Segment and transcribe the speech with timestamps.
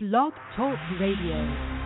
[0.00, 1.77] Blog Talk Radio.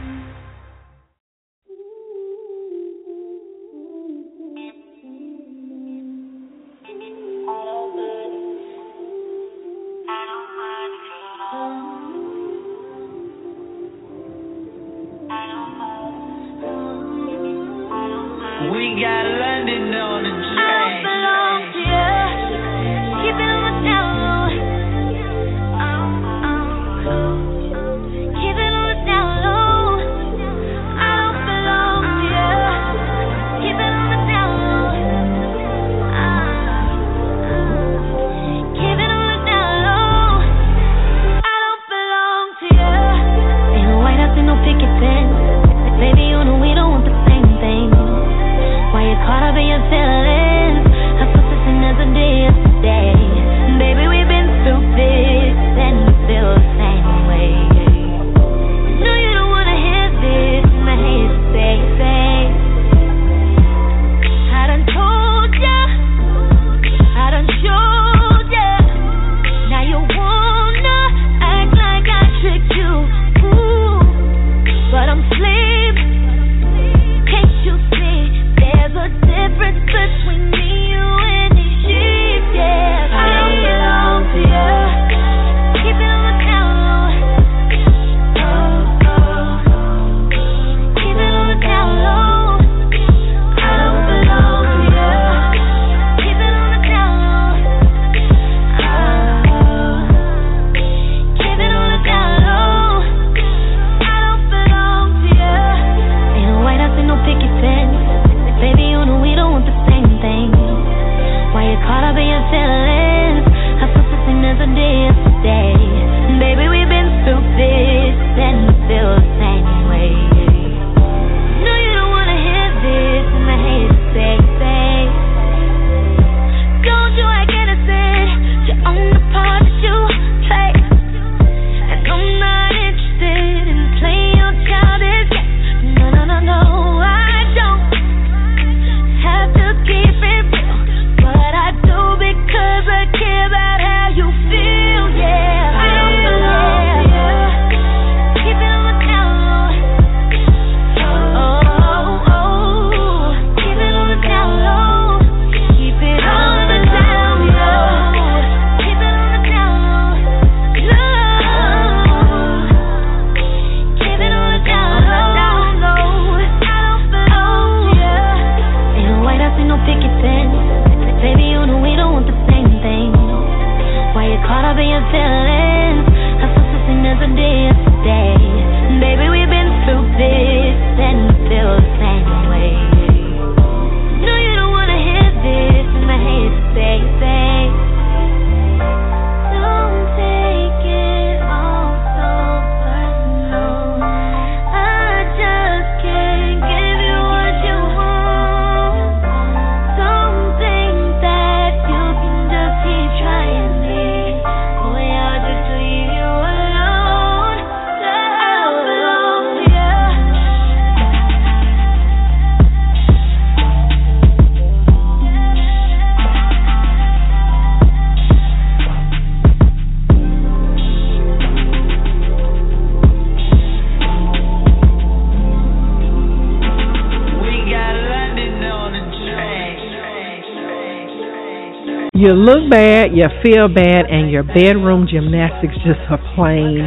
[232.23, 236.79] You look bad, you feel bad, and your bedroom gymnastics just are plain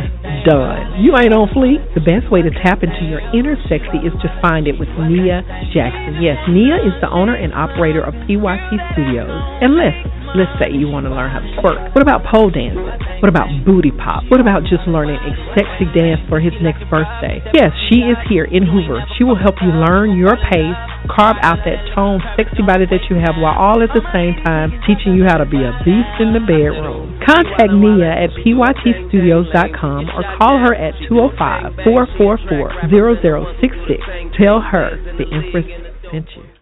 [0.48, 1.04] done.
[1.04, 1.84] You ain't on fleek.
[1.92, 5.44] The best way to tap into your inner sexy is to find it with Nia
[5.76, 6.24] Jackson.
[6.24, 9.36] Yes, Nia is the owner and operator of PYT Studios.
[9.60, 11.96] And listen, let's say you want to learn how to twerk.
[11.96, 12.84] What about pole dancing?
[13.24, 14.28] What about booty pop?
[14.30, 17.42] What about just learning a sexy dance for his next birthday?
[17.56, 19.02] Yes, she is here in Hoover.
[19.18, 20.78] She will help you learn your pace
[21.08, 24.74] carve out that tone, sexy body that you have while all at the same time
[24.86, 27.20] teaching you how to be a beast in the bedroom.
[27.26, 34.38] Contact Nia at pytstudios.com or call her at 205 444 0066.
[34.38, 35.66] Tell her the Empress
[36.12, 36.55] sent you.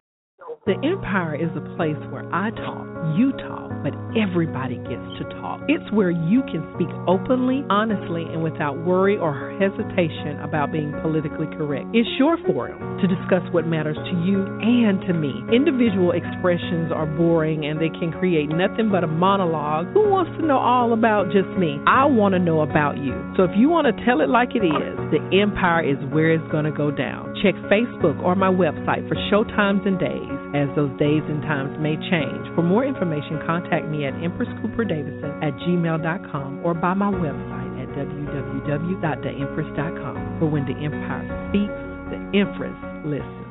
[0.64, 2.88] The Empire is a place where I talk,
[3.20, 5.60] you talk, but everybody gets to talk.
[5.68, 11.52] It's where you can speak openly, honestly, and without worry or hesitation about being politically
[11.60, 11.92] correct.
[11.92, 15.36] It's your forum to discuss what matters to you and to me.
[15.52, 19.92] Individual expressions are boring and they can create nothing but a monologue.
[19.92, 21.76] Who wants to know all about just me?
[21.92, 23.12] I want to know about you.
[23.36, 26.52] So if you want to tell it like it is, the Empire is where it's
[26.56, 27.36] going to go down.
[27.44, 31.78] Check Facebook or my website for show times and days as those days and times
[31.82, 32.48] may change.
[32.56, 40.40] For more information, contact me at empresscooperdavison at gmail.com or by my website at www.theempress.com.
[40.40, 41.74] For when the Empire speaks,
[42.14, 43.43] the Empress listens.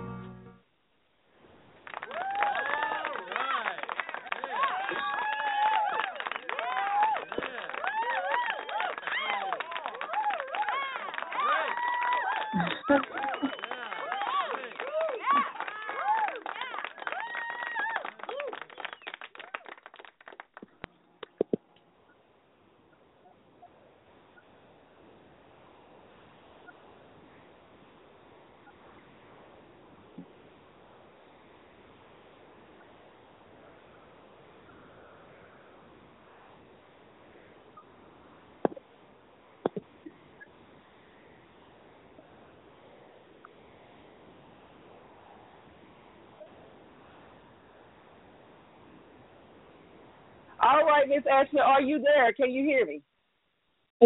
[51.13, 52.33] Miss Ashley, are you there?
[52.33, 53.03] Can you hear me?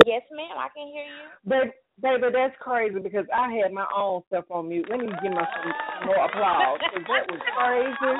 [0.04, 1.30] Yes, ma'am, I can hear you.
[1.46, 1.70] Baby,
[2.02, 4.90] baby, that's crazy because I had my own stuff on mute.
[4.90, 5.70] Let me give myself
[6.02, 8.10] some more applause because that was crazy.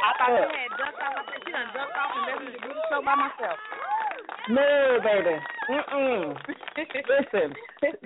[0.00, 1.12] I thought you had ducked off.
[1.12, 3.60] I said she done ducked off and left me to do the show by myself.
[4.50, 5.38] No, baby.
[5.70, 6.36] Mm-mm.
[6.76, 7.54] Listen,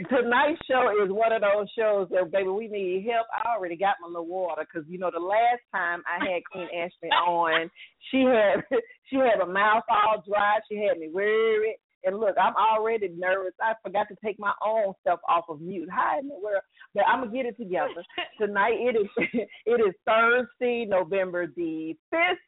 [0.08, 3.26] tonight's show is one of those shows that, baby, we need help.
[3.32, 6.68] I already got my little water because you know the last time I had Queen
[6.76, 7.70] Ashley on,
[8.10, 8.62] she had
[9.08, 10.58] she had her mouth all dry.
[10.70, 11.78] She had me worried.
[12.04, 13.54] And look, I'm already nervous.
[13.60, 15.88] I forgot to take my own stuff off of mute.
[15.92, 16.62] Hi in the world,
[16.94, 18.04] but I'm gonna get it together
[18.38, 18.74] tonight.
[18.74, 19.28] It is
[19.66, 22.38] it is Thursday, November the fifth,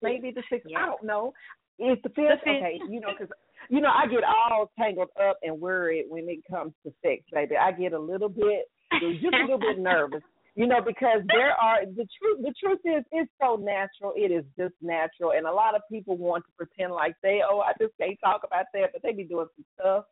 [0.00, 0.68] maybe the sixth.
[0.78, 1.32] I don't know.
[1.78, 2.42] It's the fifth.
[2.42, 3.32] Okay, you know, because
[3.68, 7.56] you know I get all tangled up and worried when it comes to sex, baby.
[7.56, 8.70] I get a little bit,
[9.00, 10.22] just a little bit nervous.
[10.54, 12.40] You know, because there are the truth.
[12.40, 14.14] The truth is, it's so natural.
[14.16, 17.60] It is just natural, and a lot of people want to pretend like they, oh,
[17.60, 20.04] I just can't talk about that, but they be doing some stuff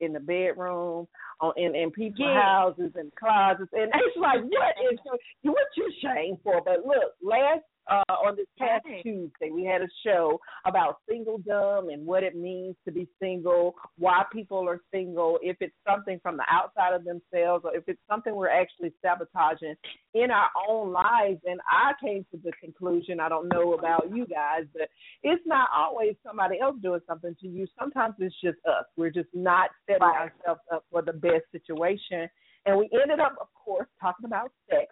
[0.00, 1.08] in the bedroom,
[1.40, 2.40] on in in people's Yeah.
[2.40, 5.00] houses and closets, and it's like, what is
[5.42, 6.62] you what you shame for?
[6.64, 9.02] But look, last uh on this past Right.
[9.02, 14.24] Tuesday, we had a show about singledom and what it means to be single, why
[14.32, 18.34] people are single, if it's something from the outside of themselves, or if it's something
[18.34, 19.74] we're actually sabotaging
[20.14, 21.40] in our own lives.
[21.44, 24.88] And I came to the conclusion, I don't know about you guys, but
[25.22, 27.66] it's not always somebody else doing something to you.
[27.78, 28.84] Sometimes it's just us.
[28.96, 30.30] We're just not setting Right.
[30.32, 32.28] ourselves up for the best situation.
[32.66, 34.86] And we ended up, of course, talking about sex.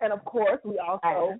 [0.00, 1.38] And of course, we also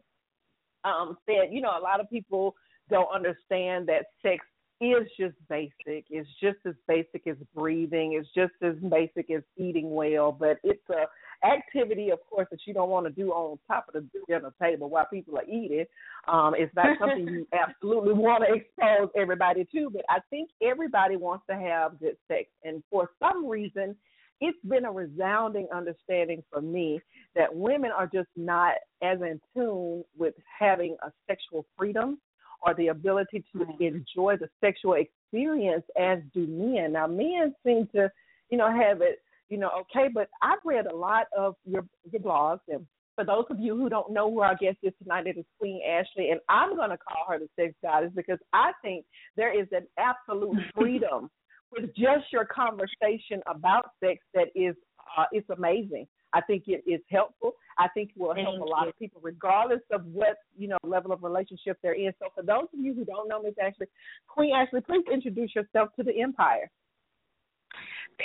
[0.84, 2.54] um, said, you know, a lot of people
[2.90, 4.44] don't understand that sex
[4.80, 6.06] is just basic.
[6.08, 8.12] It's just as basic as breathing.
[8.12, 10.30] It's just as basic as eating well.
[10.30, 11.06] But it's a
[11.46, 14.88] activity, of course, that you don't want to do on top of the dinner table
[14.88, 15.84] while people are eating.
[16.26, 19.90] Um, it's not something you absolutely want to expose everybody to.
[19.90, 23.96] But I think everybody wants to have good sex, and for some reason,
[24.40, 27.00] it's been a resounding understanding for me
[27.34, 32.18] that women are just not as in tune with having a sexual freedom
[32.62, 33.80] or the ability to Right.
[33.80, 36.92] enjoy the sexual experience as do men.
[36.92, 38.10] Now, men seem to,
[38.50, 42.20] you know, have it, you know, okay, but I've read a lot of your your
[42.20, 45.36] blogs, and for those of you who don't know who our guest is tonight, it
[45.38, 49.04] is Queen Ashley, and I'm going to call her the sex goddess because I think
[49.36, 51.30] there is an absolute freedom
[51.72, 54.74] with just your conversation about sex that is
[55.16, 56.06] uh, it's amazing.
[56.34, 57.52] I think it is helpful.
[57.78, 58.88] I think it will help Thank a lot you.
[58.90, 62.12] of people, regardless of what you know level of relationship they're in.
[62.18, 63.86] So, for those of you who don't know Miss Ashley,
[64.26, 66.70] Queen Ashley, please introduce yourself to the Empire.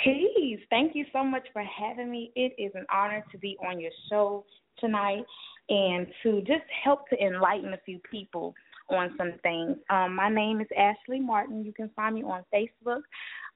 [0.02, 0.60] Peace.
[0.70, 2.32] Thank you so much for having me.
[2.34, 4.44] It is an honor to be on your show
[4.78, 5.24] tonight
[5.68, 8.54] and to just help to enlighten a few people
[8.90, 9.76] on some things.
[9.90, 11.64] Um, my name is Ashley Martin.
[11.64, 13.02] You can find me on Facebook.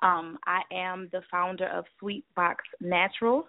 [0.03, 3.47] Um, I am the founder of Sweet Box Naturals.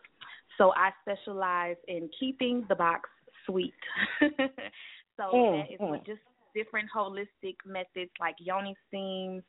[0.57, 3.09] So I specialize in keeping the box
[3.45, 3.73] sweet.
[4.19, 6.05] so Mm, that is mm.
[6.05, 6.21] just
[6.55, 9.43] different holistic methods like yoni steams.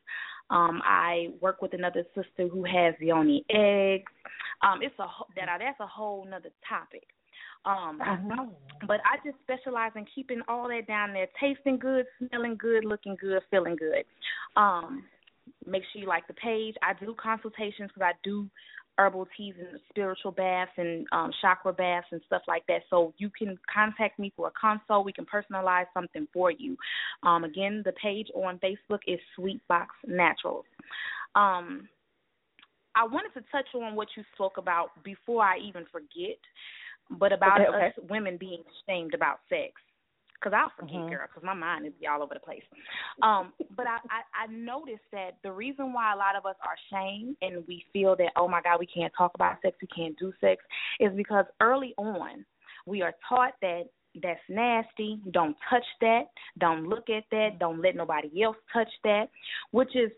[0.49, 4.11] Um, I work with another sister who has yoni eggs.
[4.61, 7.07] Um, it's a that that's a whole nother topic.
[7.65, 8.01] Um,
[8.87, 13.15] but I just specialize in keeping all that down there, tasting good, smelling good, looking
[13.19, 14.03] good, feeling good.
[14.55, 15.03] Um,
[15.65, 16.75] make sure you like the page.
[16.81, 18.49] I do consultations because I do
[18.97, 22.81] herbal teas and spiritual baths and um, chakra baths and stuff like that.
[22.89, 25.05] So you can contact me for a consult.
[25.05, 26.75] We can personalize something for you.
[27.23, 30.65] Um, again, the page on Facebook is Sweet Box Naturals.
[31.35, 31.87] Um,
[32.95, 36.37] I wanted to touch on what you spoke about before I even forget,
[37.19, 37.87] but about okay, okay.
[37.87, 39.73] us women being shamed about sex
[40.41, 41.09] because I'll forget, mm-hmm.
[41.09, 42.63] girl, because my mind is all over the place.
[43.21, 46.75] Um, but I, I, I noticed that the reason why a lot of us are
[46.91, 50.17] shamed and we feel that, oh my God, we can't talk about sex, we can't
[50.17, 50.63] do sex,
[50.99, 52.43] is because early on
[52.87, 53.83] we are taught that
[54.21, 56.23] that's nasty, don't touch that,
[56.59, 59.29] don't look at that, don't let nobody else touch that,
[59.71, 60.11] which is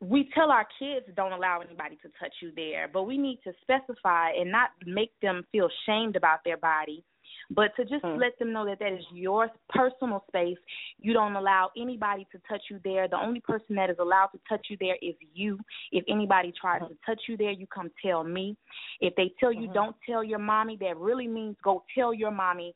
[0.00, 3.52] we tell our kids don't allow anybody to touch you there, but we need to
[3.62, 7.04] specify and not make them feel shamed about their body
[7.50, 8.20] but to just mm-hmm.
[8.20, 10.58] let them know that that is your personal space.
[10.98, 13.08] You don't allow anybody to touch you there.
[13.08, 15.58] The only person that is allowed to touch you there is you.
[15.92, 16.92] If anybody tries mm-hmm.
[16.92, 18.56] to touch you there, you come tell me.
[19.00, 19.74] If they tell you mm-hmm.
[19.74, 22.74] don't tell your mommy, that really means go tell your mommy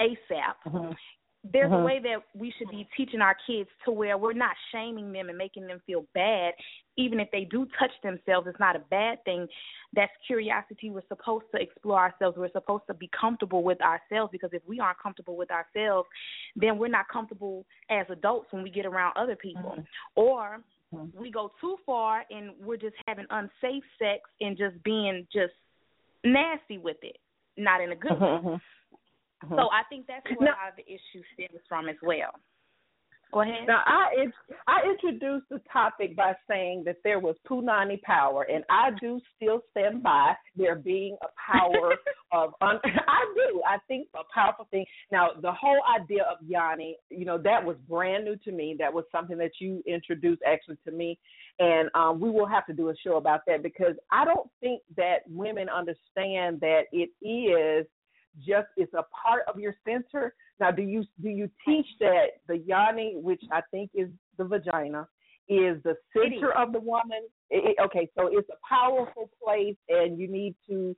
[0.00, 0.54] ASAP.
[0.66, 0.92] Mm-hmm
[1.50, 1.84] there's a mm-hmm.
[1.84, 5.36] way that we should be teaching our kids to where we're not shaming them and
[5.36, 6.52] making them feel bad.
[6.96, 9.48] Even if they do touch themselves it's not a bad thing.
[9.92, 10.90] That's curiosity.
[10.90, 12.36] We're supposed to explore ourselves.
[12.38, 16.08] We're supposed to be comfortable with ourselves because if we aren't comfortable with ourselves
[16.54, 19.72] then we're not comfortable as adults when we get around other people.
[19.72, 19.82] Mm-hmm.
[20.14, 20.58] or
[20.94, 21.20] mm-hmm.
[21.20, 25.54] we go too far and we're just having unsafe sex and just being just
[26.24, 27.16] nasty with it.
[27.56, 28.60] Not in a good way
[29.44, 29.54] mm-hmm.
[29.54, 32.32] So I think that's where now, a lot of the issue stems from as well.
[33.32, 33.66] Go ahead.
[33.66, 34.26] Now I
[34.66, 39.62] I introduced the topic by saying that there was punani power, and I do still
[39.70, 41.94] stand by there being a power
[42.32, 42.52] of.
[42.60, 43.62] Un- I do.
[43.66, 44.84] I think a powerful thing.
[45.10, 48.76] Now the whole idea of yoni, you know, that was brand new to me.
[48.78, 51.18] That was something that you introduced actually to me,
[51.58, 54.82] and um, we will have to do a show about that because I don't think
[54.98, 57.86] that women understand that it is
[58.38, 60.34] just it's a part of your center.
[60.60, 64.08] Now, do you do you teach that the yoni, which I think is
[64.38, 65.08] the vagina,
[65.48, 67.22] is the center of the woman?
[67.50, 70.96] It, okay, so it's a powerful place, and you need to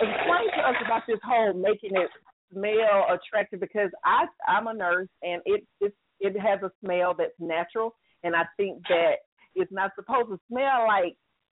[0.00, 2.10] explain to us about this whole making it
[2.52, 7.32] smell attractive because I I'm a nurse and it it it has a smell that's
[7.38, 9.16] natural, and I think that
[9.54, 11.16] it's not supposed to smell like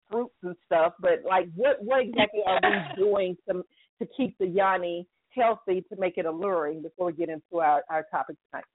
[0.10, 3.64] fruits and stuff, but like what what exactly are we doing to
[4.00, 8.06] to keep the yoni healthy to make it alluring before we get into our, our
[8.12, 8.66] topic tonight?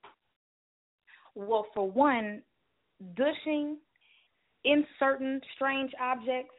[1.35, 2.43] Well, for one,
[3.17, 3.79] douching
[4.65, 6.55] in certain strange objects,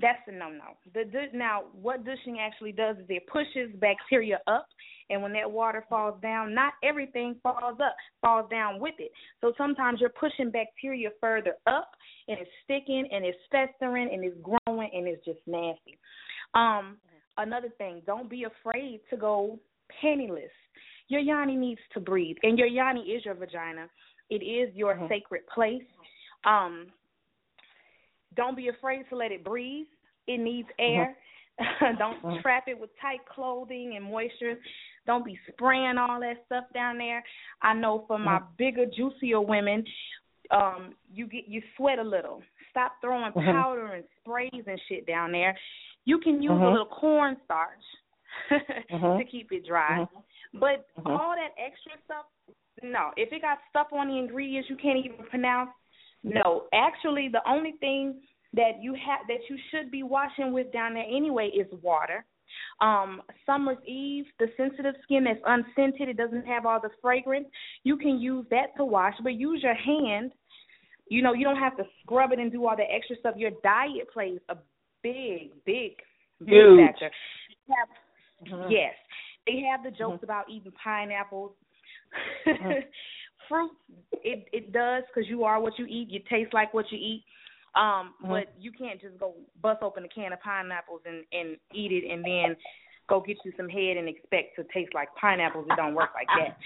[0.00, 0.76] that's a no-no.
[0.94, 1.04] The
[1.34, 4.66] now, what douching actually does is it pushes bacteria up,
[5.10, 9.10] and when that water falls down, not everything falls up, falls down with it.
[9.40, 11.90] So sometimes you're pushing bacteria further up,
[12.28, 15.98] and it's sticking, and it's festering, and it's growing, and it's just nasty.
[16.54, 16.96] Um,
[17.38, 19.58] another thing, don't be afraid to go
[20.00, 20.50] penniless.
[21.08, 23.88] Your yoni needs to breathe, and your yoni is your vagina.
[24.30, 25.08] It is your mm-hmm.
[25.08, 25.82] sacred place.
[26.44, 26.86] Um,
[28.34, 29.86] don't be afraid to let it breathe.
[30.26, 31.14] It needs air.
[31.60, 31.96] Mm-hmm.
[31.98, 32.40] don't mm-hmm.
[32.40, 34.58] trap it with tight clothing and moisture.
[35.06, 37.22] Don't be spraying all that stuff down there.
[37.60, 38.46] I know for my mm-hmm.
[38.56, 39.84] bigger, juicier women,
[40.50, 42.42] um, you get you sweat a little.
[42.70, 43.50] Stop throwing mm-hmm.
[43.50, 45.56] powder and sprays and shit down there.
[46.04, 46.62] You can use mm-hmm.
[46.62, 47.68] a little cornstarch
[48.52, 49.18] mm-hmm.
[49.18, 50.00] to keep it dry.
[50.00, 50.58] Mm-hmm.
[50.58, 51.08] But mm-hmm.
[51.10, 52.26] all that extra stuff,
[52.82, 53.10] no.
[53.16, 55.70] If it got stuff on the ingredients you can't even pronounce,
[56.22, 56.64] no.
[56.72, 58.20] Actually, the only thing
[58.54, 62.24] that you have that you should be washing with down there anyway is water.
[62.80, 67.46] Um, Summer's Eve, the sensitive skin that's unscented, it doesn't have all the fragrance.
[67.82, 70.32] You can use that to wash, but use your hand.
[71.08, 73.34] You know, you don't have to scrub it and do all the extra stuff.
[73.36, 74.56] Your diet plays a
[75.02, 75.96] big, big,
[76.40, 76.86] big Huge.
[76.86, 77.10] factor.
[77.68, 78.70] Have, mm-hmm.
[78.70, 78.94] Yes,
[79.46, 80.24] they have the jokes mm-hmm.
[80.24, 81.52] about eating pineapples.
[82.46, 82.70] mm-hmm.
[83.48, 83.72] Fruit,
[84.12, 86.08] it it does because you are what you eat.
[86.10, 87.24] You taste like what you eat.
[87.74, 88.28] Um, mm-hmm.
[88.28, 92.10] but you can't just go bust open a can of pineapples and and eat it
[92.10, 92.56] and then
[93.08, 95.66] go get you some head and expect to taste like pineapples.
[95.68, 96.56] It don't work like that.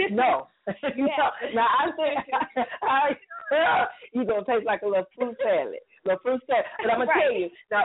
[0.10, 0.48] no.
[0.66, 1.24] no.
[1.54, 5.78] Now I think I, you're gonna taste like a little fruit salad.
[6.04, 6.64] The fruit salad.
[6.82, 7.22] But I'm gonna right.
[7.22, 7.84] tell you now,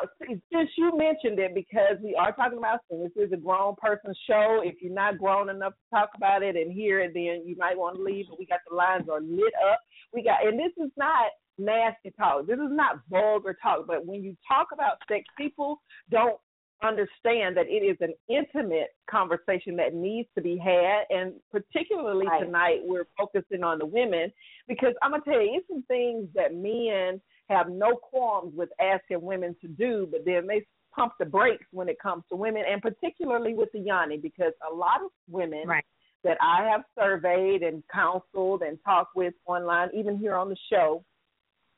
[0.52, 4.14] since you mentioned it, because we are talking about sin, this is a grown person
[4.28, 4.62] show.
[4.64, 7.78] If you're not grown enough to talk about it and hear it, then you might
[7.78, 8.26] want to leave.
[8.30, 9.80] But we got the lines are lit up.
[10.14, 12.48] We got, and this is not nasty talk.
[12.48, 13.88] This is not vulgar talk.
[13.88, 16.40] But when you talk about sex, people don't
[16.84, 22.44] understand that it is an intimate conversation that needs to be had and particularly right.
[22.44, 24.32] tonight we're focusing on the women
[24.68, 29.22] because I'm gonna tell you it's some things that men have no qualms with asking
[29.22, 32.82] women to do, but then they pump the brakes when it comes to women and
[32.82, 35.86] particularly with the yoni because a lot of women right.
[36.24, 41.04] that I have surveyed and counseled and talked with online, even here on the show,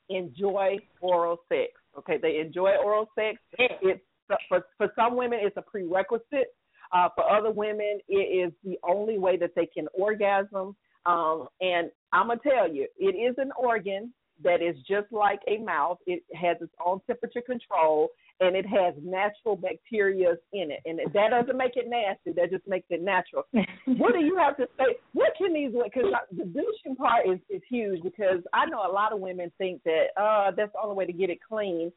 [0.10, 1.72] enjoy oral sex.
[1.98, 3.38] Okay, they enjoy oral sex.
[3.58, 4.02] It's
[4.48, 6.54] for for some women it's a prerequisite.
[6.92, 10.76] Uh, for other women, it is the only way that they can orgasm.
[11.06, 14.12] Um, and I'm gonna tell you, it is an organ
[14.44, 15.98] that is just like a mouth.
[16.06, 20.82] It has its own temperature control, and it has natural bacteria in it.
[20.86, 22.32] And that doesn't make it nasty.
[22.32, 23.44] That just makes it natural.
[23.86, 24.96] what do you have to say?
[25.14, 25.72] What can these?
[25.72, 28.02] Because the douching part is is huge.
[28.04, 31.14] Because I know a lot of women think that uh that's the only way to
[31.14, 31.92] get it clean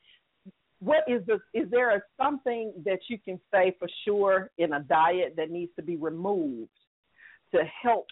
[0.82, 4.80] what is the is there a, something that you can say for sure in a
[4.80, 6.70] diet that needs to be removed
[7.54, 8.06] to help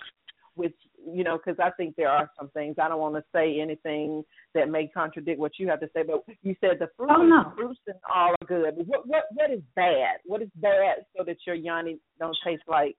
[0.60, 0.72] with
[1.12, 4.22] you know because I think there are some things I don't want to say anything
[4.54, 7.52] that may contradict what you have to say but you said the fruits oh, no.
[7.56, 11.36] fruits and all are good what what what is bad what is bad so that
[11.46, 12.96] your yoni don't taste like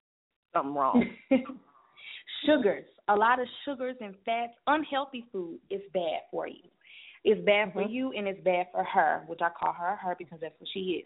[0.54, 1.06] something wrong
[2.46, 6.68] sugars a lot of sugars and fats unhealthy food is bad for you
[7.24, 7.80] it's bad mm-hmm.
[7.80, 10.70] for you and it's bad for her, which I call her her because that's what
[10.74, 11.06] she is.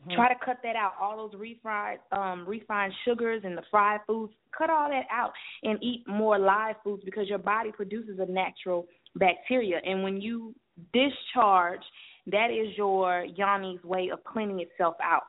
[0.00, 0.14] Mm-hmm.
[0.14, 0.92] Try to cut that out.
[1.00, 5.78] All those refined um refined sugars and the fried foods, cut all that out and
[5.82, 8.86] eat more live foods because your body produces a natural
[9.16, 10.54] bacteria and when you
[10.92, 11.80] discharge,
[12.26, 15.24] that is your yoni's way of cleaning itself out.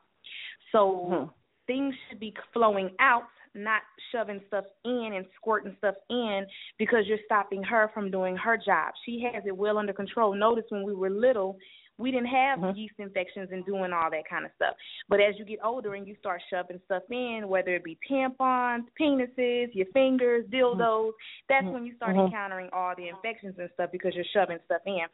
[0.70, 1.30] So mm-hmm.
[1.66, 3.24] things should be flowing out
[3.54, 6.46] not shoving stuff in and squirting stuff in
[6.78, 8.94] because you're stopping her from doing her job.
[9.04, 10.34] She has it well under control.
[10.34, 11.58] Notice when we were little,
[12.00, 12.76] we didn't have mm-hmm.
[12.76, 14.74] yeast infections and doing all that kind of stuff.
[15.08, 18.84] But as you get older and you start shoving stuff in, whether it be tampons,
[19.00, 21.48] penises, your fingers, dildos, mm-hmm.
[21.48, 22.26] that's when you start mm-hmm.
[22.26, 25.06] encountering all the infections and stuff because you're shoving stuff in.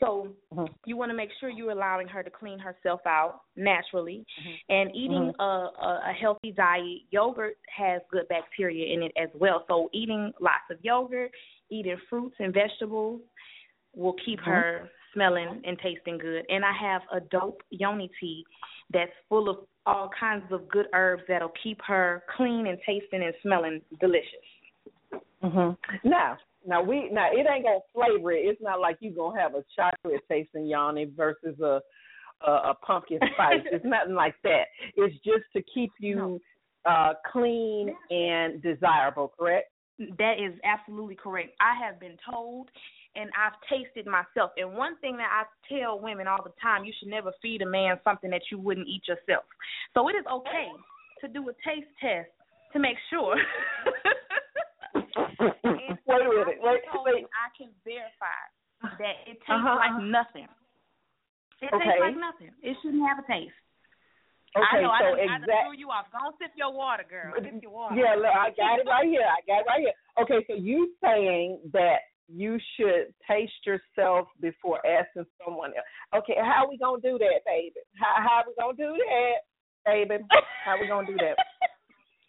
[0.00, 0.72] So mm-hmm.
[0.86, 4.72] you want to make sure you're allowing her to clean herself out naturally, mm-hmm.
[4.72, 5.40] and eating mm-hmm.
[5.40, 7.02] a, a, a healthy diet.
[7.10, 9.64] Yogurt has good bacteria in it as well.
[9.68, 11.32] So eating lots of yogurt,
[11.70, 13.22] eating fruits and vegetables
[13.94, 14.50] will keep mm-hmm.
[14.50, 16.44] her smelling and tasting good.
[16.48, 18.44] And I have a dope yoni tea
[18.92, 23.34] that's full of all kinds of good herbs that'll keep her clean and tasting and
[23.42, 25.22] smelling delicious.
[25.42, 25.76] Mhm.
[26.04, 28.44] Now, now we now it ain't gonna flavor it.
[28.46, 31.80] It's not like you gonna have a chocolate tasting yoni versus a
[32.46, 33.62] a, a pumpkin spice.
[33.72, 34.64] it's nothing like that.
[34.96, 36.38] It's just to keep you no.
[36.84, 39.70] uh clean and desirable, correct?
[40.18, 41.50] That is absolutely correct.
[41.60, 42.68] I have been told
[43.18, 44.52] and I've tasted myself.
[44.56, 47.66] And one thing that I tell women all the time, you should never feed a
[47.66, 49.42] man something that you wouldn't eat yourself.
[49.94, 50.70] So it is okay
[51.22, 52.30] to do a taste test
[52.72, 53.34] to make sure
[54.94, 56.62] wait a minute.
[56.62, 57.26] Wait, wait.
[57.34, 58.38] I can verify
[59.02, 59.74] that it tastes uh-huh.
[59.74, 60.14] like uh-huh.
[60.14, 60.46] nothing.
[61.58, 61.84] It okay.
[61.84, 62.54] tastes like nothing.
[62.62, 63.58] It shouldn't have a taste.
[64.56, 65.76] Okay, I know, so I exactly.
[65.76, 66.06] You off.
[66.08, 67.34] Go sip your water, girl.
[67.34, 67.98] Sip your water.
[67.98, 69.26] Yeah, look, I got it right here.
[69.26, 69.96] I got it right here.
[70.22, 76.22] Okay, so you saying that you should taste yourself before asking someone else.
[76.22, 77.80] Okay, how are we gonna do that, baby?
[77.96, 79.38] How how are we gonna do that,
[79.84, 80.24] baby?
[80.64, 81.36] How are we gonna do that?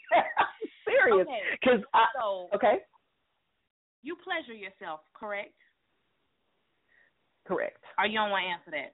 [0.87, 1.27] serious,
[1.59, 2.11] because okay.
[2.17, 2.75] so, okay.
[4.01, 5.53] You pleasure yourself, correct?
[7.45, 7.83] Correct.
[7.97, 8.93] Are you don't want to answer that?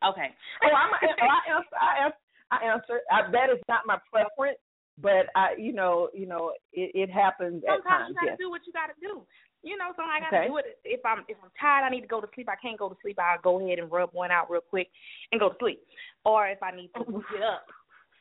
[0.00, 0.30] Okay.
[0.64, 1.76] Oh, I'm a, oh, I answer.
[1.76, 2.22] I answer.
[2.46, 2.96] I answer.
[3.10, 4.58] I, that is not my preference,
[5.02, 8.08] but I, you know, you know, it, it happens Sometimes at times.
[8.08, 8.38] you got to yes.
[8.38, 9.26] do what you got to do.
[9.66, 10.46] You know, so I got to okay.
[10.46, 10.78] do it.
[10.86, 12.46] If I'm if I'm tired, I need to go to sleep.
[12.46, 13.18] I can't go to sleep.
[13.18, 14.86] I'll go ahead and rub one out real quick
[15.34, 15.82] and go to sleep.
[16.22, 17.02] Or if I need to
[17.34, 17.66] get up,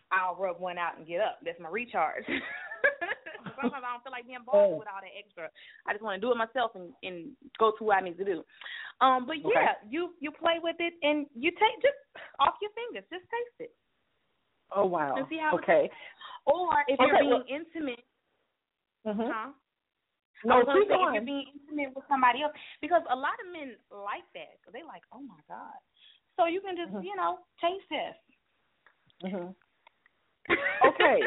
[0.09, 1.37] I'll rub one out and get up.
[1.45, 2.25] That's my recharge.
[3.61, 5.53] Sometimes I don't feel like being bothered with all that extra.
[5.85, 8.25] I just want to do it myself and and go to what I need to
[8.25, 8.41] do.
[8.97, 9.85] Um, but yeah, okay.
[9.85, 12.01] you you play with it and you take just
[12.41, 13.71] off your fingers, just taste it.
[14.73, 15.13] Oh wow.
[15.13, 15.93] And see how okay.
[16.49, 18.01] Or if okay, you're being well, intimate,
[19.05, 19.29] mm-hmm.
[19.29, 19.53] huh?
[20.45, 21.13] No, I was going.
[21.13, 24.61] you're being intimate with somebody else, because a lot of men like that.
[24.71, 25.77] They like, oh my god.
[26.37, 27.03] So you can just mm-hmm.
[27.03, 28.23] you know taste test.
[29.23, 29.55] Mhm.
[30.85, 31.19] Okay.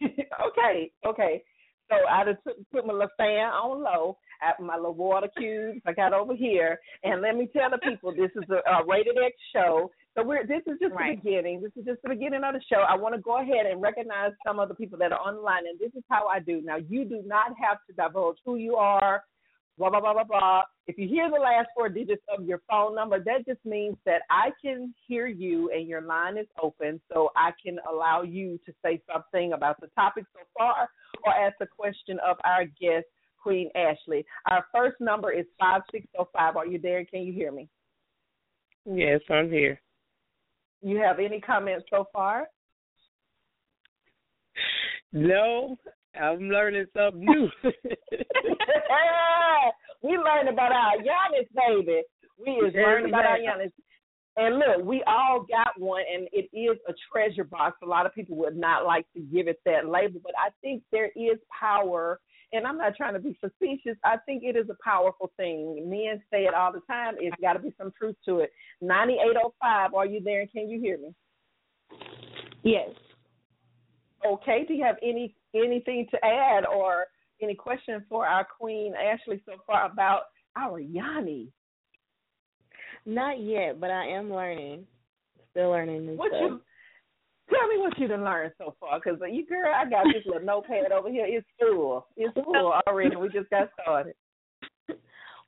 [0.46, 1.42] okay, okay.
[1.88, 5.80] So I just put, put my little fan on low, at my little water cubes
[5.86, 9.16] I got over here, and let me tell the people this is a, a rated
[9.16, 9.90] X show.
[10.16, 11.20] So we're this is just right.
[11.22, 11.60] the beginning.
[11.60, 12.84] This is just the beginning of the show.
[12.88, 15.78] I want to go ahead and recognize some of the people that are online, and
[15.78, 16.60] this is how I do.
[16.62, 19.24] Now you do not have to divulge who you are,
[19.76, 20.62] blah blah blah blah blah.
[20.86, 24.22] If you hear the last four digits of your phone number, that just means that
[24.30, 28.72] I can hear you and your line is open, so I can allow you to
[28.84, 30.88] say something about the topic so far
[31.24, 33.06] or ask a question of our guest,
[33.42, 34.24] Queen Ashley.
[34.48, 36.56] Our first number is five six zero five.
[36.56, 37.04] Are you there?
[37.04, 37.68] Can you hear me?
[38.84, 39.80] Yes, I'm here.
[40.84, 42.46] You have any comments so far?
[45.14, 45.78] No,
[46.14, 47.48] I'm learning something new.
[50.02, 52.02] we learned about our yonis, baby.
[52.38, 53.72] We is learning about our yonis.
[54.36, 57.78] And look, we all got one, and it is a treasure box.
[57.82, 60.82] A lot of people would not like to give it that label, but I think
[60.92, 62.20] there is power.
[62.54, 63.96] And I'm not trying to be facetious.
[64.04, 65.88] I think it is a powerful thing.
[65.90, 67.14] Men say it all the time.
[67.18, 68.52] It's got to be some truth to it.
[68.80, 70.40] 9805, are you there?
[70.42, 71.14] And can you hear me?
[72.62, 72.90] Yes.
[74.24, 74.64] Okay.
[74.66, 77.06] Do you have any anything to add or
[77.42, 80.22] any questions for our queen Ashley so far about
[80.56, 81.48] our Yoni?
[83.04, 84.86] Not yet, but I am learning.
[85.50, 86.40] Still learning new what stuff.
[86.40, 86.60] You,
[87.50, 90.46] tell me what you done learned so far, because you girl, I got this little
[90.46, 91.26] notepad over here.
[91.28, 92.06] It's full.
[92.16, 93.16] It's full already.
[93.16, 94.14] We just got started.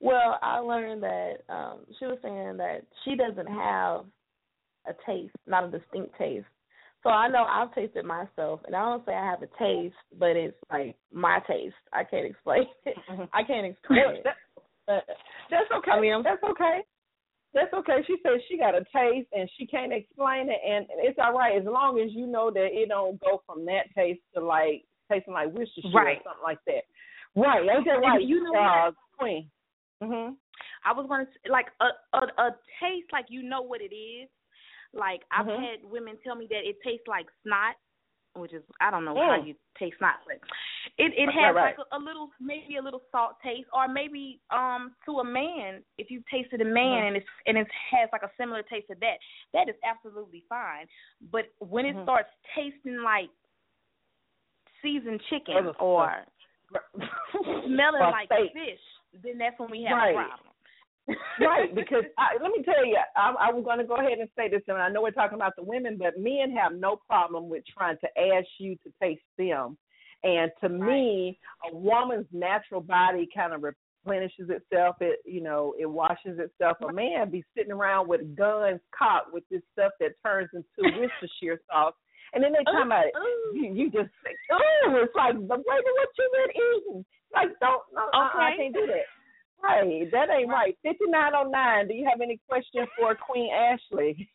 [0.00, 4.04] Well, I learned that um she was saying that she doesn't have
[4.86, 6.46] a taste, not a distinct taste.
[7.02, 10.36] So I know I've tasted myself, and I don't say I have a taste, but
[10.36, 11.74] it's like my taste.
[11.92, 12.96] I can't explain it.
[13.10, 13.24] Mm-hmm.
[13.32, 14.26] I can't explain it.
[14.86, 15.90] that's okay.
[15.92, 16.80] I mean, I'm, that's okay.
[17.56, 18.04] That's okay.
[18.06, 21.56] She says she got a taste and she can't explain it, and it's all right
[21.56, 25.32] as long as you know that it don't go from that taste to like tasting
[25.32, 26.18] like Worcestershire right.
[26.18, 26.84] or something like that.
[27.34, 27.64] Right.
[27.80, 27.96] Okay.
[27.96, 28.20] Right.
[28.20, 29.50] You know uh, Queen.
[30.04, 30.36] Mhm.
[30.84, 34.28] I was going to like a, a a taste like you know what it is
[34.92, 35.62] like I've mm-hmm.
[35.62, 37.76] had women tell me that it tastes like snot,
[38.36, 39.26] which is I don't know mm.
[39.26, 40.36] how you taste not, but
[40.98, 44.40] it it has right, like a, a little maybe a little salt taste, or maybe
[44.50, 47.06] um to a man if you tasted a man mm-hmm.
[47.06, 49.18] and it's and it has like a similar taste to that,
[49.52, 50.86] that is absolutely fine.
[51.32, 52.04] But when it mm-hmm.
[52.04, 53.30] starts tasting like
[54.82, 56.12] seasoned chicken or
[57.66, 58.82] smelling like fish,
[59.22, 60.10] then that's when we have right.
[60.10, 60.45] a problem
[61.40, 64.48] right, because I, let me tell you, I, I'm going to go ahead and say
[64.48, 67.64] this, and I know we're talking about the women, but men have no problem with
[67.76, 69.76] trying to ask you to taste them.
[70.24, 70.80] And to right.
[70.80, 71.38] me,
[71.70, 74.96] a woman's natural body kind of replenishes itself.
[75.00, 76.78] It, you know, it washes itself.
[76.88, 80.66] A man be sitting around with guns cocked with this stuff that turns into
[80.98, 81.94] Worcestershire sauce.
[82.32, 83.12] And then they talk about it.
[83.54, 87.04] You, you just say, oh, it's like, baby, what you been eating?
[87.32, 88.38] Like, don't, no, uh-uh, okay.
[88.38, 89.06] I, I can't do that.
[89.62, 90.76] Right, that ain't right.
[90.82, 91.88] Fifty nine oh nine.
[91.88, 94.28] Do you have any questions for Queen Ashley?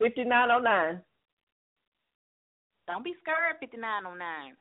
[0.00, 1.00] Fifty nine oh nine.
[2.88, 3.56] Don't be scared.
[3.60, 4.54] Fifty nine oh nine.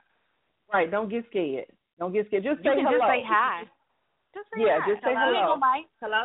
[0.72, 0.92] Right.
[0.92, 1.66] Don't get scared.
[2.00, 2.44] Don't get scared.
[2.44, 3.00] Just you say can hello.
[3.00, 3.64] Just say hi.
[4.34, 4.92] Just say yeah, hi.
[4.92, 5.56] just say hello.
[5.56, 5.84] hello.
[6.02, 6.24] Hello.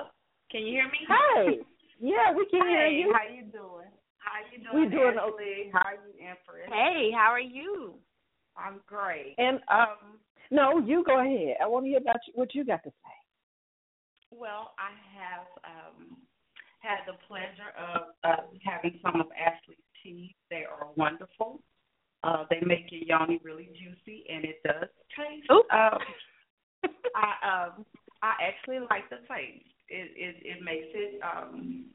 [0.50, 1.00] Can you hear me?
[1.08, 1.44] Hi.
[1.98, 3.14] Yeah, we can hey, hear you.
[3.16, 3.88] How you doing?
[4.20, 4.84] How you doing?
[4.84, 5.70] We doing Ashley?
[5.72, 6.68] How are you, Empress?
[6.68, 7.94] Hey, how are you?
[8.56, 9.34] I'm great.
[9.38, 11.56] And um, no, you go ahead.
[11.62, 13.16] I want to hear about you, what you got to say.
[14.30, 16.16] Well, I have um,
[16.80, 20.34] had the pleasure of uh, having some of Ashley's teas.
[20.50, 21.60] They are wonderful.
[22.24, 25.50] Uh, they make your yoni really juicy, and it does taste.
[25.50, 25.98] Um,
[27.14, 27.86] I um,
[28.22, 29.66] I actually like the taste.
[29.88, 31.86] It it, it makes it um,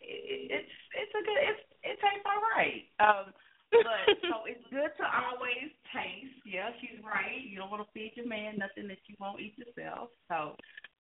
[0.00, 2.86] it, it's it's a good it's it tastes all right.
[3.00, 3.32] Um,
[3.70, 6.38] but so it's good to always taste.
[6.44, 7.42] Yeah, she's right.
[7.42, 10.10] You don't want to feed your man nothing that you won't eat yourself.
[10.28, 10.56] So,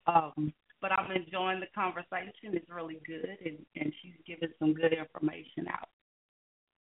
[0.08, 2.54] um, but I'm enjoying the conversation.
[2.58, 5.90] It's really good, and and she's giving some good information out.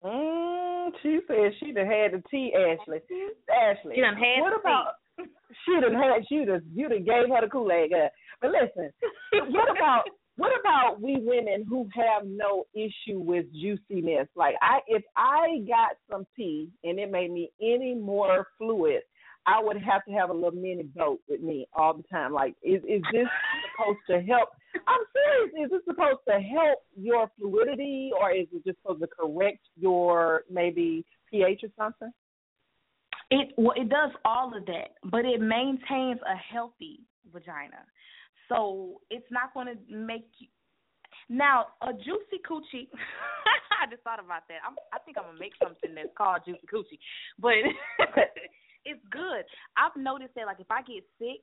[0.05, 3.01] Mm, she said she done had the tea, Ashley.
[3.51, 4.95] Ashley, she done had what the about?
[5.19, 5.25] Tea.
[5.67, 6.25] She done had.
[6.29, 6.63] She done.
[6.75, 7.93] You done gave her the Kool Aid.
[8.41, 8.91] But listen,
[9.53, 10.05] what about
[10.41, 14.27] what about we women who have no issue with juiciness?
[14.35, 19.03] Like I if I got some tea and it made me any more fluid,
[19.47, 22.33] I would have to have a little mini boat with me all the time.
[22.33, 23.27] Like is is this
[23.77, 24.49] supposed to help
[24.89, 29.09] I'm serious, is this supposed to help your fluidity or is it just supposed to
[29.09, 32.13] correct your maybe pH or something?
[33.31, 37.01] It well, it does all of that, but it maintains a healthy
[37.31, 37.85] vagina.
[38.51, 40.49] So it's not going to make you.
[41.31, 42.89] Now, a juicy coochie.
[43.81, 44.59] I just thought about that.
[44.67, 46.99] I'm, I think I'm gonna make something that's called juicy coochie,
[47.39, 47.55] but
[48.85, 49.47] it's good.
[49.79, 51.41] I've noticed that, like, if I get sick,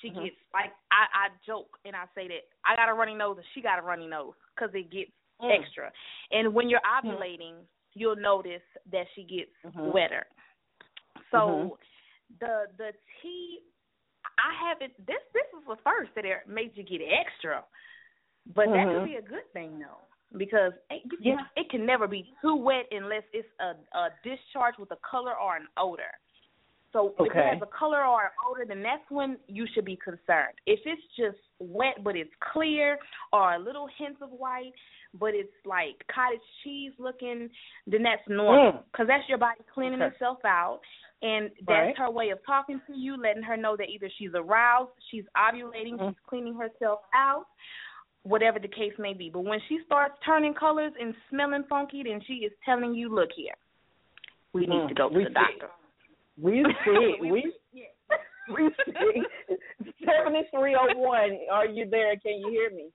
[0.00, 0.24] she Mhm.
[0.24, 3.46] gets like I I joke and I say that I got a runny nose and
[3.54, 5.50] she got a runny nose because it gets Mm.
[5.62, 5.90] extra.
[6.30, 9.92] And when you're ovulating, you'll notice that she gets Mhm.
[9.92, 10.26] wetter.
[11.30, 12.38] So Mhm.
[12.40, 13.60] the the tea,
[14.42, 14.92] I haven't.
[15.06, 17.62] This this is the first that it made you get extra,
[18.54, 18.92] but that Mhm.
[18.92, 20.02] could be a good thing though
[20.36, 21.46] because it, Yeah.
[21.56, 25.56] it can never be too wet unless it's a a discharge with a color or
[25.56, 26.10] an odor.
[26.92, 29.96] So if it has a color or an odor, then that's when you should be
[29.96, 30.58] concerned.
[30.66, 32.98] If it's just wet but it's clear
[33.32, 34.74] or a little hints of white,
[35.14, 37.48] but it's like cottage cheese looking,
[37.86, 38.84] then that's normal Mm.
[38.90, 40.14] because that's your body cleaning Okay.
[40.14, 40.82] itself out,
[41.22, 41.98] and that's Right.
[41.98, 45.96] her way of talking to you, letting her know that either she's aroused, she's ovulating,
[45.98, 46.10] Mm.
[46.10, 47.46] she's cleaning herself out,
[48.24, 49.30] whatever the case may be.
[49.30, 53.30] But when she starts turning colors and smelling funky, then she is telling you, "Look
[53.32, 53.54] here,
[54.52, 54.88] we need Mm.
[54.88, 55.34] to go to We the see.
[55.34, 55.70] doctor."
[56.38, 57.16] We see.
[57.20, 57.84] We- we yeah.
[58.48, 59.22] we see.
[60.04, 61.38] Seventy three oh one.
[61.50, 62.16] Are you there?
[62.16, 62.90] Can you hear me?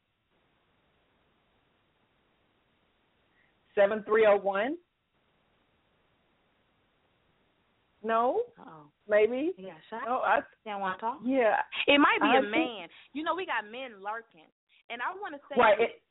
[3.75, 4.77] Seven three oh one.
[8.07, 9.51] No, Oh, maybe.
[9.57, 10.01] yeah, shot.
[10.05, 10.39] No, I.
[10.65, 11.19] Don't want to talk.
[11.25, 11.57] Yeah.
[11.87, 12.87] It might be I a think- man.
[13.13, 14.47] You know, we got men lurking,
[14.89, 15.77] and I want to say Right.
[15.77, 16.01] that It,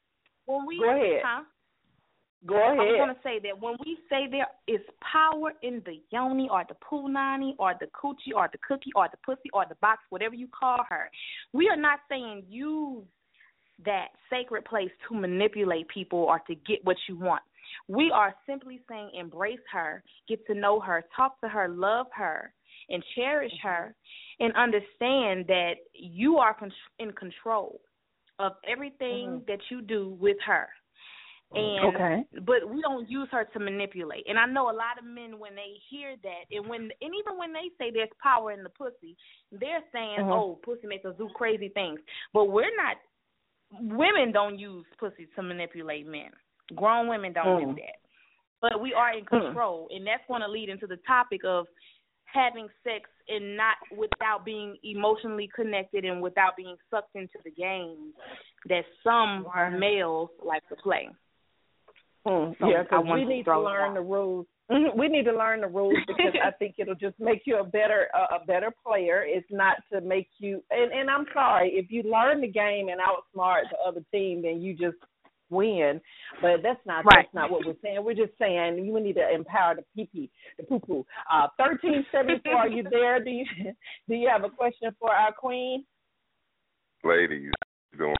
[0.44, 1.22] when we Go ahead.
[1.24, 1.42] huh?
[2.44, 2.96] go I was ahead.
[2.98, 6.76] going to say that when we say there is power in the yoni or the
[6.76, 10.46] punani or the coochie or the cookie or the pussy or the box, whatever you
[10.48, 11.10] call her,
[11.52, 13.04] we are not saying use
[13.84, 17.42] that sacred place to manipulate people or to get what you want.
[17.88, 22.52] We are simply saying embrace her, get to know her, talk to her, love her,
[22.88, 23.94] and cherish her,
[24.40, 27.80] and understand that you are con- in control
[28.38, 30.68] of everything that you do with her.
[31.54, 32.24] And Okay.
[32.42, 34.26] but we don't use her to manipulate.
[34.28, 37.38] And I know a lot of men when they hear that, and when and even
[37.38, 39.16] when they say there's power in the pussy,
[39.52, 40.32] they're saying, Mhm.
[40.32, 42.00] "Oh, pussy makes us do crazy things."
[42.32, 42.98] But we're not.
[43.70, 46.32] Women don't use pussy to manipulate men.
[46.74, 47.74] Grown women don't Mm.
[47.74, 47.96] do that.
[48.60, 49.28] But we are in Mm.
[49.28, 51.66] control, and that's going to lead into the topic of
[52.24, 58.12] having sex and not without being emotionally connected and without being sucked into the game
[58.66, 59.46] that some
[59.78, 61.08] males like to play.
[62.26, 62.52] Hmm.
[62.58, 64.46] So yeah, because we wanted to need to learn the rules.
[64.68, 64.94] Mhm.
[64.96, 68.08] We need to learn the rules because I think it'll just make you a better
[68.12, 69.22] a, a better player.
[69.24, 70.62] It's not to make you.
[70.72, 74.60] And and I'm sorry if you learn the game and outsmart the other team, then
[74.60, 74.96] you just
[75.50, 76.00] win.
[76.42, 77.24] But that's not Right.
[77.24, 78.02] that's not what we're saying.
[78.04, 81.06] We're just saying you need to empower the pee pee, the poo poo.
[81.32, 82.54] Uh, thirteen seventy four.
[82.56, 83.22] Are you there?
[83.22, 83.44] Do you
[84.08, 85.84] do you have a question for our queen?
[87.04, 87.52] ladies
[87.96, 88.16] doing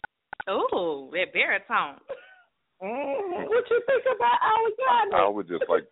[0.49, 1.99] Ooh, that baritone.
[2.83, 5.85] Mm, what you think about our I would just like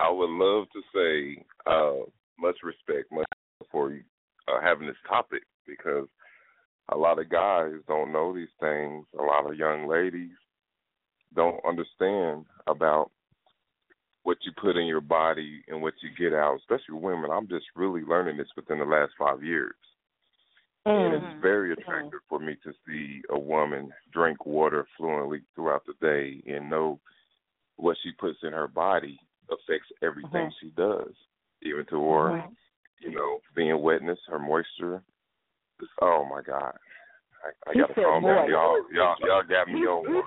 [0.00, 2.04] I would love to say uh
[2.38, 3.26] much respect, much
[3.70, 4.02] for you
[4.48, 6.08] uh, having this topic because
[6.92, 9.06] a lot of guys don't know these things.
[9.18, 10.36] A lot of young ladies
[11.34, 13.10] don't understand about
[14.22, 17.30] what you put in your body and what you get out, especially women.
[17.30, 19.76] I'm just really learning this within the last five years.
[20.84, 21.16] And Mm.
[21.16, 26.42] it's very attractive for me to see a woman drink water fluently throughout the day
[26.46, 27.00] and know
[27.76, 30.54] what she puts in her body affects everything Mhm.
[30.60, 31.14] she does,
[31.62, 32.56] even to her, Mhm.
[32.98, 35.02] you know, being wetness, her moisture.
[35.80, 36.76] It's, oh my God,
[37.44, 38.48] I, I gotta calm down.
[38.48, 40.24] Y'all, y'all, y'all got me on one.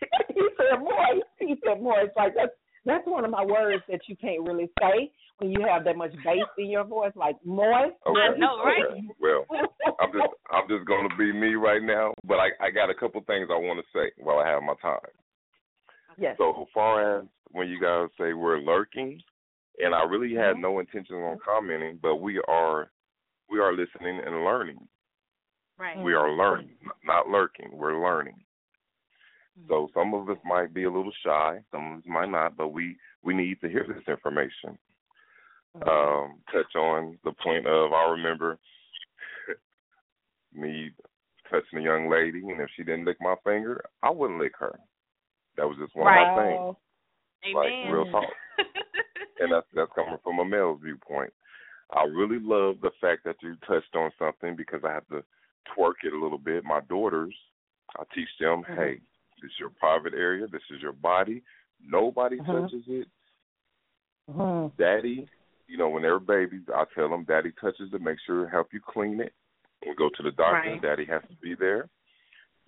[0.28, 1.26] he said moist.
[1.38, 2.52] He said it's Like that's
[2.84, 6.12] that's one of my words that you can't really say when you have that much
[6.24, 7.96] bass in your voice, like moist.
[8.06, 8.20] Okay.
[8.20, 8.84] I know, right?
[8.90, 9.06] okay.
[9.20, 9.46] Well,
[10.00, 13.20] I'm just I'm just gonna be me right now, but I I got a couple
[13.22, 15.00] things I want to say while I have my time.
[16.18, 16.36] yes.
[16.38, 19.20] So far as when you guys say we're lurking,
[19.78, 20.62] and I really had Mm-hmm.
[20.62, 22.90] no intention on commenting, but we are
[23.50, 24.78] we are listening and learning.
[25.78, 25.98] Right.
[25.98, 27.70] We are learning, not lurking.
[27.72, 28.36] We're learning.
[29.58, 29.68] Mm-hmm.
[29.68, 32.68] So some of us might be a little shy, some of us might not, but
[32.68, 34.78] we we need to hear this information.
[35.76, 35.88] Mm-hmm.
[35.88, 38.58] Um, touch on the point of I remember
[40.54, 40.90] me
[41.50, 44.78] touching a young lady, and if she didn't lick my finger, I wouldn't lick her.
[45.56, 46.58] That was just one of my things.
[46.58, 46.76] Wow.
[47.54, 48.24] Like real talk.
[49.40, 51.32] and that's that's coming from a male's viewpoint.
[51.92, 55.24] I really love the fact that you touched on something because I have to
[55.76, 56.64] twerk it a little bit.
[56.64, 57.34] My daughters,
[57.98, 58.76] I teach them, Mhm.
[58.76, 59.00] hey,
[59.40, 61.42] this is your private area, this is your body.
[61.82, 62.46] Nobody Mhm.
[62.62, 63.08] touches it.
[64.28, 64.76] Mhm.
[64.76, 65.28] Daddy,
[65.66, 68.72] you know, when they're babies, I tell them daddy touches it, make sure to help
[68.72, 69.32] you clean it.
[69.86, 70.82] We go to the doctor, Right.
[70.82, 71.88] daddy has to be there.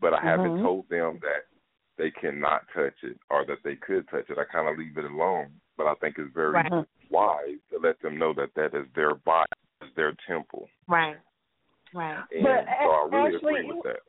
[0.01, 0.63] but I haven't Mhm.
[0.63, 1.47] told them that
[1.97, 4.37] they cannot touch it or that they could touch it.
[4.37, 6.85] I kind of leave it alone, but I think it's very Right.
[7.09, 11.19] wise to let them know that that is their body, is their temple, Right.
[11.93, 12.19] Right.
[12.33, 14.01] and But, so I really Ashley, agree with that.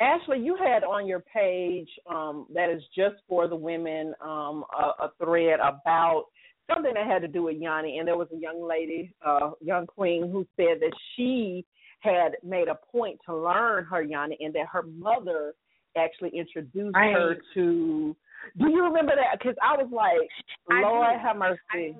[0.00, 5.04] Ashley, you had on your page um, that is just for the women um, a,
[5.04, 6.26] a thread about
[6.70, 9.86] something that had to do with Yoni, and there was a young lady, uh, young
[9.86, 11.64] queen, who said that she
[12.00, 15.54] had made a point to learn her Yoni, and that her mother
[15.96, 17.14] actually introduced Right.
[17.14, 18.14] her to.
[18.58, 19.38] Do you remember that?
[19.38, 20.28] Because I was like,
[20.70, 21.96] I Lord have mercy.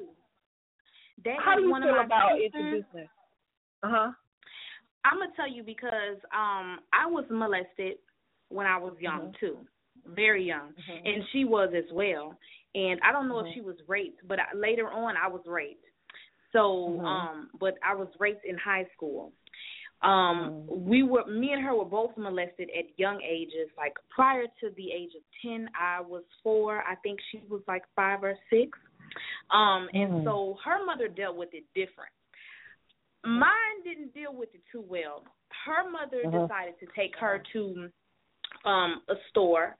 [1.38, 2.52] How do you one feel about sisters.
[2.54, 3.08] introducing?
[3.82, 4.12] Uh huh.
[5.06, 7.98] I'm gonna tell you because um I was molested
[8.48, 9.38] when I was young Mhm.
[9.38, 9.66] too,
[10.06, 11.00] very young, Mhm.
[11.04, 12.36] and she was as well.
[12.74, 13.48] And I don't know Mhm.
[13.48, 15.84] if she was raped, but I, later on I was raped.
[16.52, 17.04] So, Mhm.
[17.04, 19.32] um, but I was raped in high school.
[20.02, 23.70] Um, we were me and her were both molested at young ages.
[23.76, 26.82] Like prior to the age of ten, I was four.
[26.86, 28.78] I think she was like five or six.
[29.50, 32.12] Um, and so her mother dealt with it different.
[33.24, 35.24] Mine didn't deal with it too well.
[35.64, 36.42] Her mother Mhm.
[36.48, 37.90] decided to take her to
[38.64, 39.76] um a store,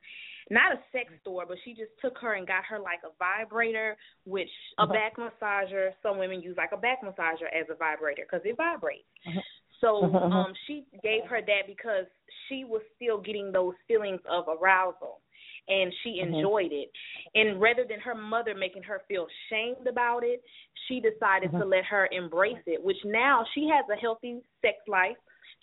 [0.51, 3.97] not a sex store, but she just took her and got her like a vibrator,
[4.25, 4.93] which a Mhm.
[4.93, 5.95] back massager.
[6.03, 9.09] Some women use like a back massager as a vibrator because it vibrates.
[9.25, 9.43] Mhm.
[9.81, 10.33] So Mhm.
[10.33, 12.07] um she gave her that because
[12.47, 15.21] she was still getting those feelings of arousal
[15.69, 16.35] and she Mhm.
[16.35, 16.91] enjoyed it.
[17.35, 20.43] And rather than her mother making her feel shamed about it,
[20.87, 21.71] she decided to Mhm.
[21.71, 25.17] let her embrace it, which now she has a healthy sex life.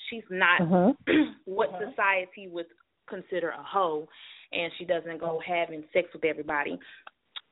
[0.10, 0.98] She's not Mhm.
[1.46, 1.90] what Mhm.
[1.90, 2.68] society would
[3.08, 4.08] consider a hoe
[4.52, 6.80] and she doesn't go having sex with everybody.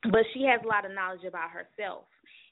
[0.10, 2.06] But she has a lot of knowledge about herself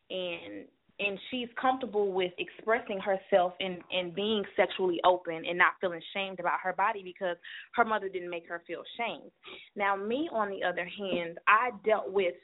[0.10, 0.68] and
[1.00, 6.40] and she's comfortable with expressing herself and and being sexually open and not feeling shamed
[6.40, 7.38] about her body because
[7.76, 9.32] her mother didn't make her feel shamed.
[9.76, 12.36] Now me on the other hand, I dealt with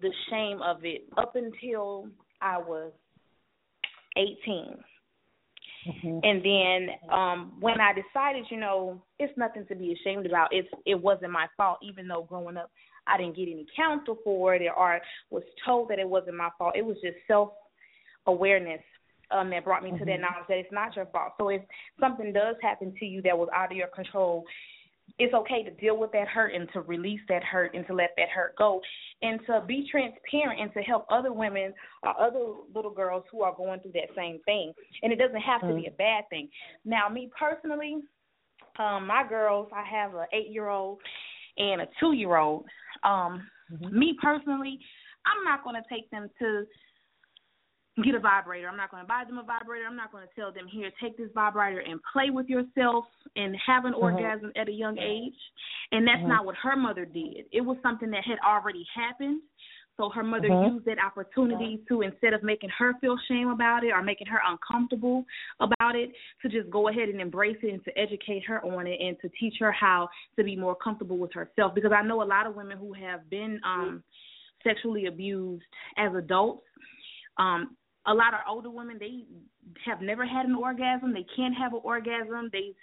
[0.00, 2.08] the shame of it up until
[2.40, 2.92] I was
[4.16, 4.76] 18.
[5.86, 6.20] Mhm.
[6.24, 10.48] And then um when I decided, you know, it's nothing to be ashamed about.
[10.52, 12.70] It's it wasn't my fault, even though growing up
[13.06, 16.74] I didn't get any counsel for it or was told that it wasn't my fault.
[16.76, 17.52] It was just self
[18.26, 18.82] awareness
[19.30, 20.20] um that brought me to that Mhm.
[20.20, 21.32] knowledge that it's not your fault.
[21.38, 21.62] So if
[21.98, 24.46] something does happen to you that was out of your control,
[25.18, 28.10] it's okay to deal with that hurt and to release that hurt and to let
[28.16, 28.80] that hurt go
[29.22, 33.54] and to be transparent and to help other women or other little girls who are
[33.54, 34.72] going through that same thing.
[35.02, 36.48] And it doesn't have to be a bad thing.
[36.84, 38.02] Now, me personally,
[38.78, 41.00] um, my girls, I have an eight year old
[41.56, 42.66] and a two year old.
[43.02, 43.48] Um,
[43.80, 44.78] me personally,
[45.24, 46.66] I'm not gonna take them to
[48.04, 48.68] get a vibrator.
[48.68, 49.86] I'm not going to buy them a vibrator.
[49.86, 53.06] I'm not going to tell them here, take this vibrator and play with yourself
[53.36, 54.02] and have an Mhm.
[54.02, 55.38] orgasm at a young age.
[55.92, 56.28] And that's Mhm.
[56.28, 57.46] not what her mother did.
[57.52, 59.40] It was something that had already happened.
[59.96, 60.72] So her mother Mhm.
[60.74, 64.42] used that opportunity to instead of making her feel shame about it or making her
[64.44, 65.24] uncomfortable
[65.58, 69.00] about it, to just go ahead and embrace it and to educate her on it
[69.00, 71.74] and to teach her how to be more comfortable with herself.
[71.74, 74.04] Because I know a lot of women who have been um
[74.62, 75.64] sexually abused
[75.96, 76.66] as adults.
[77.38, 77.76] Um,
[78.06, 79.24] a lot of older women they
[79.84, 81.12] have never had an orgasm.
[81.12, 82.50] They can't have an orgasm.
[82.52, 82.74] They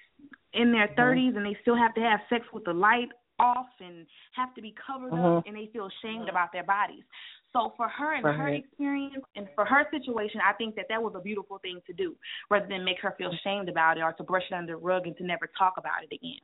[0.53, 3.09] in their 30s and they still have to have sex with the light
[3.39, 4.05] off and
[4.35, 5.47] have to be covered up Mhm.
[5.47, 7.03] and they feel shamed about their bodies.
[7.51, 11.13] So for her and her experience and for her situation, I think that that was
[11.15, 12.15] a beautiful thing to do,
[12.49, 15.07] rather than make her feel shamed about it or to brush it under the rug
[15.07, 16.39] and to never talk about it again.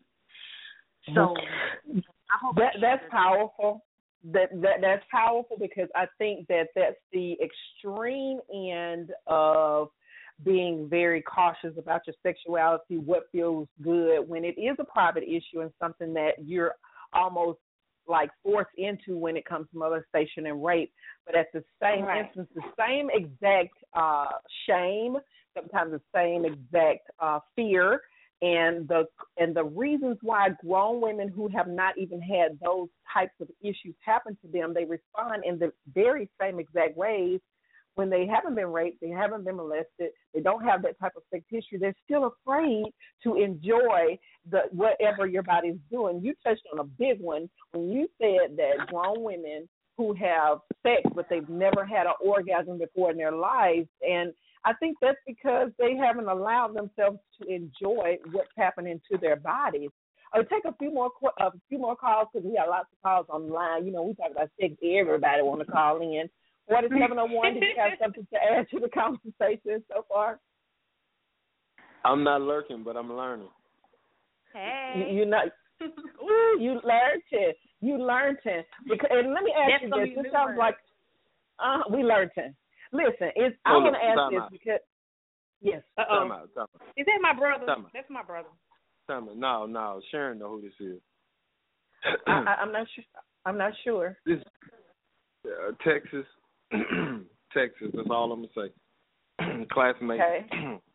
[1.14, 1.36] So
[2.30, 3.86] I hope that that's powerful.
[4.24, 9.90] That that that's powerful because I think that that's the extreme end of
[10.44, 15.62] being very cautious about your sexuality, what feels good when it is a private issue
[15.62, 16.74] and something that you're
[17.14, 17.60] almost
[18.08, 20.92] like forced into when it comes to molestation and rape.
[21.26, 22.26] But at the same Right.
[22.26, 24.26] instance, the same exact uh
[24.68, 25.18] shame,
[25.56, 28.02] sometimes the same exact uh fear
[28.42, 29.06] and the
[29.38, 33.96] and the reasons why grown women who have not even had those types of issues
[34.00, 37.40] happen to them, they respond in the very same exact ways
[37.96, 41.24] when they haven't been raped, they haven't been molested, they don't have that type of
[41.30, 42.86] sex history, they're still afraid
[43.22, 44.18] to enjoy
[44.50, 46.22] the whatever your body's doing.
[46.24, 51.02] You touched on a big one when you said that grown women who have sex
[51.14, 54.32] but they've never had an orgasm before in their lives and
[54.66, 59.90] I think that's because they haven't allowed themselves to enjoy what's happening to their bodies.
[60.34, 63.02] I'll take a few more qu- a few more calls because we got lots of
[63.02, 63.86] calls online.
[63.86, 64.74] You know, we talk about sex.
[64.84, 66.30] Everybody want to call in.
[66.68, 67.56] What is seven oh one?
[67.56, 70.40] Did you have something to add to the conversation so far?
[72.06, 73.50] I'm not lurking, but I'm learning.
[74.54, 75.08] Hey.
[75.10, 75.42] You, you know,
[75.82, 77.58] ooh, you learned it.
[77.82, 78.68] You learned it.
[78.88, 80.24] Because, and let me ask That's you this.
[80.24, 80.58] This sounds word.
[80.58, 80.76] like
[81.60, 82.54] uh, we learned it.
[82.92, 84.52] Listen, it's, I'm gonna ask time this out.
[84.52, 84.80] because
[85.62, 85.82] yes.
[85.98, 87.66] Time out, time out, Is that my brother?
[87.66, 87.86] Tell me.
[87.94, 88.50] That's my brother.
[89.08, 89.28] time.
[89.40, 91.00] No, no, Sharon know who this is.
[92.28, 93.04] I, I, I'm not sure.
[93.46, 94.18] I'm not sure.
[94.26, 94.40] this
[95.46, 96.26] uh, Texas,
[97.54, 97.90] Texas.
[97.94, 99.66] That's all I'm gonna say.
[99.72, 100.20] Classmate.
[100.22, 100.80] Okay.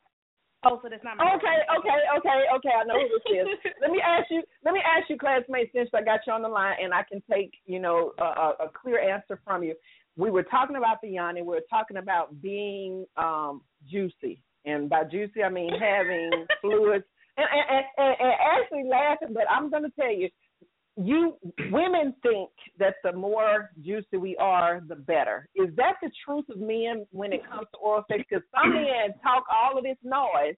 [0.66, 2.72] Oh, so that's not my Okay, okay, okay, okay.
[2.72, 3.72] I know who this is.
[3.82, 4.42] let me ask you.
[4.64, 7.22] Let me ask you, classmates, since I got you on the line, and I can
[7.30, 9.74] take you know a, a, a clear answer from you.
[10.16, 11.42] We were talking about the yoni.
[11.42, 17.04] We were talking about being um juicy, and by juicy I mean having fluids.
[17.36, 20.28] And, and, and, and actually laughing, but I'm going to tell you,
[20.96, 21.36] you
[21.72, 25.48] women think that the more juicy we are, the better.
[25.56, 28.22] Is that the truth of men when it comes to oral sex?
[28.28, 30.54] Because some men talk all of this noise,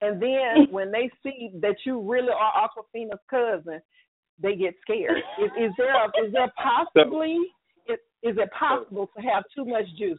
[0.00, 3.80] and then when they see that you really are Aquafina's cousin,
[4.40, 5.18] they get scared.
[5.42, 7.38] Is, is there a, is there possibly
[8.26, 10.18] is, is it possible to have too much juice?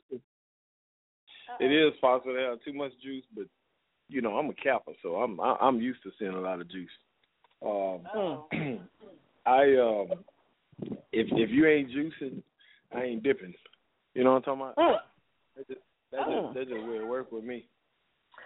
[1.60, 3.46] It is possible to have too much juice, but
[4.10, 6.70] you know I'm a kappa, so I'm I, I'm used to seeing a lot of
[6.70, 6.90] juice.
[7.66, 8.80] Um, Mm.
[9.46, 10.24] I um,
[11.12, 12.42] if if you ain't juicing,
[12.94, 13.54] I ain't dipping.
[14.14, 14.76] You know what I'm talking about?
[14.78, 14.98] Mm.
[15.56, 15.82] That's just
[16.12, 16.44] that's Mm.
[16.44, 17.68] just, that's just where it work with me.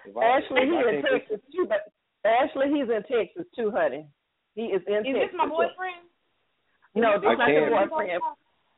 [0.05, 1.91] If I- Ashley, if he's in can't Texas too, but
[2.29, 4.07] Ashley, he's in Texas too, honey.
[4.55, 5.31] He is in Is Texas.
[5.31, 6.05] this my boyfriend?
[6.93, 8.21] No, this is not your boyfriend.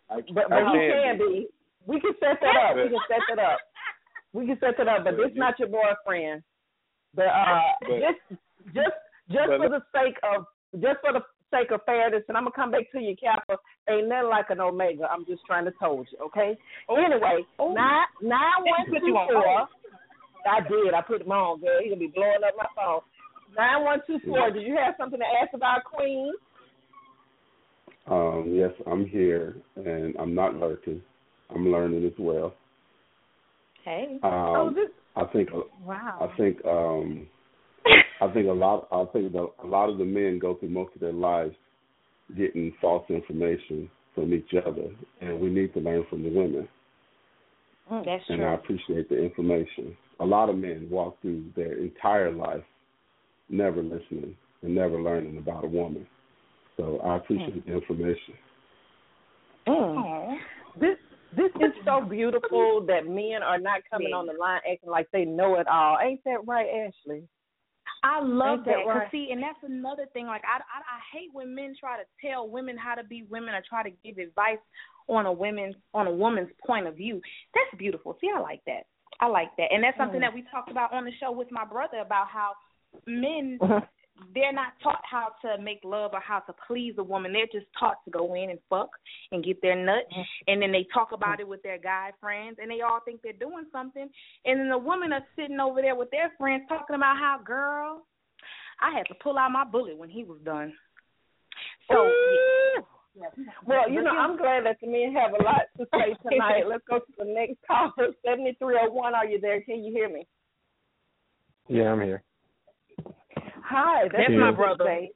[0.10, 1.48] I, But but he can be.
[1.86, 2.76] We can set that up.
[2.76, 3.60] We can set that up.
[4.34, 5.04] We can set that up.
[5.04, 6.42] But this is not your boyfriend.
[7.14, 8.42] But uh, But- just
[8.74, 8.98] just
[9.30, 10.46] just for the sake of
[10.82, 13.58] just for the sake of fairness, and I'm gonna come back to you, Kappa.
[13.88, 15.06] Ain't nothing like an Omega.
[15.06, 16.58] I'm just trying to told you, okay?
[16.90, 19.68] Anyway, nine nine one two you four.
[20.50, 20.94] I did.
[20.96, 21.78] I put him on, girl.
[21.84, 23.02] He gonna be blowing up my phone.
[23.56, 24.50] Nine one two four.
[24.50, 26.34] Did you have something to ask about Queen?
[28.08, 31.02] Um, yes, I'm here, and I'm not lurking.
[31.54, 32.54] I'm learning as well.
[33.84, 34.20] Hey.
[34.24, 34.90] oh, Um, this.
[35.16, 35.50] I think
[35.86, 36.18] Wow.
[36.32, 37.28] I think um,
[38.22, 38.88] I think a lot.
[38.92, 41.56] I think that a lot of the men go through most of their lives
[42.38, 44.88] getting false information from each other,
[45.22, 46.68] and we need to learn from the women.
[47.90, 48.46] That's And true.
[48.46, 49.96] I appreciate the information.
[50.20, 52.64] A lot of men walk through their entire life
[53.50, 56.08] never listening and never learning about a woman.
[56.78, 58.34] So I appreciate the information.
[59.68, 60.38] Mm.
[60.80, 60.98] This
[61.36, 65.26] this is so beautiful that men are not coming on the line acting like they
[65.26, 65.98] know it all.
[66.00, 67.24] Ain't that right, Ashley?
[68.04, 68.72] I love Ain't that.
[68.78, 69.12] that 'cause right?
[69.12, 70.28] see, and that's another thing.
[70.28, 73.56] Like I, I, I hate when men try to tell women how to be women
[73.56, 74.60] or try to give advice
[75.08, 77.22] on a women's on a woman's point of view.
[77.56, 78.18] That's beautiful.
[78.20, 78.86] See, I like that.
[79.22, 80.24] I like that, and that's something Mm.
[80.24, 82.54] that we talked about on the show with my brother about how
[83.08, 83.58] men.
[84.34, 87.34] they're not taught how to make love or how to please a woman.
[87.34, 88.90] They're just taught to go in and fuck
[89.32, 90.22] and get their nut, mm-hmm.
[90.48, 93.34] and then they talk about it with their guy friends, and they all think they're
[93.34, 94.08] doing something.
[94.46, 98.06] And then the women are sitting over there with their friends talking about how, girl,
[98.82, 100.74] I had to pull out my bullet when he was done.
[101.90, 102.10] So,
[103.16, 103.26] yeah.
[103.66, 106.64] Well, you know, I'm glad that the men have a lot to say tonight.
[106.68, 109.14] Let's go to the next caller, seventy three oh one.
[109.14, 109.62] Are you there?
[109.62, 110.28] Can you hear me?
[111.68, 112.24] Yeah, I'm here.
[113.64, 114.84] Hi, that's That's my my brother.
[114.84, 115.08] brother.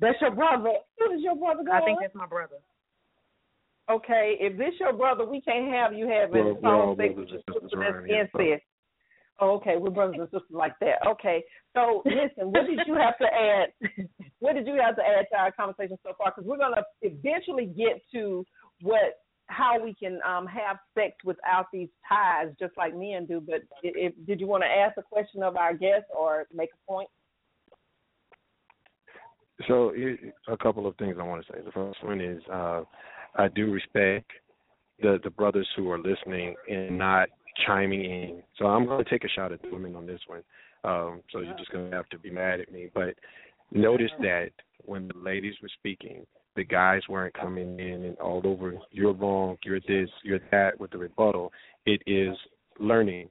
[0.00, 0.72] That's your brother.
[0.98, 1.82] Who is your brother going?
[1.82, 2.56] I think that's my brother.
[3.90, 7.14] Okay, if this your brother, we can't have you having We're- we're all phone sex
[7.14, 7.78] brothers with and your sisters sister.
[7.80, 8.64] around That's here, so- incest.
[9.42, 11.04] Oh, okay, we're brothers and sisters like that.
[11.06, 11.42] Okay,
[11.74, 13.72] so listen, what did you have to add?
[14.38, 16.30] what did you have to add to our conversation so far?
[16.30, 18.44] Because we're gonna eventually get to
[18.82, 23.40] what how we can um have sex without these ties, just like men do.
[23.40, 26.70] But if, if did you want to ask a question of our guest or make
[26.74, 27.08] a point?
[29.68, 29.92] So
[30.48, 31.58] a couple of things I want to say.
[31.64, 32.82] The first one is uh,
[33.36, 34.30] I do respect
[35.00, 37.28] the the brothers who are listening and not
[37.66, 38.42] chiming in.
[38.58, 40.42] So I'm going to take a shot at the women on this one.
[40.84, 42.88] Um, so you're just going to have to be mad at me.
[42.94, 43.14] But
[43.70, 44.50] notice that
[44.84, 48.74] when the ladies were speaking, the guys weren't coming in and all over.
[48.90, 49.56] You're wrong.
[49.64, 50.08] You're this.
[50.22, 50.80] You're that.
[50.80, 51.52] With the rebuttal,
[51.86, 52.36] it is
[52.78, 53.28] learning.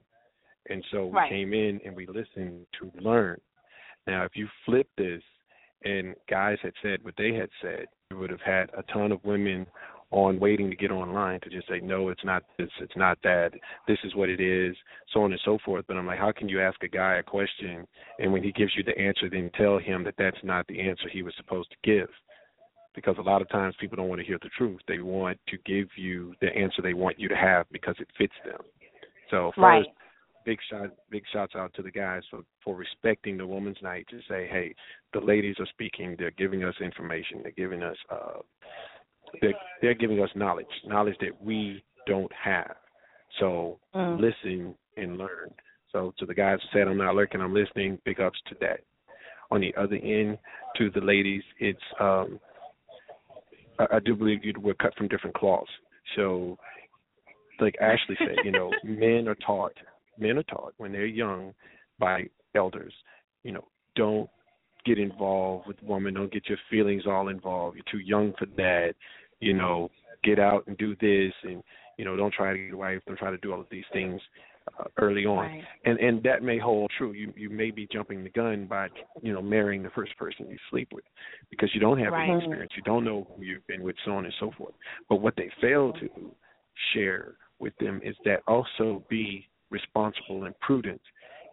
[0.68, 1.28] And so we Right.
[1.28, 3.40] came in and we listened to learn.
[4.06, 5.22] Now, if you flip this
[5.84, 9.24] and guys had said what they had said, you would have had a ton of
[9.24, 9.66] women
[10.10, 13.50] on waiting to get online to just say, no, it's not this, it's not that,
[13.86, 14.76] this is what it is,
[15.12, 15.84] so on and so forth.
[15.86, 17.86] But I'm like, how can you ask a guy a question
[18.18, 21.08] and when he gives you the answer, then tell him that that's not the answer
[21.08, 22.08] he was supposed to give?
[22.94, 24.80] Because a lot of times people don't want to hear the truth.
[24.88, 28.34] They want to give you the answer they want you to have because it fits
[28.44, 28.60] them.
[29.30, 29.86] So first, Right.
[30.50, 34.18] Big shot big shouts out to the guys for for respecting the woman's night to
[34.28, 34.74] say, hey,
[35.14, 38.40] the ladies are speaking, they're giving us information, they're giving us uh
[39.40, 42.74] they're they're giving us knowledge, knowledge that we don't have.
[43.38, 44.20] So Mm.
[44.20, 45.50] listen and learn.
[45.92, 48.80] So to the guys who said I'm not lurking, I'm listening, big ups to that.
[49.52, 50.38] On the other end,
[50.76, 52.40] to the ladies, it's um
[53.78, 55.70] I, I do believe you we're cut from different cloths.
[56.16, 56.58] So
[57.60, 59.76] like Ashley said, you know, men are taught
[60.18, 61.54] men are taught when they're young
[61.98, 62.92] by elders,
[63.42, 63.64] you know,
[63.96, 64.28] don't
[64.84, 67.76] get involved with women, don't get your feelings all involved.
[67.76, 68.94] You're too young for that.
[69.40, 69.90] You know,
[70.22, 71.62] get out and do this and
[72.00, 73.84] you know, don't try to get a wife, don't try to do all of these
[73.92, 74.22] things
[74.78, 75.36] uh, early on.
[75.36, 75.62] Right.
[75.84, 77.12] And and that may hold true.
[77.12, 78.88] You you may be jumping the gun by,
[79.22, 81.04] you know, marrying the first person you sleep with
[81.50, 82.72] because you don't have any experience.
[82.74, 84.72] You don't know who you've been with, so on and so forth.
[85.10, 86.08] But what they fail to
[86.94, 91.00] share with them is that also be responsible and prudent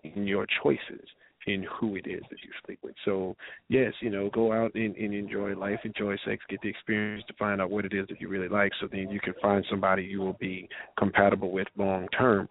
[0.03, 1.07] in your choices
[1.47, 2.95] in who it is that you sleep with.
[3.05, 3.35] So
[3.69, 7.33] yes, you know, go out and, and enjoy life, enjoy sex, get the experience to
[7.35, 10.03] find out what it is that you really like so then you can find somebody
[10.03, 12.49] you will be compatible with long term.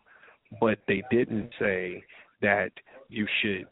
[0.61, 2.03] But they didn't say
[2.41, 2.71] that
[3.09, 3.67] you should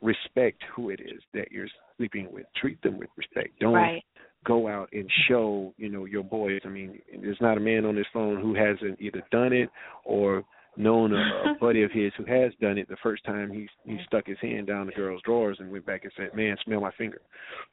[0.00, 2.46] respect who it is that you're sleeping with.
[2.56, 3.58] Treat them with respect.
[3.60, 4.04] Don't Right.
[4.44, 6.60] go out and show, you know, your boys.
[6.64, 9.70] I mean, there's not a man on this phone who hasn't either done it
[10.04, 10.44] or
[10.76, 13.98] known a, a buddy of his who has done it the first time he he
[14.06, 16.90] stuck his hand down the girl's drawers and went back and said, "Man, smell my
[16.92, 17.20] finger,"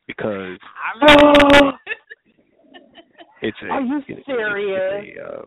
[0.07, 0.57] because
[1.01, 1.71] Oh,
[3.41, 5.03] it's a Are you it's- serious?
[5.05, 5.41] It's a, uh,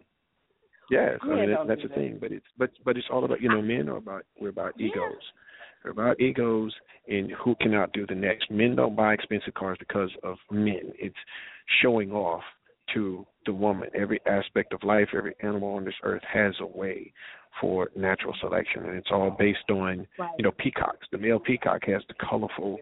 [0.91, 2.01] yes, I mean that, that's do the that.
[2.01, 2.19] thing.
[2.21, 5.21] But it's but but it's all about you know men are about we're about egos.
[5.85, 6.73] We're about egos
[7.09, 8.51] and who can outdo the next.
[8.51, 10.93] Men don't buy expensive cars because of men.
[10.99, 11.17] It's
[11.83, 12.43] showing off
[12.95, 13.89] to the woman.
[13.95, 17.13] Every aspect of life, every animal on this earth has a way
[17.61, 20.07] for natural selection, and it's all based on
[20.39, 21.07] you know peacocks.
[21.13, 22.79] The male peacock has the colorful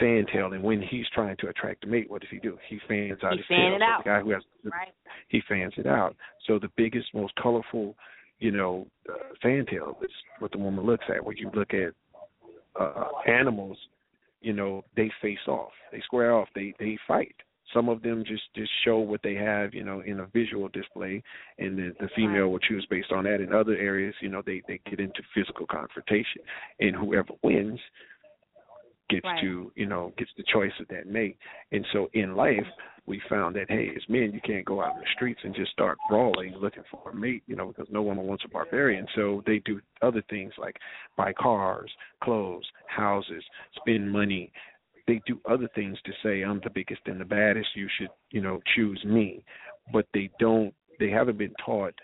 [0.00, 2.56] fan tail, and when he's trying to attract a mate, what does he do?
[2.68, 3.74] He fans out He his fan tail.
[3.76, 4.04] it So out.
[4.04, 4.92] The guy who has the, Right.
[5.28, 6.16] he fans it out.
[6.46, 7.94] So the biggest, most colorful,
[8.40, 10.10] you know, uh, fantail is
[10.40, 11.24] what the woman looks at.
[11.24, 11.92] When you look at
[12.80, 13.78] uh, animals,
[14.40, 17.34] you know, they face off, they square off, they they fight.
[17.74, 21.22] Some of them just just show what they have, you know, in a visual display,
[21.58, 23.40] and the, the female will choose based on that.
[23.40, 26.42] In other areas, you know, they they get into physical confrontation,
[26.80, 27.80] and whoever wins
[29.10, 29.40] gets Right.
[29.42, 31.36] to you know gets the choice of that mate.
[31.72, 32.66] And so in life,
[33.06, 35.72] we found that hey, as men, you can't go out in the streets and just
[35.72, 39.06] start brawling looking for a mate, you know, because no woman wants a barbarian.
[39.14, 40.76] So they do other things like
[41.16, 41.90] buy cars,
[42.22, 43.44] clothes, houses,
[43.76, 44.52] spend money.
[45.06, 47.68] They do other things to say I'm the biggest and the baddest.
[47.74, 49.44] You should, you know, choose me.
[49.92, 50.72] But they don't.
[50.98, 51.94] They haven't been taught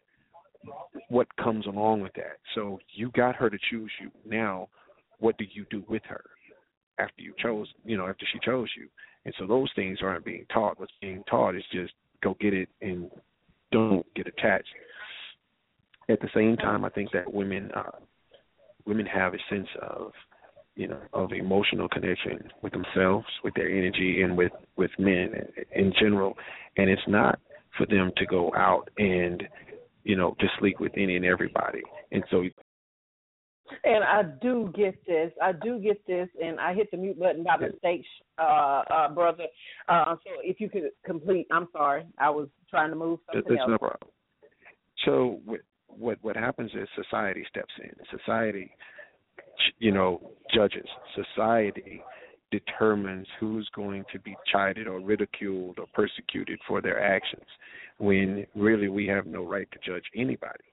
[1.09, 2.39] what comes along with that.
[2.55, 4.11] So you got her to choose you.
[4.27, 4.69] Now,
[5.19, 6.25] what do you do with her
[6.99, 7.69] after you chose?
[7.85, 8.89] You know, after she chose you.
[9.25, 10.79] And so those things aren't being taught.
[10.79, 11.93] What's being taught is just
[12.23, 13.11] go get it and
[13.73, 14.69] don't get attached.
[16.09, 17.99] At the same time, I think that women uh,
[18.87, 20.13] women have a sense of
[20.77, 25.33] you know of emotional connection with themselves, with their energy, and with with men
[25.75, 26.37] in general.
[26.77, 27.39] And it's not
[27.77, 29.43] for them to go out and
[30.05, 31.83] you know to sleep with any and everybody.
[32.13, 32.43] And so
[33.85, 35.33] And I do get this.
[35.41, 38.05] I do get this, and I hit the mute button by mistake,
[38.39, 39.45] uh, uh, brother.
[39.89, 43.61] Uh, so if you could complete, I'm sorry, I was trying to move something It's
[43.61, 43.71] else.
[43.71, 44.11] no problem.
[45.05, 45.41] So
[45.87, 47.91] what what happens is society steps in.
[48.19, 48.71] Society,
[49.79, 50.21] you know,
[50.55, 50.87] judges.
[51.15, 52.03] Society
[52.51, 57.47] determines who's going to be chided or ridiculed or persecuted for their actions.
[57.99, 60.65] When really we have no right to judge anybody.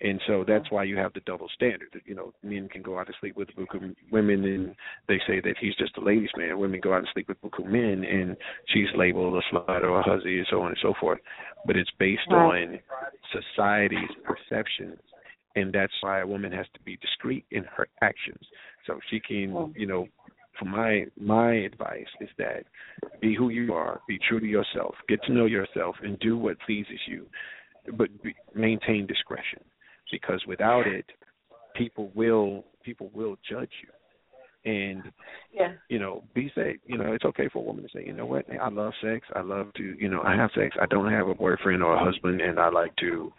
[0.00, 1.88] And so that's why you have the double standard.
[1.94, 4.74] That, you know, men can go out and sleep with buku women, and
[5.08, 6.58] they say that he's just a ladies' man.
[6.58, 8.36] Women go out and sleep with buku men, and
[8.74, 11.18] she's labeled a slut or a hussy, and so on and so forth.
[11.64, 12.78] But it's based on
[13.32, 15.00] society's perceptions,
[15.56, 18.44] and that's why a woman has to be discreet in her actions,
[18.86, 20.06] so she can, you know.
[20.58, 22.64] For my my advice is that
[23.20, 26.58] be who you are, be true to yourself, get to know yourself, and do what
[26.60, 27.26] pleases you,
[27.92, 29.60] but be, maintain discretion
[30.10, 31.04] because without it,
[31.74, 33.90] people will people will judge you.
[34.72, 35.12] And
[35.52, 35.72] Yeah.
[35.88, 36.78] you know, be safe.
[36.86, 39.26] You know, it's okay for a woman to say, you know what, I love sex.
[39.34, 40.74] I love to, you know, I have sex.
[40.80, 43.32] I don't have a boyfriend or a husband, and I like to,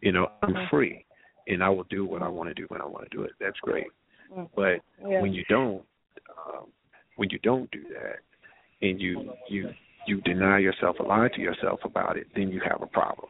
[0.00, 0.70] you know, I'm Mhm.
[0.70, 1.04] free,
[1.50, 3.32] and I will do what I want to do when I want to do it.
[3.40, 3.88] That's great.
[4.32, 4.48] Mm.
[4.54, 5.20] But Yeah.
[5.20, 5.84] when you don't,
[6.46, 6.72] um,
[7.16, 8.20] when you don't do that,
[8.82, 9.74] and you you
[10.06, 13.28] you deny yourself or lie to yourself about it, then you have a problem.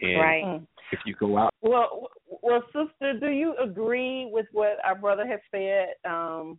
[0.00, 0.62] And right.
[0.92, 2.10] if you go out, well,
[2.42, 5.94] well, sister, do you agree with what our brother has said?
[6.08, 6.58] Um,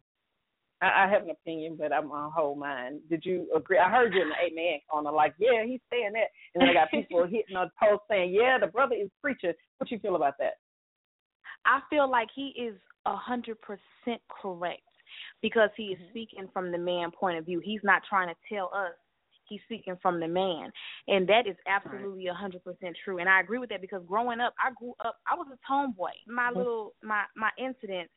[0.81, 2.99] I, I have an opinion, but I'm on whole mine.
[3.09, 3.77] Did you agree?
[3.77, 6.73] I heard you in the amen corner, like, yeah, he's saying that, and then I
[6.73, 9.53] got people hitting on the post saying, yeah, the brother is preaching.
[9.77, 10.55] What you feel about that?
[11.65, 14.81] I feel like he is a hundred percent correct
[15.41, 16.09] because he is mm-hmm.
[16.09, 17.59] speaking from the man point of view.
[17.63, 18.93] He's not trying to tell us.
[19.47, 20.71] He's speaking from the man,
[21.09, 23.17] and that is absolutely a hundred percent true.
[23.19, 25.17] And I agree with that because growing up, I grew up.
[25.29, 26.11] I was a tomboy.
[26.25, 26.57] My mm-hmm.
[26.57, 28.13] little my my incidents,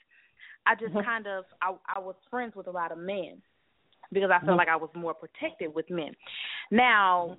[0.64, 1.05] I just Mhm.
[1.05, 3.42] kind of I I was friends with a lot of men
[4.12, 4.59] because I felt Mhm.
[4.59, 6.14] like I was more protected with men.
[6.70, 7.36] Now,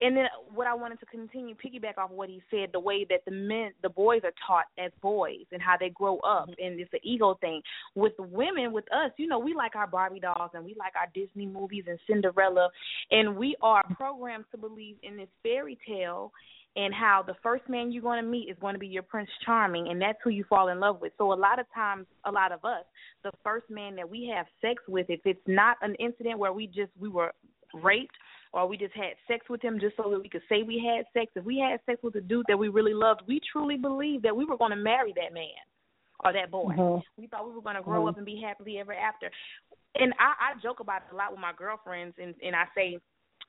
[0.00, 3.24] and then what I wanted to continue piggyback off what he said, the way that
[3.24, 6.64] the men, the boys are taught as boys and how they grow up, mm-hmm.
[6.64, 7.62] and it's an ego thing.
[7.94, 11.08] With women, with us, you know, we like our Barbie dolls and we like our
[11.14, 12.70] Disney movies and Cinderella,
[13.10, 16.32] and we are programmed to believe in this fairy tale
[16.76, 19.30] and how the first man you're going to meet is going to be your Prince
[19.44, 21.12] Charming, and that's who you fall in love with.
[21.18, 22.84] So a lot of times, a lot of us,
[23.24, 26.68] the first man that we have sex with, if it's not an incident where we
[26.68, 27.32] just we were
[27.74, 28.14] raped
[28.52, 31.04] or we just had sex with him just so that we could say we had
[31.12, 31.32] sex.
[31.34, 34.36] If we had sex with a dude that we really loved, we truly believed that
[34.36, 35.46] we were going to marry that man
[36.24, 36.74] or that boy.
[36.74, 37.02] Mhm.
[37.16, 38.08] We thought we were going to grow Mhm.
[38.08, 39.30] up and be happily ever after.
[39.94, 42.98] And I, I joke about it a lot with my girlfriends, and and I say,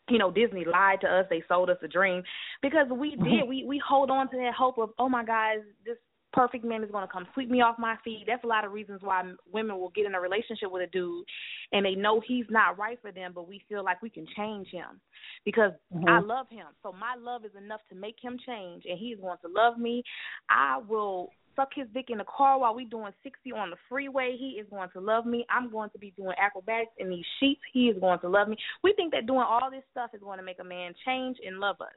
[0.09, 1.27] you know, Disney lied to us.
[1.29, 2.23] They sold us a dream
[2.61, 3.47] because we did.
[3.47, 5.97] We we hold on to that hope of, oh my God, this
[6.33, 8.25] perfect man is going to come sweep me off my feet.
[8.27, 11.25] That's a lot of reasons why women will get in a relationship with a dude
[11.71, 14.67] and they know he's not right for them, but we feel like we can change
[14.69, 15.01] him
[15.45, 16.07] because Mhm.
[16.07, 16.67] I love him.
[16.83, 20.03] So my love is enough to make him change and he's going to love me.
[20.49, 24.37] I will suck his dick in the car while we doing 60 on the freeway.
[24.37, 25.45] He is going to love me.
[25.49, 27.61] I'm going to be doing acrobatics in these sheets.
[27.73, 28.55] He is going to love me.
[28.81, 31.59] We think that doing all this stuff is going to make a man change and
[31.59, 31.95] love us.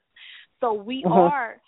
[0.60, 1.30] So we Mhm.
[1.30, 1.60] are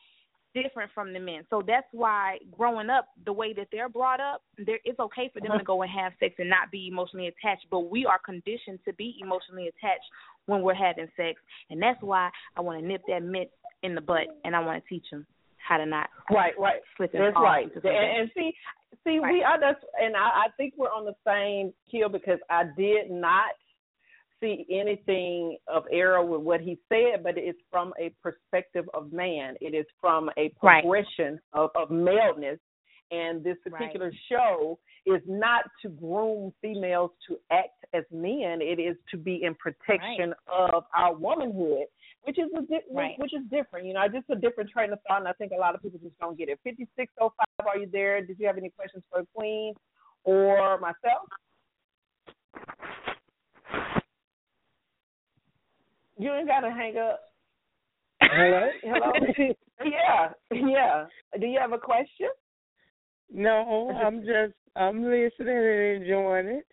[0.55, 1.43] different from the men.
[1.51, 5.41] So that's why growing up, the way that they're brought up, there it's okay for
[5.41, 5.59] them Uh-huh.
[5.59, 7.67] to go and have sex and not be emotionally attached.
[7.71, 10.05] But we are conditioned to be emotionally attached
[10.47, 11.41] when we're having sex,
[11.71, 13.51] and that's why I want to nip that mitt
[13.83, 15.27] in the butt, and I want to teach them
[15.59, 16.81] how to not Right, right.
[16.97, 17.71] slip and That's right.
[17.85, 17.87] And,
[18.21, 18.53] and see,
[19.03, 22.65] see, we are that's, and I, I think we're on the same keel because I
[22.77, 23.53] did not
[24.45, 29.55] see anything of error with what he said, but it's from a perspective of man.
[29.61, 30.83] It is from a Right.
[30.83, 32.59] progression of, of maleness.
[33.11, 38.61] And this particular show is not to groom females to act as men.
[38.63, 41.87] It is to be in protection of our womanhood,
[42.23, 43.19] which is a di- Right.
[43.19, 43.87] which is different.
[43.87, 46.01] You know, just a different train of thought, and I think a lot of people
[46.03, 46.59] just don't get it.
[46.65, 48.21] Fifty six oh five, are you there?
[48.23, 49.75] Did you have any questions for Queen
[50.25, 51.29] or myself?
[56.19, 57.21] You ain't gotta hang up.
[58.21, 58.69] Hello?
[58.83, 59.13] Hello.
[59.85, 61.05] yeah, yeah.
[61.39, 62.29] Do you have a question?
[63.33, 66.67] No, I'm just I'm listening and enjoying it.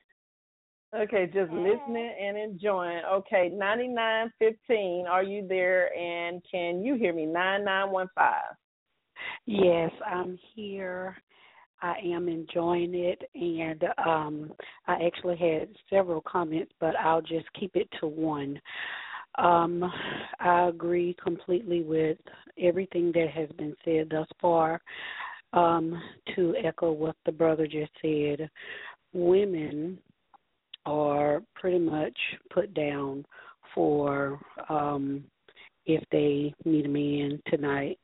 [0.94, 3.02] Okay, just listening and enjoying.
[3.10, 5.06] Okay, ninety nine fifteen.
[5.10, 5.96] Are you there?
[5.96, 7.26] And can you hear me?
[7.26, 8.56] Nine nine one five.
[9.46, 11.16] Yes, I'm here.
[11.82, 14.54] I am enjoying it, and um,
[14.88, 18.60] I actually had several comments, but I'll just keep it to one.
[19.36, 19.90] Um,
[20.40, 22.18] I agree completely with
[22.60, 24.82] everything that has been said thus far.
[25.54, 26.02] Um,
[26.36, 28.50] to echo what the brother just said,
[29.14, 30.00] women
[30.86, 32.18] are pretty much
[32.54, 33.26] put down
[33.76, 35.24] for um,
[35.86, 38.00] if they meet a man tonight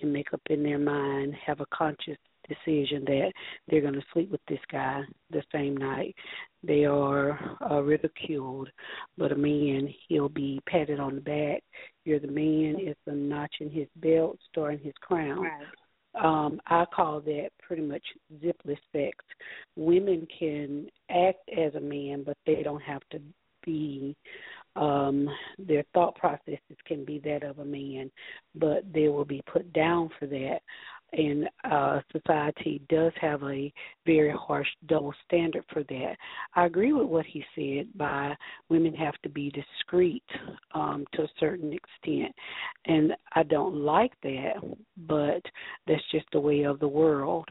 [0.00, 2.18] and make up in their mind, have a conscious
[2.48, 3.32] decision that
[3.68, 6.14] they're going to sleep with this guy the same night.
[6.62, 7.38] They are
[7.70, 8.68] uh, ridiculed,
[9.16, 11.62] but a man, he'll be patted on the back.
[12.04, 12.76] You're the man.
[12.78, 15.46] It's a notch in his belt, star in his crown.
[16.20, 18.02] Um, I call that pretty much
[18.42, 19.16] zipless sex.
[19.76, 23.20] Women can act as a man, but they don't have to
[23.64, 24.16] be
[24.76, 25.28] um
[25.58, 28.10] their thought processes can be that of a man
[28.54, 30.60] but they will be put down for that
[31.12, 33.72] and uh society does have a
[34.04, 36.14] very harsh double standard for that
[36.54, 38.34] i agree with what he said by
[38.68, 40.22] women have to be discreet
[40.74, 42.34] um to a certain extent
[42.86, 44.54] and i don't like that
[45.06, 45.42] but
[45.86, 47.48] that's just the way of the world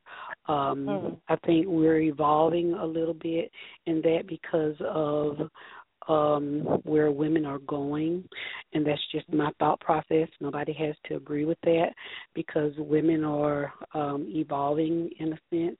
[0.47, 1.17] um Mhm.
[1.29, 3.51] i think we're evolving a little bit
[3.87, 5.49] in that because of
[6.07, 8.23] um where women are going
[8.73, 10.27] and that's just my thought process.
[10.39, 11.89] Nobody has to agree with that
[12.33, 15.77] because women are um evolving in a sense.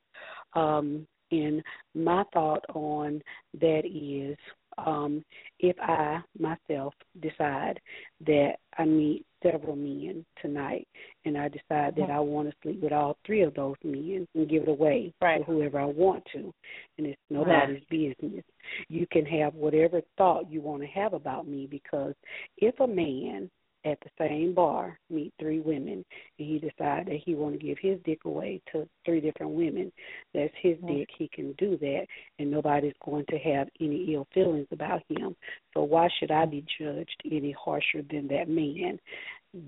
[0.54, 1.62] Um and
[1.94, 3.22] my thought on
[3.60, 4.38] that is
[4.78, 5.24] um,
[5.60, 7.80] if I myself decide
[8.26, 10.88] that I meet several men tonight
[11.26, 14.50] and I decide that I want to sleep with all three of those men and
[14.50, 15.40] give it away right.
[15.40, 16.54] to whoever I want to.
[16.98, 18.44] And it's nobody's business.
[18.90, 22.14] You can have whatever thought you want to have about me because
[22.58, 23.50] if a man
[23.92, 26.06] at the same bar meet three women
[26.40, 29.92] and he decide that he want to give his dick away to three different women.
[30.34, 30.98] That's his mm-hmm.
[30.98, 32.06] dick he can do that
[32.40, 35.36] and nobody's going to have any ill feelings about him.
[35.74, 39.00] So why should i be judged any harsher than that man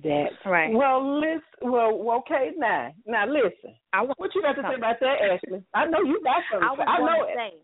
[0.04, 0.72] that right.
[0.74, 3.76] Well listen well okay now now listen.
[3.94, 5.64] I, what you got to say about that ashley?
[5.74, 7.58] I know you got something i was I know to say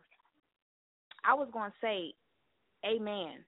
[1.26, 2.14] i was going to say
[2.86, 3.44] amen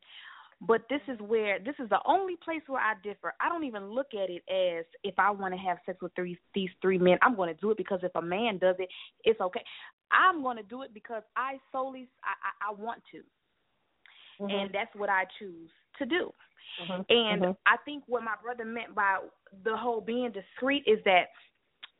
[0.61, 3.33] but this is where this is the only place where I differ.
[3.39, 6.37] I don't even look at it as if I want to have sex with three
[6.55, 8.89] these three men, I'm going to do it because if a man does it,
[9.23, 9.63] it's okay.
[10.11, 13.17] I'm going to do it because I solely I I, I want to,
[14.43, 14.49] mm-hmm.
[14.49, 16.31] and that's what I choose to do.
[16.81, 17.01] Mm-hmm.
[17.09, 17.51] And mm-hmm.
[17.65, 19.17] I think what my brother meant by
[19.63, 21.27] the whole being discreet is that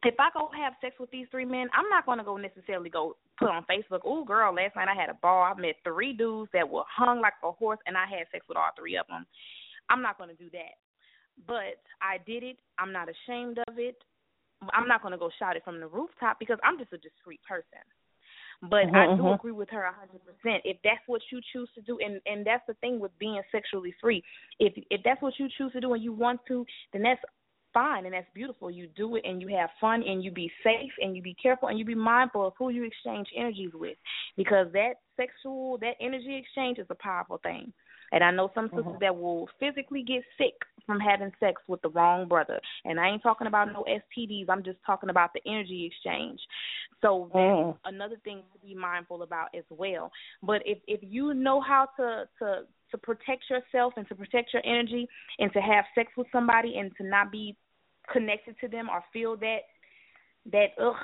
[0.03, 2.89] if I go have sex with these three men, I'm not going to go necessarily
[2.89, 5.43] go put on Facebook, "Oh, girl, last night I had a ball.
[5.43, 8.57] I met three dudes that were hung like a horse, and I had sex with
[8.57, 9.25] all three of them."
[9.89, 10.75] I'm not going to do that,
[11.45, 12.57] but I did it.
[12.77, 13.97] I'm not ashamed of it.
[14.73, 17.41] I'm not going to go shout it from the rooftop because I'm just a discreet
[17.47, 17.85] person.
[18.61, 19.33] But mm-hmm, I do mm-hmm.
[19.33, 20.63] agree with her a hundred percent.
[20.65, 23.93] If that's what you choose to do, and and that's the thing with being sexually
[24.01, 24.23] free.
[24.59, 27.21] If if that's what you choose to do and you want to, then that's
[27.74, 28.72] fine and that's beautiful.
[28.72, 31.70] You do it and you have fun and you be safe and you be careful
[31.70, 33.97] and you be mindful of who you exchange energies with
[34.36, 37.74] because that sexual that energy exchange is a powerful thing.
[38.11, 38.99] And I know some sisters mm-hmm.
[39.01, 40.53] that will physically get sick
[40.86, 42.59] from having sex with the wrong brother.
[42.86, 44.45] And I ain't talking about no STDs.
[44.49, 46.39] I'm just talking about the energy exchange.
[47.01, 47.78] So that's mm.
[47.84, 50.11] another thing to be mindful about as well.
[50.41, 52.61] But if if you know how to to
[52.91, 55.07] to protect yourself and to protect your energy
[55.39, 57.55] and to have sex with somebody and to not be
[58.11, 59.59] connected to them or feel that
[60.51, 60.95] that ugh,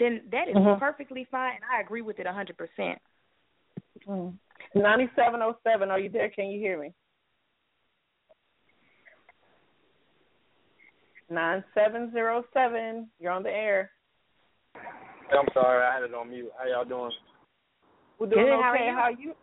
[0.00, 0.80] then that is mm-hmm.
[0.80, 1.54] perfectly fine.
[1.54, 2.98] And I agree with it a hundred percent.
[4.08, 4.34] Mm.
[4.74, 5.90] Ninety seven oh seven.
[5.90, 6.30] Are you there?
[6.30, 6.92] Can you hear me?
[11.30, 13.08] Nine seven zero seven.
[13.18, 13.90] You're on the air.
[14.76, 16.50] I'm sorry, I had it on mute.
[16.56, 17.10] How y'all doing?
[18.18, 18.62] We're doing Good, okay.
[18.62, 18.94] how are you?
[18.94, 19.34] How you,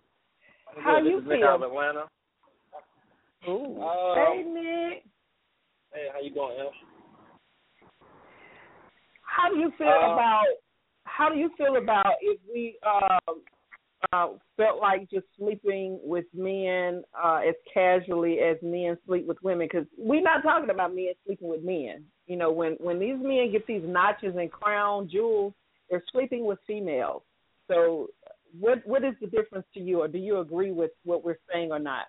[0.82, 1.47] how you this is Nick feel?
[1.47, 2.05] out of Atlanta.
[3.49, 3.82] Ooh.
[3.82, 5.03] Um, hey Nick.
[5.93, 6.67] Hey, how you doing, Em?
[9.21, 10.45] How do you feel Uh, about
[11.05, 13.41] how do you feel about if we um
[14.11, 19.67] uh felt like just sleeping with men uh as casually as men sleep with women
[19.71, 23.51] because we're not talking about men sleeping with men you know when when these men
[23.51, 25.53] get these notches and crown jewels
[25.89, 27.21] they're sleeping with females
[27.67, 28.07] so
[28.60, 31.72] what what is the difference to you or do you agree with what we're saying
[31.72, 32.06] or not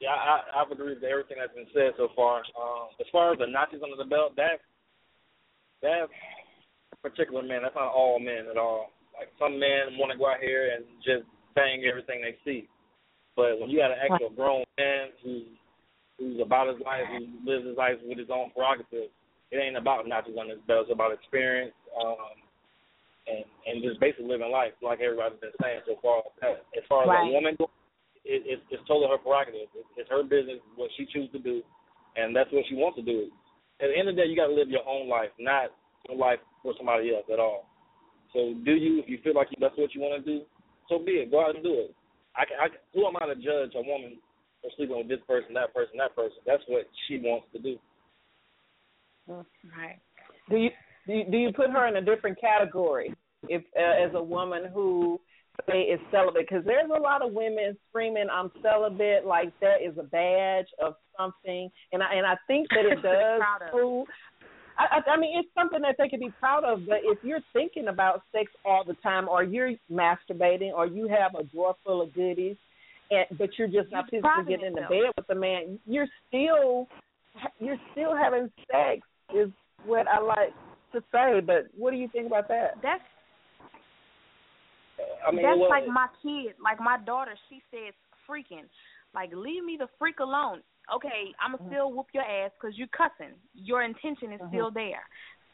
[0.00, 2.42] Yeah, I, I've agreed with everything that's been said so far.
[2.58, 4.58] Um, as far as the notches under the belt, that
[5.82, 6.10] that
[7.02, 8.90] particular man, that's not all men at all.
[9.14, 11.22] Like some men want to go out here and just
[11.54, 12.68] bang everything they see,
[13.36, 15.42] but when you got an actual grown man who
[16.18, 19.10] who's about his life, who lives his life with his own prerogative,
[19.50, 20.86] it ain't about notches on his belt.
[20.90, 22.43] It's about experience um,
[23.26, 26.22] and and just basically living life, like everybody's been saying so far.
[26.44, 27.28] As far as Right.
[27.28, 27.56] a woman
[28.24, 29.68] it, it's, it's totally her prerogative.
[29.76, 31.62] It's, it's her business, what she chooses to do,
[32.16, 33.28] and that's what she wants to do.
[33.80, 35.70] At the end of the day, you got to live your own life, not
[36.08, 37.68] your life for somebody else at all.
[38.32, 40.44] So, do you, if you feel like you, that's what you want to do,
[40.88, 41.30] so be it.
[41.30, 41.94] Go out and do it.
[42.34, 44.18] I, can, I can, who am I to judge a woman
[44.60, 46.40] for sleeping with this person, that person, that person?
[46.46, 47.78] That's what she wants to do.
[49.28, 49.96] Right.
[50.50, 50.68] do you
[51.06, 53.14] do you, do you put her in a different category
[53.48, 55.20] if uh, as a woman who
[55.68, 56.46] say is celibate?
[56.48, 60.94] Because there's a lot of women screaming I'm celibate like that is a badge of
[61.18, 61.70] something.
[61.92, 63.40] And I and I think that it does
[64.76, 67.88] I, I mean it's something that they could be proud of, but if you're thinking
[67.88, 72.12] about sex all the time or you're masturbating or you have a drawer full of
[72.14, 72.56] goodies
[73.10, 76.88] and but you're just not physically getting in the bed with the man, you're still
[77.58, 79.50] you're still having sex is
[79.84, 80.52] what I like
[80.94, 82.78] to say, but what do you think about that?
[82.82, 83.02] That's
[85.26, 87.34] I mean, that's well, like my kid, like my daughter.
[87.48, 87.94] She says
[88.28, 88.64] freaking,
[89.14, 90.62] like leave me the freak alone.
[90.94, 91.68] Okay, I'ma Mm-hmm.
[91.68, 93.34] still whoop your ass because you cussing.
[93.54, 95.02] Your intention is still there.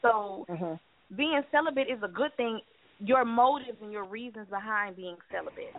[0.01, 0.79] So Mhm.
[1.15, 2.61] being celibate is a good thing.
[2.99, 5.73] Your motives and your reasons behind being celibate.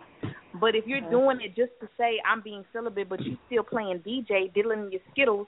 [0.59, 3.99] But if you're doing it just to say I'm being celibate, but you still playing
[3.99, 5.47] DJ, diddling your skittles,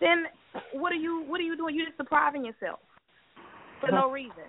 [0.00, 0.26] then
[0.72, 1.74] what are you what are you doing?
[1.74, 2.80] You're just depriving yourself
[3.80, 4.18] for no uh-huh.
[4.18, 4.48] reason.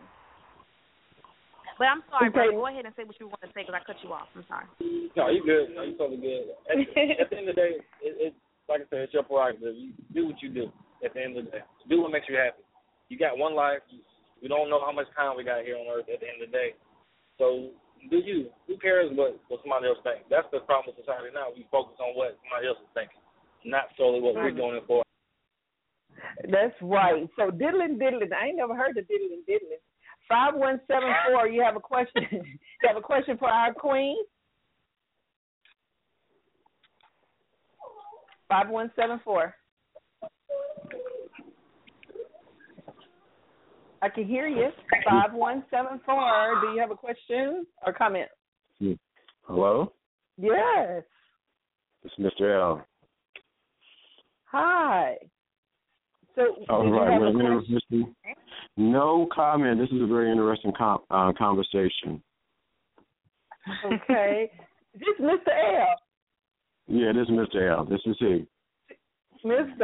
[1.80, 2.52] But I'm sorry, Okay.
[2.52, 2.60] brother.
[2.60, 4.28] Go ahead and say what you want to say because I cut you off.
[4.36, 4.68] I'm sorry.
[5.16, 5.72] No, you good.
[5.72, 6.52] No, you totally good.
[6.68, 9.80] At, at the end of the day, it, it's like I said, it's your prerogative.
[9.80, 10.68] You do what you do.
[11.00, 12.62] At the end of the day, do what makes you happy.
[13.08, 13.80] You got one life.
[14.44, 16.12] We don't know how much time we got here on earth.
[16.12, 16.76] At the end of the day,
[17.40, 17.72] so
[18.12, 18.52] do you?
[18.68, 20.28] Who cares what what somebody else thinks?
[20.28, 21.56] That's the problem with society now.
[21.56, 23.24] We focus on what somebody else is thinking,
[23.64, 25.08] not solely what we're doing it for.
[26.50, 27.28] That's right.
[27.38, 28.30] So diddling diddling.
[28.34, 29.80] I ain't never heard of diddling diddling.
[30.28, 31.48] Five one seven four.
[31.48, 32.24] You have a question?
[32.32, 34.18] you have a question for our queen?
[38.48, 39.54] Five one seven four.
[44.02, 44.70] I can hear you.
[45.10, 46.62] Five one seven four.
[46.62, 48.30] Do you have a question or comment?
[48.80, 48.94] Hmm.
[49.44, 49.92] Hello,
[50.38, 51.04] Yes.
[52.04, 52.56] it's Mr.
[52.62, 52.86] L.
[54.46, 55.16] Hi.
[56.40, 58.16] So All right, well, question?
[58.78, 59.78] No comment.
[59.78, 62.24] This is a very interesting com- uh, conversation.
[63.86, 64.50] Okay.
[64.94, 65.50] this is Mr.
[65.50, 65.96] L.
[66.88, 67.78] Yeah, this is Mr.
[67.78, 67.84] L.
[67.84, 68.48] This is he.
[69.46, 69.84] Mr.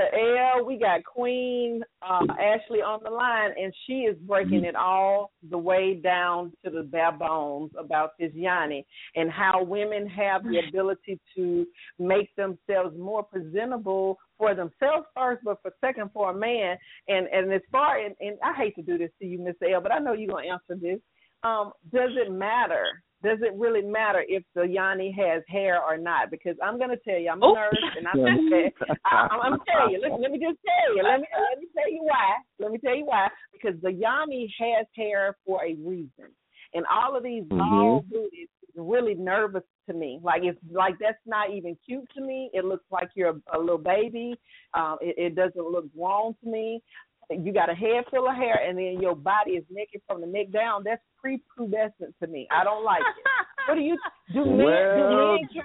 [0.58, 5.32] L, we got Queen uh, Ashley on the line, and she is breaking it all
[5.50, 8.86] the way down to the bare bones about this yoni
[9.16, 11.66] and how women have the ability to
[12.00, 16.78] make themselves more presentable for themselves first, but for second for a man.
[17.08, 19.82] And and as far and, and I hate to do this to you, Miss L,
[19.82, 21.00] but I know you're gonna answer this.
[21.44, 23.04] Um, does it matter?
[23.24, 26.30] Does it really matter if the yoni has hair or not?
[26.30, 27.54] Because I'm gonna tell you, I'm a Oh.
[27.54, 30.00] nurse, and I'm gonna tell I, I'm gonna tell you.
[30.00, 31.04] Listen, let me just tell you.
[31.04, 32.36] Let me let me tell you why.
[32.60, 33.30] Let me tell you why.
[33.54, 36.30] Because the yoni has hair for a reason,
[36.74, 40.20] and all of these bald is really nervous to me.
[40.24, 42.50] Like it's like that's not even cute to me.
[42.54, 44.36] It looks like you're a, a little baby.
[44.74, 46.82] Um, it, it doesn't look grown to me.
[47.30, 50.28] You got a head full of hair, and then your body is naked from the
[50.28, 50.84] neck down.
[50.84, 52.48] That's prepubescent to me.
[52.52, 53.68] I don't like it.
[53.68, 53.98] What do you
[54.32, 54.46] do?
[54.46, 55.64] Men Well- do men care-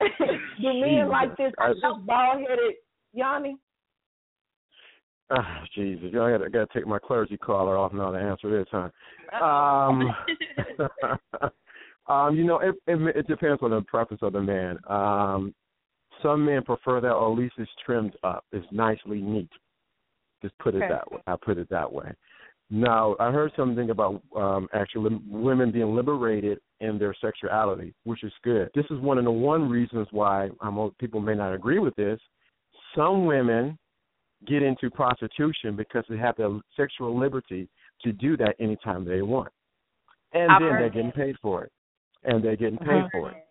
[0.62, 2.74] do men like this I- this bald headed
[3.12, 3.56] yoni?
[5.32, 8.50] Ah, Jesus, I got I got to take my clergy collar off now to answer
[8.50, 8.88] this, huh?
[9.44, 10.12] Um,
[12.10, 14.78] um, you know, it, it it depends on the preference of the man.
[14.88, 15.54] Um,
[16.22, 18.44] some men prefer that, or at least it's trimmed up.
[18.52, 19.50] It's nicely neat.
[20.42, 20.88] Just put it Okay.
[20.88, 21.20] that way.
[21.26, 22.12] I put it that way.
[22.70, 28.32] Now, I heard something about um, actually women being liberated in their sexuality, which is
[28.44, 28.70] good.
[28.74, 32.20] This is one of the one reasons why um, people may not agree with this.
[32.94, 33.76] Some women
[34.46, 37.68] get into prostitution because they have the sexual liberty
[38.02, 39.52] to do that anytime they want.
[40.32, 41.72] And I've then they're getting paid for it.
[42.24, 43.08] And they're getting paid Uh-huh.
[43.12, 43.46] for it.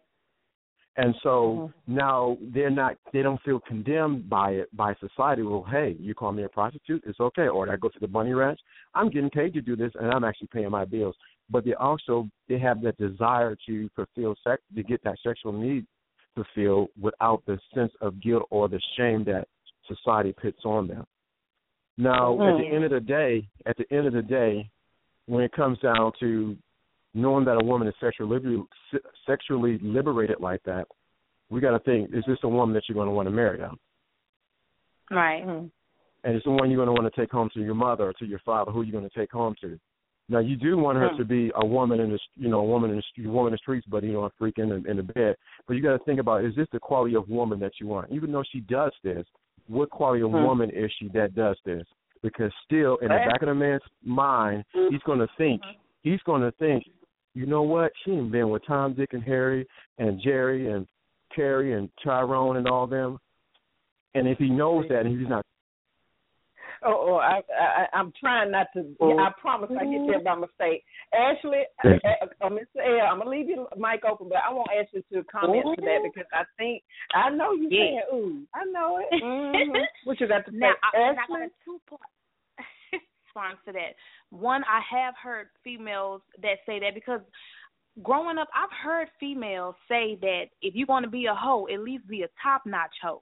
[0.98, 5.44] And so now they're not they don't feel condemned by it by society.
[5.44, 7.48] Well, hey, you call me a prostitute, it's okay.
[7.48, 8.60] Or I go to the bunny ranch,
[8.96, 11.16] I'm getting paid to do this and I'm actually paying my bills.
[11.50, 15.86] But they also they have that desire to fulfill sex to get that sexual need
[16.36, 19.48] fulfilled without the sense of guilt or the shame that
[19.88, 21.06] society puts on them.
[21.98, 22.74] Now, at the Mm.
[22.74, 24.70] end of the day, at the end of the day,
[25.28, 26.58] when it comes down to
[27.22, 28.64] knowing that a woman is sexually liber-
[29.26, 30.88] sexually liberated like that,
[31.50, 33.60] we got to think: Is this a woman that you're going to want to marry?
[33.60, 33.76] Now?
[35.12, 35.44] Right.
[35.44, 38.14] And it's the one you're going to want to take home to your mother or
[38.14, 38.72] to your father.
[38.72, 39.80] Who are you going to take home to?
[40.32, 41.18] Now you do want her Hmm.
[41.18, 43.54] to be a woman in the, you know, a woman in the, st- woman in
[43.54, 45.36] the streets, but you know, a freak in the, in the bed.
[45.68, 48.12] But you got to think about: Is this the quality of woman that you want?
[48.12, 49.26] Even though she does this,
[49.68, 50.44] what quality of Hmm.
[50.44, 51.86] woman is she that does this?
[52.22, 55.62] Because still, in the back of the man's mind, he's going to think,
[56.04, 56.84] he's going to think,
[57.34, 57.92] you know what?
[58.04, 59.68] She ain't been with Tom, Dick, and Harry,
[59.98, 60.88] and Jerry, and
[61.36, 63.18] Carrie, and Tyrone, and all them.
[64.16, 65.46] And if he knows that, and he's not
[66.84, 68.86] Oh, oh I, I, I'm trying not to.
[69.02, 69.18] Oh.
[69.20, 70.84] I promise I get there by mistake.
[71.14, 71.90] Ashley, uh,
[72.42, 72.80] uh, Mr.
[72.80, 76.00] L, I'm gonna leave your mic open, but I want Ashley to comment to that
[76.04, 77.80] because I think I know you Yeah.
[77.84, 78.48] saying ooh.
[78.54, 79.22] I know it.
[79.22, 79.76] hmm
[80.06, 81.40] What you got to say, Now, I, and I Ashley?
[81.40, 82.02] got a two point
[83.28, 83.96] response to that.
[84.32, 87.22] One, I have heard females that say that because
[88.04, 91.80] growing up, I've heard females say that if you want to be a hoe, at
[91.80, 93.22] least be a top notch hoe.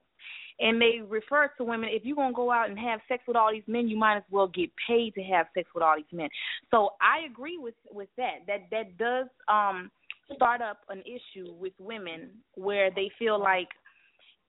[0.59, 3.51] And they refer to women if you're gonna go out and have sex with all
[3.51, 6.29] these men, you might as well get paid to have sex with all these men.
[6.71, 8.39] So I agree with with that.
[8.47, 9.91] That that does um
[10.35, 13.69] start up an issue with women where they feel like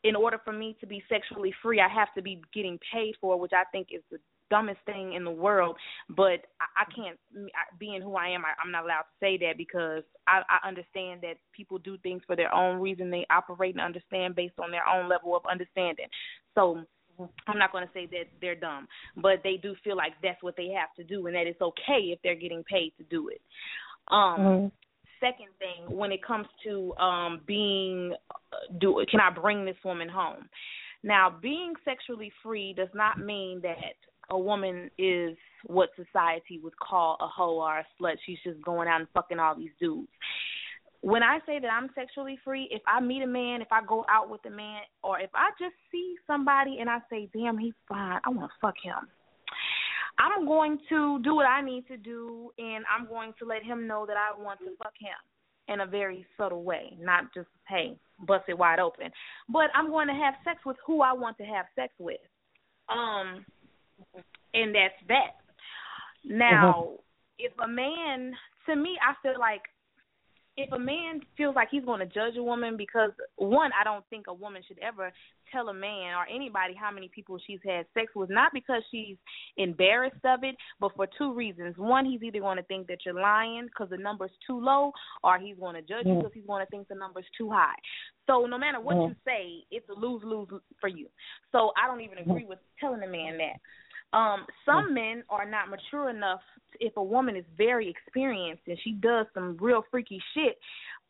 [0.04, 3.38] in order for me to be sexually free, I have to be getting paid for,
[3.38, 4.18] which I think is the
[4.50, 5.76] dumbest thing in the world.
[6.08, 9.36] But I, I can't, I- being who I am, I, I'm not allowed to say
[9.38, 13.10] that because I, I understand that people do things for their own reason.
[13.10, 16.06] They operate and understand based on their own level of understanding.
[16.54, 16.84] So
[17.46, 18.86] I'm not going to say that they're dumb,
[19.16, 22.10] but they do feel like that's what they have to do and that it's okay
[22.12, 23.40] if they're getting paid to do it.
[24.08, 24.66] Um Mm-hmm.
[25.20, 28.14] second thing when it comes to um being
[28.80, 30.48] do can I bring this woman home?
[31.02, 33.76] Now, being sexually free does not mean that
[34.30, 38.16] a woman is what society would call a hoe or a slut.
[38.24, 40.08] She's just going out and fucking all these dudes.
[41.00, 44.04] When I say that I'm sexually free, if I meet a man, if I go
[44.10, 47.74] out with a man, or if I just see somebody and I say, "Damn, he's
[47.88, 48.20] fine.
[48.24, 49.08] I want to fuck him."
[50.18, 53.86] I'm going to do what I need to do, and I'm going to let him
[53.86, 55.14] know that I want to fuck him
[55.72, 59.10] in a very subtle way, not just hey, bust it wide open.
[59.48, 62.20] But I'm going to have sex with who I want to have sex with.
[62.88, 63.44] Um,
[64.54, 65.36] and that's that.
[66.24, 66.96] Now, uh-huh.
[67.38, 68.32] if a man,
[68.66, 69.62] to me, I feel like
[70.58, 74.04] if a man feels like he's going to judge a woman because one, I don't
[74.10, 75.12] think a woman should ever
[75.52, 79.16] tell a man or anybody how many people she's had sex with, not because she's
[79.56, 81.76] embarrassed of it, but for two reasons.
[81.78, 84.90] One, he's either going to think that you're lying because the number's too low,
[85.22, 87.78] or he's going to judge you because he's going to think the number's too high.
[88.26, 90.48] So no matter what you say, it's a lose lose
[90.80, 91.06] for you.
[91.52, 93.60] So I don't even agree with telling a man that.
[94.12, 96.40] Um, some men are not mature enough.
[96.80, 100.58] If a woman is very experienced and she does some real freaky shit,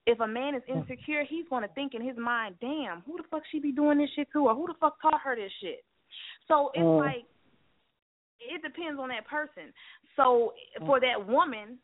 [0.07, 3.25] if a man is insecure, he's going to think in his mind, "Damn, who the
[3.25, 5.85] fuck she be doing this shit to, or who the fuck taught her this shit?"
[6.49, 6.99] So it's Mm.
[6.99, 7.25] like
[8.41, 9.73] it depends on that person.
[10.17, 10.55] So
[10.87, 11.79] for that woman,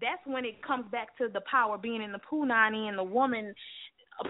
[0.00, 3.54] that's when it comes back to the power being in the punani and the woman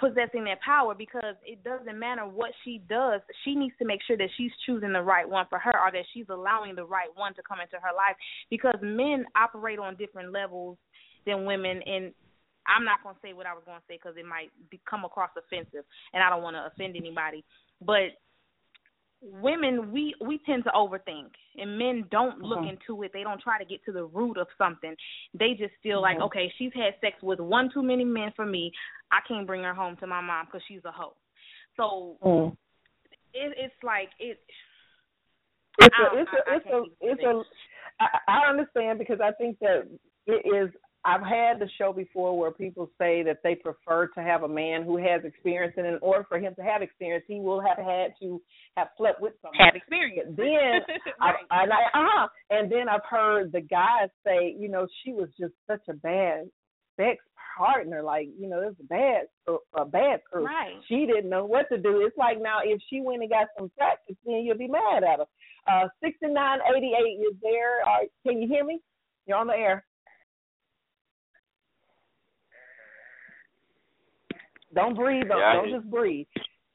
[0.01, 3.21] possessing that power because it doesn't matter what she does.
[3.45, 6.05] She needs to make sure that she's choosing the right one for her or that
[6.13, 8.17] she's allowing the right one to come into her life
[8.51, 10.79] because men operate on different levels
[11.27, 11.81] than women.
[11.87, 12.13] And
[12.67, 14.81] I'm not going to say what I was going to say because it might be,
[14.89, 15.85] come across offensive
[16.15, 17.45] and I don't want to offend anybody
[17.85, 18.15] but
[19.23, 22.71] women we we tend to overthink and men don't look Mhm.
[22.71, 24.97] into it they don't try to get to the root of something
[25.33, 26.23] they just feel like Mhm.
[26.23, 28.73] okay she's had sex with one too many men for me
[29.13, 31.15] i can't bring her home to my mom because she's a hoe
[31.77, 32.57] so Mm.
[33.33, 34.41] it, it's like it
[35.79, 37.45] It's a, it's I- I a, it's a, it's a.
[38.01, 39.89] I, I understand because I think that
[40.27, 40.71] it is.
[41.05, 44.85] I've had the show before where people say that they prefer to have a man
[44.85, 48.13] who has experience, and in order for him to have experience, he will have had
[48.21, 48.41] to
[48.77, 49.59] have slept with someone.
[49.67, 50.47] have experience Then
[51.21, 51.37] I, right.
[51.51, 52.29] and I, uh-huh.
[52.51, 56.49] and then I've heard the guys say, you know, she was just such a bad
[56.97, 57.19] sex
[57.59, 58.03] partner.
[58.03, 59.23] Like, you know, it was a bad,
[59.77, 60.47] a bad crew.
[60.47, 60.75] Right.
[60.89, 62.05] She didn't know what to do.
[62.07, 65.19] It's like now, if she went and got some practice, then you'll be mad at
[65.19, 65.27] her.
[65.65, 67.83] Uh, sixty nine eighty eight is there.
[67.87, 68.81] Uh, can you hear me?
[69.27, 69.85] You're on the air.
[74.75, 75.29] Don't breathe.
[75.29, 76.27] Don't, Yeah, don't just breathe.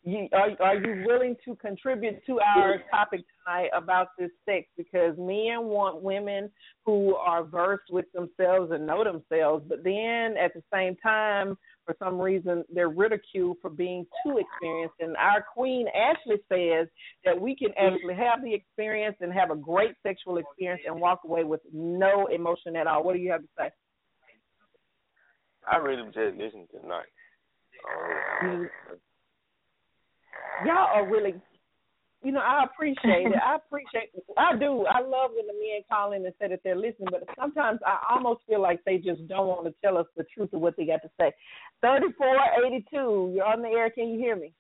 [0.03, 4.65] You, are, are you willing to contribute to our topic tonight about this sex?
[4.77, 6.49] Because men want women
[6.85, 11.93] who are versed with themselves and know themselves, but then at the same time, for
[11.99, 14.95] some reason, they're ridiculed for being too experienced.
[15.01, 16.87] And our queen Ashley says
[17.25, 17.95] that we can mm-hmm.
[17.95, 22.27] actually have the experience and have a great sexual experience and walk away with no
[22.27, 23.03] emotion at all.
[23.03, 23.71] What do you have to say?
[25.69, 27.07] I really just listened tonight.
[30.65, 31.35] Y'all are really
[32.23, 33.33] you know, I appreciate it.
[33.45, 34.85] I appreciate I do.
[34.85, 37.99] I love when the men call in and say that they're listening, but sometimes I
[38.09, 40.85] almost feel like they just don't want to tell us the truth of what they
[40.85, 41.31] got to say.
[41.81, 44.51] Thirty four eighty two, you're on the air, can you hear me?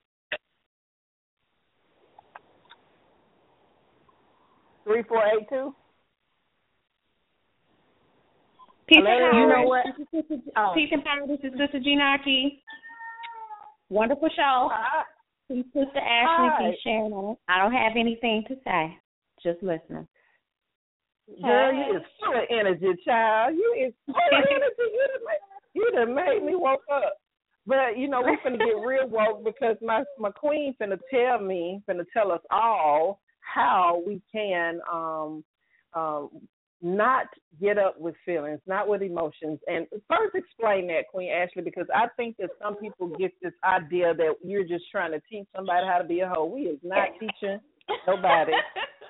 [4.83, 5.73] Three four eight two?
[8.87, 9.41] Peace and power.
[9.41, 9.85] You know what?
[10.13, 10.71] This is Oh.
[10.75, 11.27] Peace and power.
[11.27, 12.63] This is Sister Gina Aki.
[13.89, 14.69] Wonderful show.
[14.71, 15.03] Hi.
[15.47, 16.49] Peace, Sister Ashley.
[16.49, 16.69] Hi.
[16.71, 17.35] Peace, Sharon.
[17.47, 18.97] I don't have anything to say.
[19.43, 20.07] Just listening.
[21.41, 23.55] Girl, you is full of energy, child.
[23.55, 24.73] You is full of energy.
[24.77, 27.13] You done made, you done made me woke up.
[27.65, 31.81] But you know, we finna get real woke because my my queen finna tell me,
[31.87, 35.43] finna tell us all how we can um
[35.93, 36.29] um
[36.81, 37.27] not
[37.59, 39.59] get up with feelings, not with emotions.
[39.67, 44.13] And first explain that, Queen Ashley, because I think that some people get this idea
[44.13, 46.45] that you're just trying to teach somebody how to be a hoe.
[46.45, 47.59] We is not teaching
[48.05, 48.53] nobody.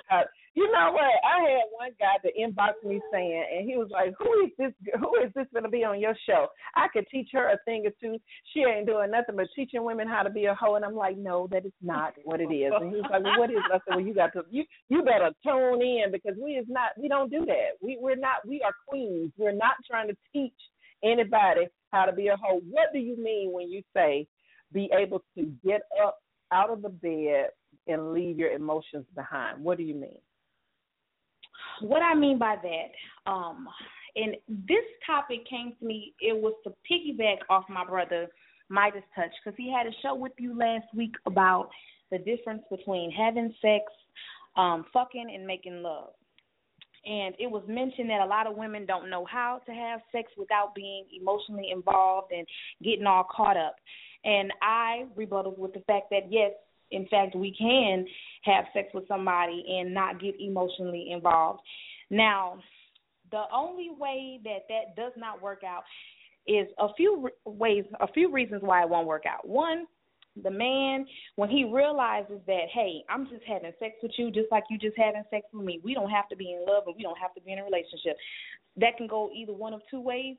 [0.07, 0.23] how,
[0.57, 1.13] you know what?
[1.21, 4.73] I had one guy that inboxed me saying, and he was like, "Who is this?
[4.99, 6.47] Who is this going to be on your show?
[6.75, 8.17] I could teach her a thing or two.
[8.53, 11.15] She ain't doing nothing but teaching women how to be a hoe." And I'm like,
[11.15, 13.71] "No, that is not what it is." And he was like, well, "What is?" it?
[13.71, 16.89] I said, "Well, you got to you you better tune in because we is not
[16.99, 17.77] we don't do that.
[17.79, 19.31] We we're not we are queens.
[19.37, 20.57] We're not trying to teach
[21.03, 22.61] anybody how to be a hoe.
[22.71, 24.25] What do you mean when you say
[24.73, 26.17] be able to get up
[26.51, 27.49] out of the bed
[27.87, 29.63] and leave your emotions behind.
[29.63, 30.19] What do you mean?
[31.81, 33.67] What I mean by that, um,
[34.15, 38.27] and this topic came to me, it was to piggyback off my brother
[38.69, 41.69] Midas Touch because he had a show with you last week about
[42.11, 43.83] the difference between having sex,
[44.55, 46.09] um, fucking, and making love.
[47.05, 50.31] And it was mentioned that a lot of women don't know how to have sex
[50.37, 52.45] without being emotionally involved and
[52.83, 53.75] getting all caught up.
[54.25, 56.51] And I rebutted with the fact that yes,
[56.91, 58.05] in fact, we can
[58.43, 61.61] have sex with somebody and not get emotionally involved.
[62.09, 62.59] Now,
[63.31, 65.83] the only way that that does not work out
[66.47, 69.47] is a few ways, a few reasons why it won't work out.
[69.47, 69.85] One,
[70.43, 74.63] the man when he realizes that hey i'm just having sex with you just like
[74.69, 77.03] you just having sex with me we don't have to be in love and we
[77.03, 78.15] don't have to be in a relationship
[78.75, 80.35] that can go either one of two ways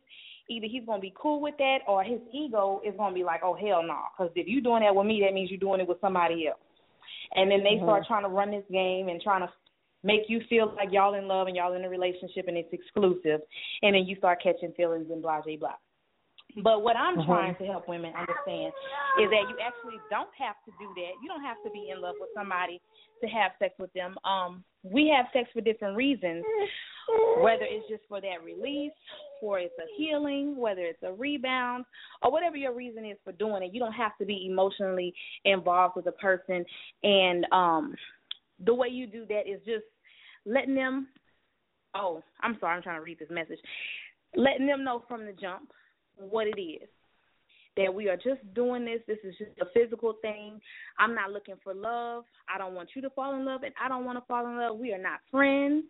[0.48, 3.24] either he's going to be cool with that or his ego is going to be
[3.24, 4.02] like oh hell no nah.
[4.16, 6.58] because if you're doing that with me that means you're doing it with somebody else
[7.34, 7.84] and then they mm-hmm.
[7.84, 9.52] start trying to run this game and trying to
[10.04, 13.40] make you feel like y'all in love and y'all in a relationship and it's exclusive,
[13.82, 15.74] and then you start catching feelings and blah blah blah.
[16.62, 17.30] But what I'm mm-hmm.
[17.30, 18.72] trying to help women understand
[19.20, 21.12] is that you actually don't have to do that.
[21.22, 22.80] You don't have to be in love with somebody
[23.22, 24.16] to have sex with them.
[24.24, 26.44] Um, we have sex for different reasons,
[27.40, 28.92] whether it's just for that release,
[29.40, 31.84] for it's a healing, whether it's a rebound,
[32.22, 33.74] or whatever your reason is for doing it.
[33.74, 35.12] You don't have to be emotionally
[35.44, 36.64] involved with a person,
[37.02, 37.94] and um,
[38.64, 39.84] the way you do that is just
[40.46, 41.08] letting them.
[41.94, 43.58] Oh, I'm sorry, I'm trying to read this message.
[44.36, 45.70] Letting them know from the jump
[46.18, 46.88] what it is.
[47.76, 49.00] That we are just doing this.
[49.06, 50.60] This is just a physical thing.
[50.98, 52.24] I'm not looking for love.
[52.52, 54.56] I don't want you to fall in love, and I don't want to fall in
[54.56, 54.78] love.
[54.78, 55.84] We are not friends.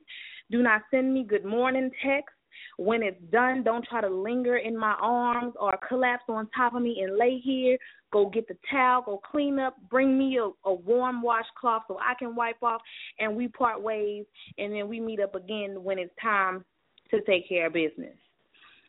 [0.51, 2.35] Do not send me good morning text.
[2.77, 6.83] When it's done, don't try to linger in my arms or collapse on top of
[6.83, 7.79] me and lay here.
[8.13, 12.15] Go get the towel, go clean up, bring me a, a warm washcloth so I
[12.19, 12.81] can wipe off,
[13.19, 14.25] and we part ways,
[14.57, 16.65] and then we meet up again when it's time
[17.11, 18.17] to take care of business.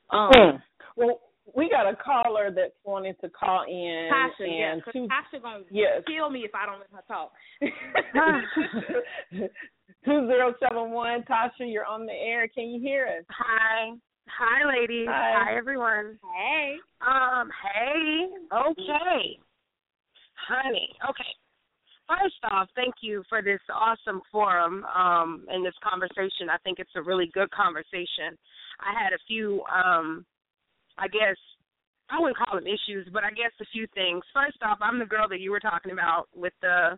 [0.09, 0.61] Um, mm.
[0.95, 1.19] Well,
[1.55, 4.09] we got a caller that's wanting to call in.
[4.11, 6.03] Tasha, and yeah, two, Tasha gonna yes.
[6.07, 7.31] kill me if I don't let her talk.
[10.05, 11.23] Two zero seven one.
[11.23, 12.47] Tasha, you're on the air.
[12.47, 13.25] Can you hear us?
[13.29, 13.91] Hi.
[14.27, 15.07] Hi, ladies.
[15.09, 16.19] Hi, Hi everyone.
[16.37, 16.75] Hey.
[17.01, 17.49] Um.
[17.73, 18.27] Hey.
[18.53, 19.39] Okay.
[20.47, 20.89] Honey.
[21.09, 21.23] Okay.
[22.07, 26.49] First off, thank you for this awesome forum um, and this conversation.
[26.51, 28.37] I think it's a really good conversation.
[28.79, 30.25] I had a few um,
[30.99, 31.37] I guess
[32.09, 34.23] I wouldn't call them issues, but I guess a few things.
[34.33, 36.97] First off, I'm the girl that you were talking about with the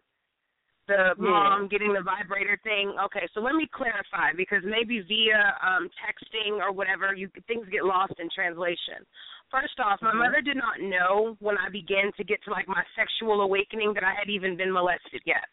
[0.87, 1.29] the yeah.
[1.29, 2.95] mom getting the vibrator thing.
[3.05, 7.85] Okay, so let me clarify because maybe via um texting or whatever, you things get
[7.85, 9.05] lost in translation.
[9.51, 10.19] First off, my mm-hmm.
[10.25, 14.03] mother did not know when I began to get to like my sexual awakening that
[14.03, 15.45] I had even been molested yet.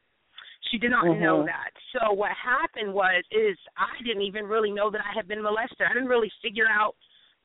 [0.71, 1.23] She did not mm-hmm.
[1.23, 1.75] know that.
[1.93, 5.83] So what happened was is I didn't even really know that I had been molested.
[5.83, 6.95] I didn't really figure out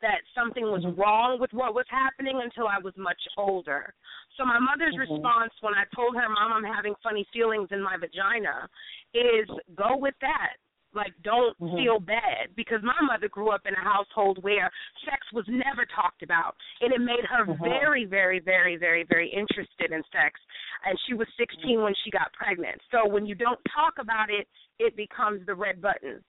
[0.04, 3.96] that something was wrong with what was happening until I was much older.
[4.38, 5.16] So my mother's mm-hmm.
[5.16, 8.70] response when I told her, "Mom, I'm having funny feelings in my vagina,"
[9.16, 10.60] is go with that.
[10.94, 11.76] Like don't mm-hmm.
[11.76, 14.70] feel bad because my mother grew up in a household where
[15.06, 17.64] sex was never talked about and it made her mm-hmm.
[17.64, 20.40] very very very very very interested in sex
[20.86, 22.80] and she was 16 when she got pregnant.
[22.92, 24.48] So when you don't talk about it,
[24.80, 26.24] it becomes the red button.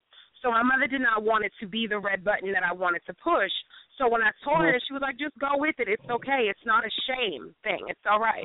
[0.45, 3.01] So my mother did not want it to be the red button that I wanted
[3.07, 3.51] to push.
[3.97, 5.88] So when I told her, she was like, "Just go with it.
[5.88, 6.53] It's okay.
[6.53, 7.80] It's not a shame thing.
[7.88, 8.45] It's all right."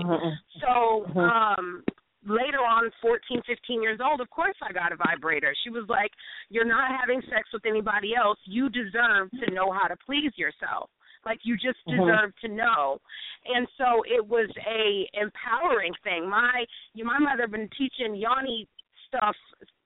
[0.63, 1.83] So um
[2.25, 6.11] later on fourteen, fifteen years old of course i got a vibrator she was like
[6.49, 10.89] you're not having sex with anybody else you deserve to know how to please yourself
[11.25, 12.99] like you just deserve to know
[13.55, 18.67] and so it was a empowering thing my you my mother been teaching yoni
[19.07, 19.35] stuff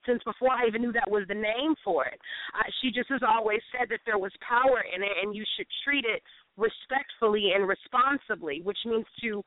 [0.06, 2.20] since before I even knew that was the name for it.
[2.58, 5.68] Uh, she just has always said that there was power in it, and you should
[5.84, 6.22] treat it
[6.58, 9.43] respectfully and responsibly, which means to,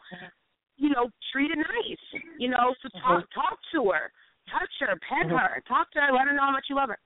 [0.76, 2.22] you know, treat it nice.
[2.38, 3.40] You know, so talk Mm-hmm.
[3.40, 4.10] talk to her,
[4.50, 6.98] touch her, pet her, talk to her, let her know how much you love her,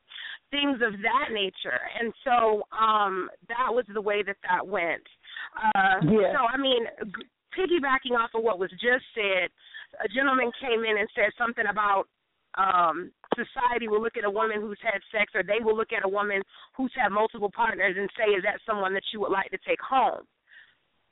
[0.51, 1.81] things of that nature.
[2.01, 5.05] And so um that was the way that that went.
[5.57, 6.33] Uh, Yeah.
[6.33, 9.51] So I mean, g- piggybacking off of what was just said,
[10.05, 12.05] a gentleman came in and said something about
[12.59, 16.05] um society will look at a woman who's had sex or they will look at
[16.05, 16.43] a woman
[16.77, 19.81] who's had multiple partners and say is that someone that you would like to take
[19.81, 20.27] home?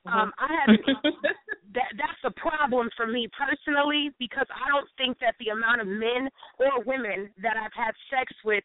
[0.07, 0.83] Um i haven't
[1.75, 5.87] that that's a problem for me personally because i don't think that the amount of
[5.87, 6.29] men
[6.59, 8.65] or women that i've had sex with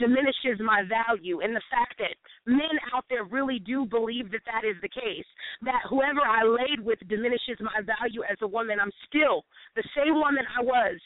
[0.00, 1.44] diminishes my value.
[1.44, 2.16] And the fact that
[2.48, 5.28] men out there really do believe that that is the case
[5.62, 8.80] that whoever i laid with diminishes my value as a woman.
[8.80, 9.44] I'm still
[9.76, 10.96] the same woman i was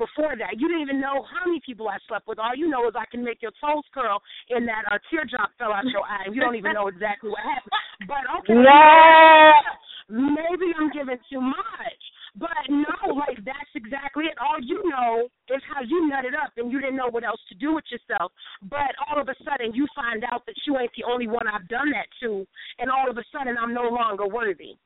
[0.00, 0.56] before that.
[0.56, 2.40] You didn't even know how many people I slept with.
[2.40, 5.52] All you know is I can make your toes curl and that a uh, teardrop
[5.60, 6.32] fell out your eye.
[6.32, 7.76] You don't even know exactly what happened.
[8.08, 8.56] But okay,
[10.08, 12.02] maybe I'm giving too much.
[12.38, 14.38] But no, like that's exactly it.
[14.40, 17.54] All you know is how you nutted up and you didn't know what else to
[17.58, 18.32] do with yourself.
[18.62, 21.68] But all of a sudden you find out that you ain't the only one I've
[21.68, 22.46] done that to,
[22.78, 24.78] and all of a sudden I'm no longer worthy.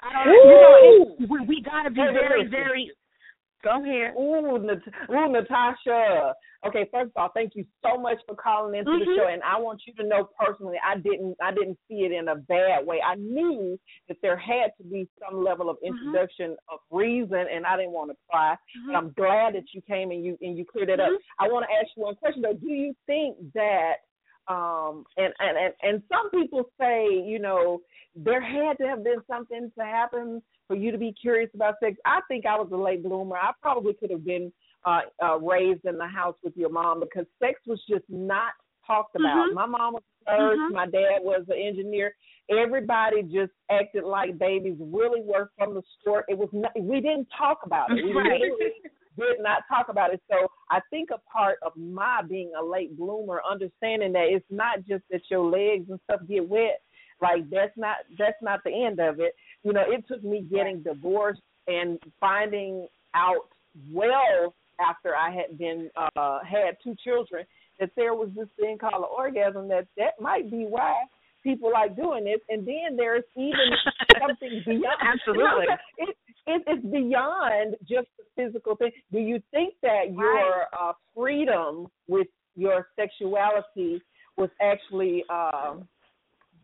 [0.00, 2.90] I don't, you know, we, we got to be very, very
[3.62, 4.14] Go ahead.
[4.18, 6.34] Ooh, Nat- ooh, Natasha.
[6.66, 8.98] Okay, first of all, thank you so much for calling into mm-hmm.
[9.00, 12.12] the show, and I want you to know personally, I didn't, I didn't see it
[12.12, 13.00] in a bad way.
[13.04, 13.78] I knew
[14.08, 16.08] that there had to be some level of Mm-hmm.
[16.08, 16.74] introduction mm-hmm.
[16.74, 18.52] of reason, and I didn't want to pry.
[18.52, 18.86] Mm-hmm.
[18.86, 21.08] But I'm glad that you came and you and you cleared it up.
[21.08, 21.44] Mm-hmm.
[21.44, 22.54] I want to ask you one question though.
[22.54, 23.94] Do you think that
[24.48, 27.80] um and, and and and some people say you know
[28.14, 31.96] there had to have been something to happen for you to be curious about sex.
[32.06, 33.34] I think I was a late bloomer.
[33.34, 34.52] I probably could have been
[34.84, 38.52] uh, uh raised in the house with your mom because sex was just not
[38.86, 39.48] talked about.
[39.48, 39.54] Mm-hmm.
[39.56, 40.72] My mom was a nurse, Mhm.
[40.72, 42.14] my dad was an engineer.
[42.48, 46.24] Everybody just acted like babies really were from the store.
[46.28, 48.04] It was not, we didn't talk about it.
[48.04, 48.40] We Right.
[49.18, 50.22] did not talk about it.
[50.30, 54.84] So I think a part of my being a late bloomer, understanding that it's not
[54.86, 56.80] just that your legs and stuff get wet.
[57.20, 59.34] Like that's not that's not the end of it.
[59.62, 63.48] You know, it took me getting divorced and finding out
[63.92, 67.44] well after I had been uh had two children
[67.78, 70.94] that there was this thing called an orgasm that that might be why
[71.42, 72.40] people like doing this.
[72.48, 73.54] And then there's even
[74.20, 75.66] something beyond Absolutely.
[75.98, 76.16] it,
[76.46, 78.90] it it's beyond just the physical thing.
[79.12, 84.02] Do you think that your uh freedom with your sexuality
[84.36, 85.88] was actually um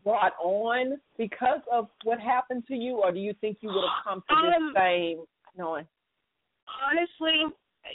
[0.07, 4.03] brought on because of what happened to you or do you think you would have
[4.05, 5.25] come to this Um, same
[5.57, 5.85] knowing
[6.83, 7.43] honestly,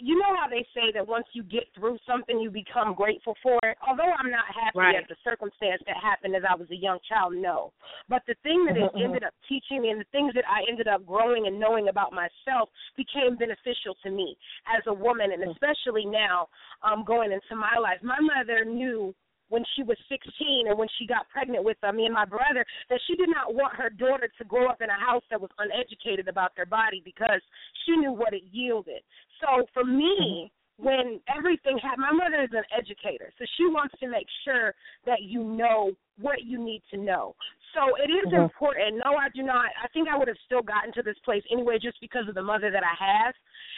[0.00, 3.58] you know how they say that once you get through something, you become grateful for
[3.62, 3.76] it.
[3.86, 4.96] Although I'm not happy Right.
[4.96, 7.72] at the circumstance that happened as I was a young child, no.
[8.08, 9.04] But the thing that it Mhm, mhm.
[9.04, 12.12] ended up teaching me and the things that I ended up growing and knowing about
[12.12, 16.48] myself became beneficial to me as a woman, and especially now
[16.82, 18.02] um, going into my life.
[18.02, 19.14] My mother knew
[19.52, 22.64] when she was 16 and when she got pregnant with uh, me and my brother
[22.88, 25.50] that she did not want her daughter to grow up in a house that was
[25.58, 27.42] uneducated about their body because
[27.84, 29.04] she knew what it yielded.
[29.44, 34.08] So for me, when everything happened, my mother is an educator, so she wants to
[34.08, 34.72] make sure
[35.04, 37.36] that you know what you need to know.
[37.74, 38.44] So it is Mhm.
[38.44, 39.02] important.
[39.04, 39.68] No, I do not.
[39.82, 42.42] I think I would have still gotten to this place anyway, just because of the
[42.42, 43.34] mother that I have,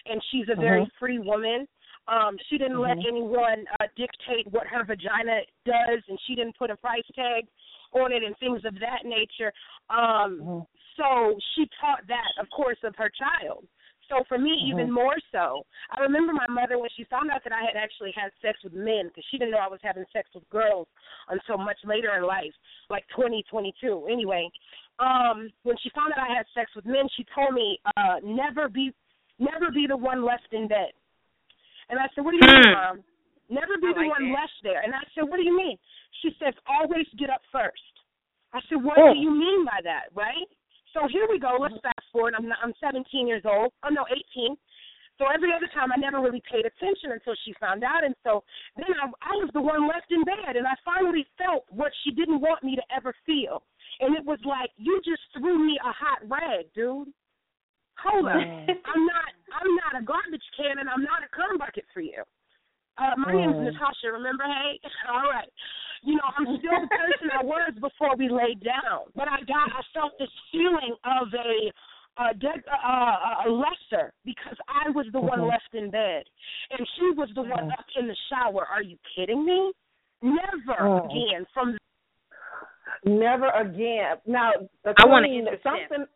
[0.07, 0.93] and she's a very Mhm.
[0.99, 1.67] free woman.
[2.07, 3.07] Um, she didn't let Mhm.
[3.09, 7.47] anyone uh, dictate what her vagina does, and she didn't put a price tag
[7.93, 9.53] on it and things of that nature.
[9.89, 10.67] Um, Mhm.
[10.97, 13.67] so she taught that, of course, of her child.
[14.09, 14.93] So for me, even Mhm.
[14.93, 15.65] more so.
[15.91, 18.75] I remember my mother when she found out that I had actually had sex with
[18.75, 20.89] men because she didn't know I was having sex with girls
[21.29, 22.55] until much later in life,
[22.91, 24.07] like 2022.
[24.11, 24.51] Anyway,
[24.99, 28.69] um, when she found out I had sex with men, she told me uh, never
[28.69, 28.93] be,
[29.39, 30.93] never be the one left in bed.
[31.91, 32.73] And I said, what do you mean, Hmm.
[32.73, 32.97] mom?
[33.51, 34.81] Never be I the like one left there.
[34.81, 35.77] And I said, what do you mean?
[36.23, 37.83] She says, always get up first.
[38.53, 39.13] I said, what Hmm.
[39.13, 40.49] do you mean by that, right?
[40.95, 41.57] So here we go.
[41.59, 42.35] Let's fast forward.
[42.39, 43.73] I'm I'm 17 years old.
[43.83, 44.57] Oh no, 18.
[45.19, 48.43] So every other time I never really paid attention until she found out, and so
[48.77, 52.11] then I, I was the one left in bed, and I finally felt what she
[52.13, 53.63] didn't want me to ever feel,
[54.01, 57.09] and it was like you just threw me a hot rag, dude.
[58.03, 58.77] Hold up, Mm.
[58.85, 62.23] I'm not I'm not a garbage can, and I'm not a cum bucket for you.
[62.99, 63.73] Uh, my name's Mm.
[63.73, 64.11] Natasha.
[64.13, 64.81] Remember, hey?
[65.09, 65.49] All right.
[66.03, 69.71] You know, I'm still the person I was before we laid down, but I got
[69.73, 71.73] I felt this feeling of a
[72.17, 75.49] a, dead, uh, a lesser because I was the one Mhm.
[75.49, 76.23] left in bed,
[76.71, 78.67] and she was the one up in the shower.
[78.67, 79.73] Are you kidding me?
[80.23, 81.05] Never Mm.
[81.07, 81.47] again.
[81.53, 81.77] From
[83.05, 84.19] Never again.
[84.27, 84.53] Now,
[84.85, 86.07] the I wanna queen, something.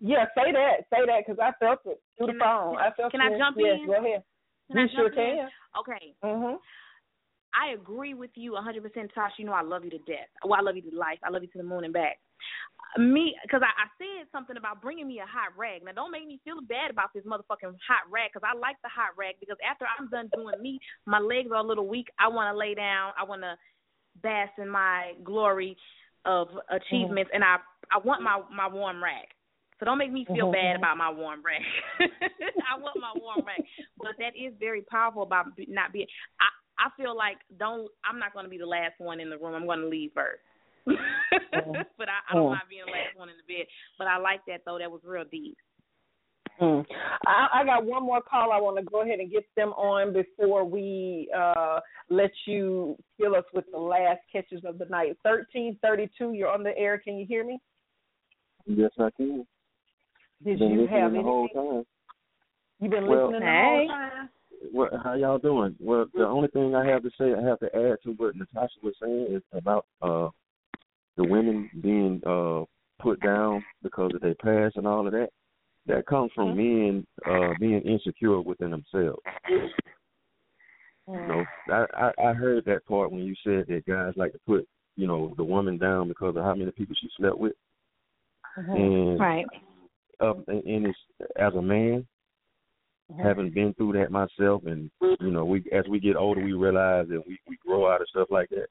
[0.00, 0.88] Yeah, say that.
[0.88, 2.76] Say that because I felt it through Can the I- phone.
[2.76, 3.38] I, felt can I it.
[3.38, 3.86] jump yes, in?
[3.86, 4.22] Go ahead.
[4.72, 5.36] Can you I sure jump in?
[5.36, 5.50] can.
[5.80, 6.14] Okay.
[6.24, 6.56] Mhm.
[7.52, 9.32] I agree with you 100%, Tosh.
[9.36, 10.28] You know I love you to death.
[10.44, 11.18] Well, I love you to life.
[11.24, 12.18] I love you to the moon and back.
[12.96, 15.84] Me, because I, I said something about bringing me a hot rag.
[15.84, 18.88] Now, don't make me feel bad about this motherfucking hot rag, because I like the
[18.88, 19.34] hot rag.
[19.38, 22.06] Because after I'm done doing me, my legs are a little weak.
[22.18, 23.12] I want to lay down.
[23.20, 23.54] I want to
[24.22, 25.76] bask in my glory
[26.24, 27.56] of achievements, and I
[27.92, 29.26] I want my my warm rag.
[29.80, 30.78] So don't make me feel Mhm, bad mhm.
[30.78, 31.62] about my warm rag.
[32.70, 33.64] I want my warm rag,
[34.00, 36.06] but that is very powerful about not being.
[36.38, 36.46] I
[36.78, 37.90] I feel like don't.
[38.04, 39.54] I'm not going to be the last one in the room.
[39.54, 40.40] I'm going to leave first.
[40.86, 42.50] but I, I don't Mhm.
[42.50, 43.66] mind being the last one in the bed.
[43.98, 44.78] But I like that though.
[44.78, 45.56] That was real deep.
[46.60, 46.84] Mm.
[47.26, 48.52] I, I got one more call.
[48.52, 51.80] I want to go ahead and get them on before we uh,
[52.10, 55.16] let you fill us with the last catches of the night.
[55.22, 56.32] Thirteen thirty-two.
[56.34, 56.98] You're on the air.
[56.98, 57.58] Can you hear me?
[58.66, 59.46] Yes, I can.
[60.44, 61.84] Did been you listening have the whole time.
[62.80, 63.86] You've been Well- listening the Hey.
[63.86, 64.30] whole time.
[64.72, 64.92] What?
[65.02, 65.74] How y'all doing?
[65.80, 68.78] Well, the only thing I have to say, I have to add to what Natasha
[68.82, 70.28] was saying is about uh
[71.16, 72.64] the women being uh
[72.98, 75.30] put down because of their past and all of that.
[75.86, 79.20] That comes from men uh being insecure within themselves.
[79.48, 84.38] You know, I, I I heard that part when you said that guys like to
[84.46, 87.54] put you know the woman down because of how many people she slept with.
[88.56, 89.46] And Right.
[90.20, 90.98] And and it's
[91.36, 92.06] as a man,
[93.22, 94.90] having been through that myself, and
[95.20, 98.08] you know, we as we get older, we realize that we we grow out of
[98.08, 98.66] stuff like that.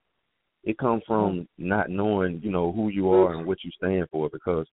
[0.64, 4.30] It comes from not knowing, you know, who you are and what you stand for.
[4.30, 4.68] Because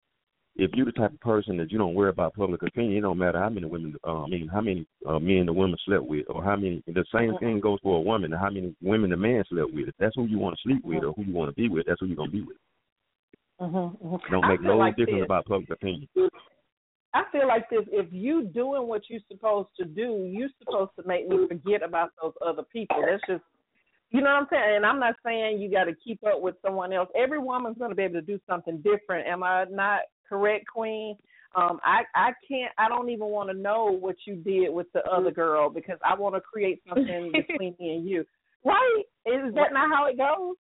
[0.56, 3.18] if you're the type of person that you don't worry about public opinion, it don't
[3.18, 6.24] matter how many women, uh, I mean, how many uh, men the woman slept with,
[6.28, 6.82] or how many.
[6.86, 8.32] The same thing goes for a woman.
[8.32, 9.88] How many women the man slept with.
[9.88, 11.86] If that's who you want to sleep with or who you want to be with,
[11.86, 12.56] that's who you're gonna be with.
[13.60, 15.26] Mm-hmm, It don't make no like difference this.
[15.26, 16.08] about public opinion.
[17.14, 21.06] I feel like this: if you doing what you're supposed to do, you're supposed to
[21.06, 23.02] make me forget about those other people.
[23.08, 23.42] That's just,
[24.10, 24.76] you know what I'm saying.
[24.76, 27.08] And I'm not saying you got to keep up with someone else.
[27.16, 29.28] Every woman's going to be able to do something different.
[29.28, 31.16] Am I not correct, Queen?
[31.54, 32.72] Um, I I can't.
[32.78, 36.18] I don't even want to know what you did with the other girl because I
[36.18, 38.24] want to create something between me and you.
[38.64, 39.02] Right?
[39.26, 40.56] Is that not how it goes?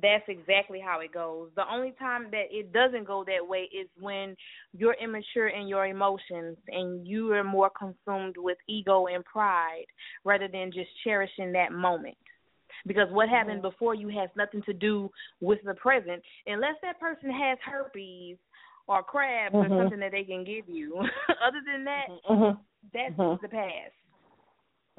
[0.00, 1.50] That's exactly how it goes.
[1.56, 4.36] The only time that it doesn't go that way is when
[4.72, 9.86] you're immature in your emotions and you are more consumed with ego and pride
[10.24, 12.16] rather than just cherishing that moment.
[12.86, 15.10] Because what happened before you has nothing to do
[15.40, 18.36] with the present, unless that person has herpes
[18.86, 19.64] or crabs Mhm.
[19.64, 20.96] or something that they can give you.
[21.42, 22.58] Other than that, Mhm.
[22.92, 23.40] that's Mhm.
[23.40, 23.92] the past.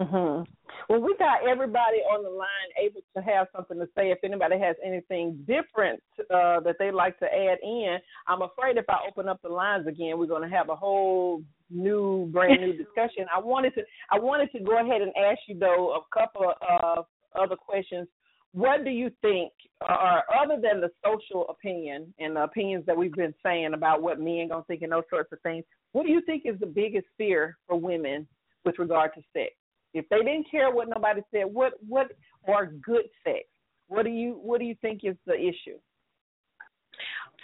[0.02, 0.44] Hmm
[0.90, 2.48] Well, we got everybody on the line
[2.82, 4.10] able to have something to say.
[4.12, 7.98] If anybody has anything different uh, that they'd like to add in,
[8.28, 11.44] I'm afraid if I open up the lines again, we're going to have a whole
[11.70, 13.26] new, brand new discussion.
[13.36, 17.06] I wanted to, I wanted to go ahead and ask you though a couple of
[17.40, 18.08] other questions.
[18.54, 23.14] What do you think, or other than the social opinion and the opinions that we've
[23.14, 25.64] been saying about what men gonna think and those sorts of things,
[25.94, 28.28] what do you think is the biggest fear for women
[28.66, 29.54] with regard to sex?
[29.94, 32.12] If they didn't care what nobody said, what what
[32.44, 33.46] or good sex?
[33.88, 35.78] What do you what do you think is the issue?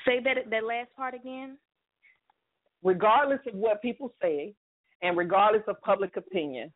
[0.05, 1.57] Say that that last part again.
[2.83, 4.53] Regardless of what people say,
[5.01, 6.71] and regardless of public opinion,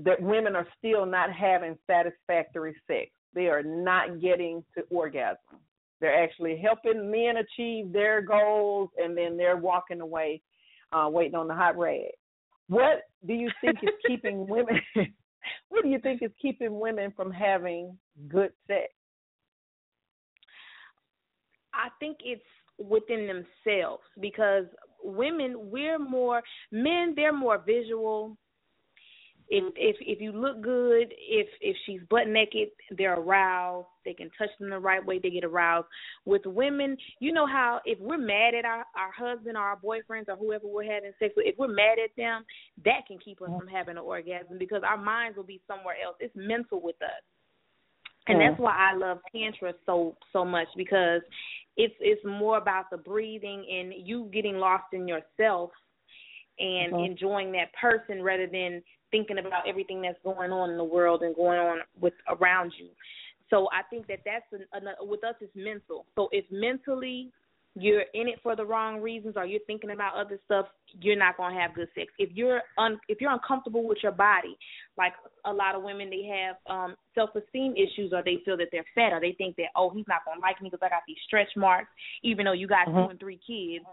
[0.00, 3.10] that women are still not having satisfactory sex.
[3.34, 5.58] They are not getting to orgasm.
[6.00, 10.42] They're actually helping men achieve their goals, and then they're walking away,
[10.92, 12.10] uh, waiting on the hot rag.
[12.68, 14.80] What do you think is keeping women?
[15.68, 17.96] what do you think is keeping women from having
[18.28, 18.88] good sex?
[21.74, 22.42] I think it's
[22.78, 24.64] within themselves because
[25.02, 28.36] women we're more men they're more visual
[29.48, 33.86] if if if you look good if if she's butt naked they're aroused.
[34.04, 35.86] They can touch them the right way they get aroused.
[36.24, 40.28] With women you know how if we're mad at our our husband or our boyfriends
[40.28, 42.44] or whoever we're having sex with if we're mad at them
[42.84, 46.16] that can keep us from having an orgasm because our minds will be somewhere else.
[46.20, 47.22] It's mental with us.
[48.28, 51.22] And that's why I love tantra so so much because
[51.76, 55.70] it's it's more about the breathing and you getting lost in yourself
[56.58, 57.06] and Mhm.
[57.06, 58.82] enjoying that person rather than
[59.12, 62.88] thinking about everything that's going on in the world and going on with around you.
[63.50, 66.06] So I think that that's an, an, with us it's mental.
[66.16, 67.30] So if mentally
[67.74, 70.66] you're in it for the wrong reasons or you're thinking about other stuff,
[71.00, 72.12] you're not going to have good sex.
[72.18, 74.58] If you're un, if you're uncomfortable with your body,
[74.98, 75.12] like
[75.46, 79.12] a lot of women they have um self-esteem issues or they feel that they're fat
[79.12, 81.16] or they think that oh he's not going to like me because I got these
[81.26, 81.88] stretch marks
[82.22, 83.04] even though you got Mhm.
[83.04, 83.84] two and three kids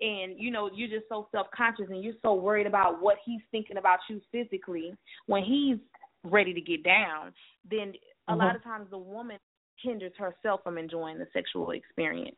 [0.00, 3.76] and you know you're just so self-conscious and you're so worried about what he's thinking
[3.76, 4.92] about you physically
[5.26, 5.78] when he's
[6.24, 7.32] ready to get down
[7.70, 7.92] then
[8.28, 8.56] a lot Mhm.
[8.56, 9.38] of times the woman
[9.76, 12.36] hinders herself from enjoying the sexual experience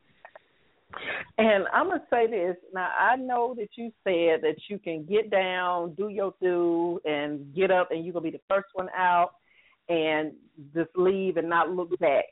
[1.39, 2.91] And I'm gonna say this now.
[2.97, 7.71] I know that you said that you can get down, do your do, and get
[7.71, 9.35] up, and you're gonna be the first one out,
[9.89, 10.33] and
[10.75, 12.25] just leave and not look back.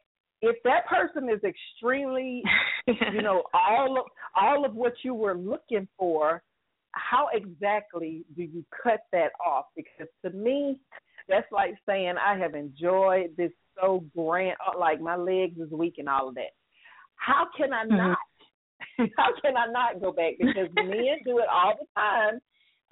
[0.48, 2.42] If that person is extremely,
[2.86, 6.42] you know, all of all of what you were looking for,
[6.92, 9.66] how exactly do you cut that off?
[9.76, 10.78] Because to me,
[11.28, 15.94] that's like saying I have enjoyed this so grand, uh, like my legs is weak
[15.98, 16.54] and all of that.
[17.16, 17.96] How can I mm-hmm.
[17.96, 18.18] not?
[19.16, 20.34] how can I not go back?
[20.38, 22.40] Because men do it all the time.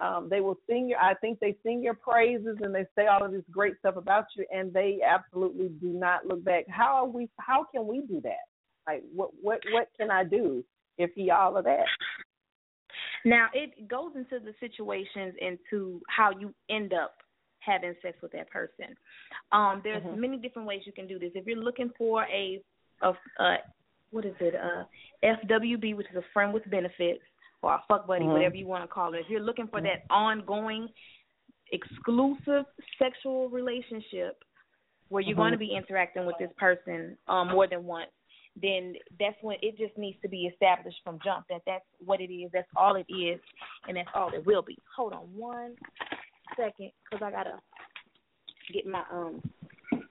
[0.03, 3.23] Um, they will sing your I think they sing your praises and they say all
[3.23, 6.65] of this great stuff about you and they absolutely do not look back.
[6.67, 8.45] How are we how can we do that?
[8.85, 10.63] Like what what what can I do
[10.97, 11.85] if he all of that?
[13.23, 17.15] Now it goes into the situations into how you end up
[17.59, 18.97] having sex with that person.
[19.53, 20.17] Um, there's Mhm.
[20.17, 21.31] many different ways you can do this.
[21.33, 22.61] If you're looking for a,
[23.01, 23.57] a, a
[24.11, 24.83] what is it, uh,
[25.23, 27.23] FWB, which is a friend with benefits,
[27.63, 28.33] or a fuck buddy, Mhm.
[28.33, 29.21] whatever you want to call it.
[29.21, 30.89] If you're looking for that ongoing,
[31.71, 32.65] exclusive
[32.99, 34.43] sexual relationship
[35.09, 35.39] where you're Mhm.
[35.39, 38.11] going to be interacting with this person um, more than once,
[38.55, 42.31] then that's when it just needs to be established from jump that that's what it
[42.31, 43.39] is, that's all it is,
[43.87, 44.77] and that's all it will be.
[44.95, 45.75] Hold on one
[46.55, 47.59] second, because I gotta
[48.71, 49.41] get my um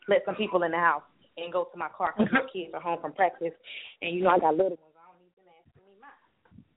[0.08, 1.04] let some people in the house
[1.36, 3.54] and go to my car because my kids are home from practice,
[4.00, 4.91] and you know I got little ones.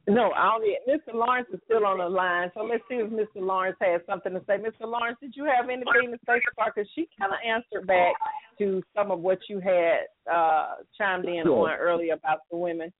[0.07, 1.15] No, I only Mr.
[1.15, 3.41] Lawrence is still on the line, so let's see if Mr.
[3.41, 4.57] Lawrence has something to say.
[4.57, 4.88] Mr.
[4.88, 6.72] Lawrence, did you have anything to say so far?
[6.76, 8.14] Because she kind of answered back
[8.60, 10.02] to some of what you had
[10.32, 11.72] uh chimed in Sure.
[11.72, 12.94] on earlier about the women.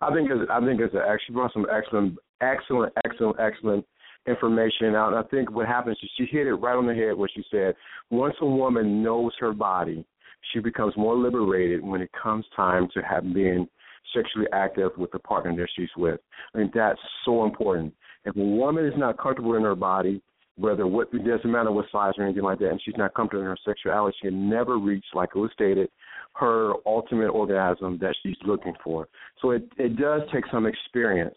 [0.00, 3.84] I think it's, I think it's a, she brought some excellent, excellent, excellent, excellent
[4.28, 5.12] information out.
[5.12, 7.16] And I think what happens is she hit it right on the head.
[7.16, 7.74] What she said.
[8.10, 10.04] Once a woman knows her body,
[10.52, 13.66] she becomes more liberated when it comes time to have being
[14.14, 16.20] sexually active with the partner that she's with.
[16.54, 17.94] I mean, that's so important.
[18.24, 20.22] If a woman is not comfortable in her body,
[20.56, 23.42] whether what it doesn't matter what size or anything like that, and she's not comfortable
[23.42, 25.88] in her sexuality, she can never reach, like it was stated,
[26.34, 29.08] her ultimate orgasm that she's looking for.
[29.40, 31.36] So it it does take some experience.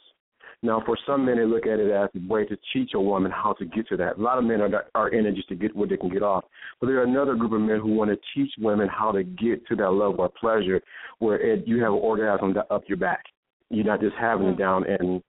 [0.63, 3.31] Now, for some men, they look at it as a way to teach a woman
[3.31, 4.17] how to get to that.
[4.17, 6.23] A lot of men are are in it just to get what they can get
[6.23, 6.45] off,
[6.79, 9.67] but there are another group of men who want to teach women how to get
[9.67, 10.81] to that level of pleasure
[11.19, 13.25] where it, you have an orgasm up your back.
[13.69, 15.21] You're not just having it down in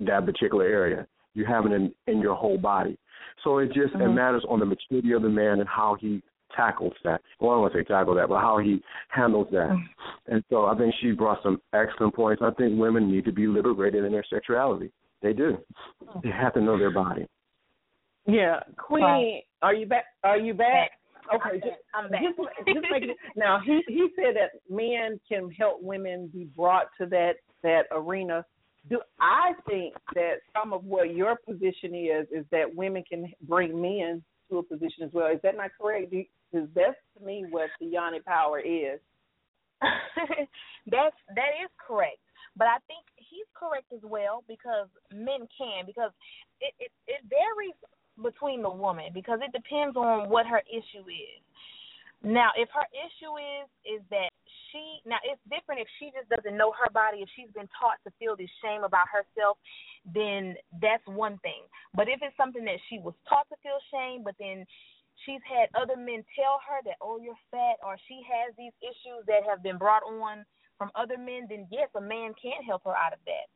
[0.00, 1.06] that particular area.
[1.32, 2.98] You're having it in, in your whole body.
[3.42, 4.14] So it just it Mhm.
[4.14, 6.22] matters on the maturity of the man and how he
[6.56, 7.20] tackles that.
[7.40, 9.70] Well, I don't want to say tackle that, but how he handles that.
[9.70, 9.84] Mm.
[10.28, 12.42] And so I think she brought some excellent points.
[12.44, 14.90] I think women need to be liberated in their sexuality.
[15.22, 15.58] They do.
[16.22, 17.26] They have to know their body.
[18.26, 20.04] Yeah, Queen, are you back?
[20.22, 20.92] Are you back?
[21.34, 22.20] Okay, just, I'm back.
[22.22, 26.86] Just, just make it, now he he said that men can help women be brought
[27.00, 28.44] to that that arena.
[28.90, 33.80] Do I think that some of what your position is is that women can bring
[33.80, 35.32] men to a position as well?
[35.32, 36.12] Is that not correct?
[36.54, 39.00] Because that's to me what the Yoni power is.
[40.86, 42.22] That's that is correct.
[42.56, 46.14] But I think he's correct as well because men can because
[46.60, 47.74] it, it it varies
[48.22, 51.42] between the woman because it depends on what her issue is.
[52.22, 54.30] Now, if her issue is is that
[54.70, 57.98] she now it's different if she just doesn't know her body, if she's been taught
[58.06, 59.58] to feel this shame about herself,
[60.06, 61.66] then that's one thing.
[61.98, 64.62] But if it's something that she was taught to feel shame, but then
[65.24, 69.24] she's had other men tell her that oh you're fat or she has these issues
[69.26, 70.44] that have been brought on
[70.78, 73.46] from other men, then yes, a man can help her out of that.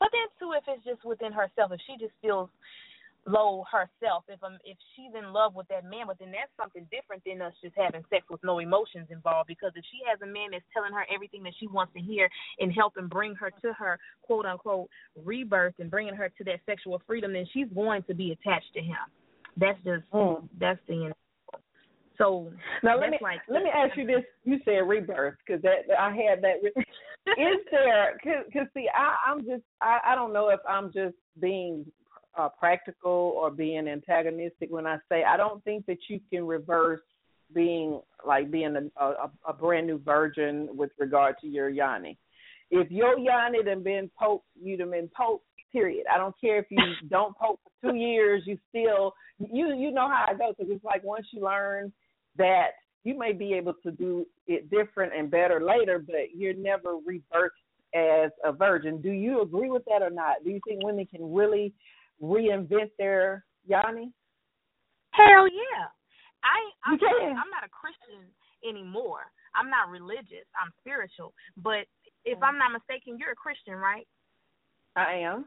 [0.00, 2.48] But then too, if it's just within herself, if she just feels
[3.26, 6.86] low herself, if um if she's in love with that man, but then that's something
[6.92, 9.48] different than us just having sex with no emotions involved.
[9.48, 12.28] Because if she has a man that's telling her everything that she wants to hear
[12.58, 14.90] and helping bring her to her quote unquote
[15.24, 18.80] rebirth and bringing her to that sexual freedom, then she's going to be attached to
[18.80, 19.04] him.
[19.56, 20.04] That's just
[20.58, 21.14] that's the end.
[22.18, 22.52] So
[22.82, 26.10] Now let me like let me ask you this: You said rebirth because that I
[26.10, 26.56] had that.
[26.62, 26.84] Re-
[27.26, 28.18] is there?
[28.22, 31.84] Because see, I, I'm just I, I don't know if I'm just being
[32.36, 37.00] uh, practical or being antagonistic when I say I don't think that you can reverse
[37.54, 42.18] being like being a, a, a brand new virgin with regard to your yoni.
[42.70, 45.44] If your yoni done been poked, you'd have been poked.
[45.74, 46.06] Period.
[46.10, 46.78] I don't care if you
[47.10, 48.44] don't poke for two years.
[48.46, 51.92] You still you you know how it goes because it's like once you learn
[52.38, 52.68] that
[53.02, 57.50] you may be able to do it different and better later, but you're never rebirthed
[57.94, 59.02] as a virgin.
[59.02, 60.44] Do you agree with that or not?
[60.44, 61.74] Do you think women can really
[62.22, 64.12] reinvent their yoni?
[65.10, 65.90] Hell yeah.
[66.42, 67.30] I I'm, You can.
[67.30, 68.24] I'm not a Christian
[68.66, 69.26] anymore.
[69.54, 70.46] I'm not religious.
[70.60, 71.34] I'm spiritual.
[71.56, 71.86] But
[72.24, 74.06] if I'm not mistaken, you're a Christian, right?
[74.96, 75.46] I am.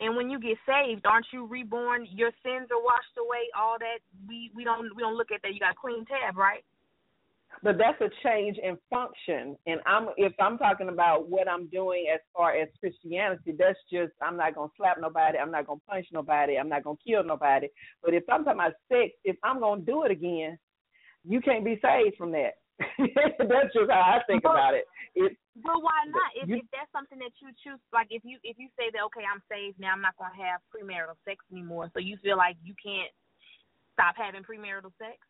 [0.00, 2.06] And when you get saved, aren't you reborn?
[2.10, 3.48] Your sins are washed away.
[3.56, 5.52] All that we we don't we don't look at that.
[5.52, 6.64] You got a clean tab, right?
[7.62, 9.56] But that's a change in function.
[9.66, 14.12] And I'm if I'm talking about what I'm doing as far as Christianity, that's just
[14.22, 17.68] I'm not gonna slap nobody, I'm not gonna punch nobody, I'm not gonna kill nobody.
[18.02, 20.58] But if I'm talking about sex, if I'm gonna do it again,
[21.24, 22.54] you can't be saved from that.
[23.38, 24.88] that's just how I think but, about it.
[25.14, 25.36] it.
[25.60, 26.32] But why not?
[26.36, 29.04] If, you, if that's something that you choose, like if you if you say that
[29.12, 31.92] okay, I'm saved now, I'm not gonna have premarital sex anymore.
[31.92, 33.12] So you feel like you can't
[33.92, 35.20] stop having premarital sex?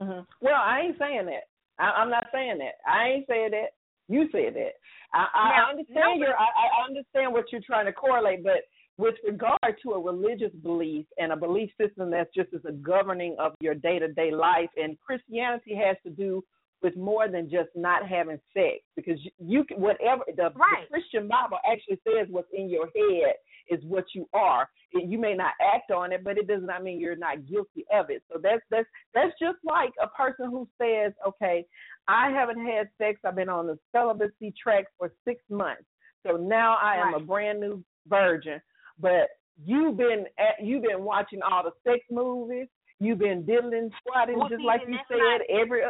[0.00, 0.28] Mm-hmm.
[0.44, 1.48] Well, I ain't saying that.
[1.80, 2.76] I, I'm not saying that.
[2.84, 3.72] I ain't saying that.
[4.08, 4.76] You said that.
[5.12, 6.34] I, I now, understand no, your.
[6.36, 8.68] I, I understand what you're trying to correlate, but
[8.98, 13.36] with regard to a religious belief and a belief system that's just as a governing
[13.38, 16.44] of your day to day life, and Christianity has to do
[16.82, 20.86] with more than just not having sex because you, you can whatever the, right.
[20.88, 23.34] the Christian Bible actually says what's in your head
[23.70, 24.68] is what you are.
[24.92, 28.10] You may not act on it, but it does not mean you're not guilty of
[28.10, 28.22] it.
[28.32, 31.64] So that's that's that's just like a person who says, okay,
[32.08, 33.20] I haven't had sex.
[33.24, 35.84] I've been on the celibacy track for six months,
[36.26, 37.22] so now I am right.
[37.22, 38.60] a brand new virgin.
[39.00, 39.28] But
[39.64, 42.68] you've been at, you've been watching all the sex movies.
[43.00, 45.18] You've been diddling, squatting, well, just see, like you said.
[45.18, 45.82] Not, every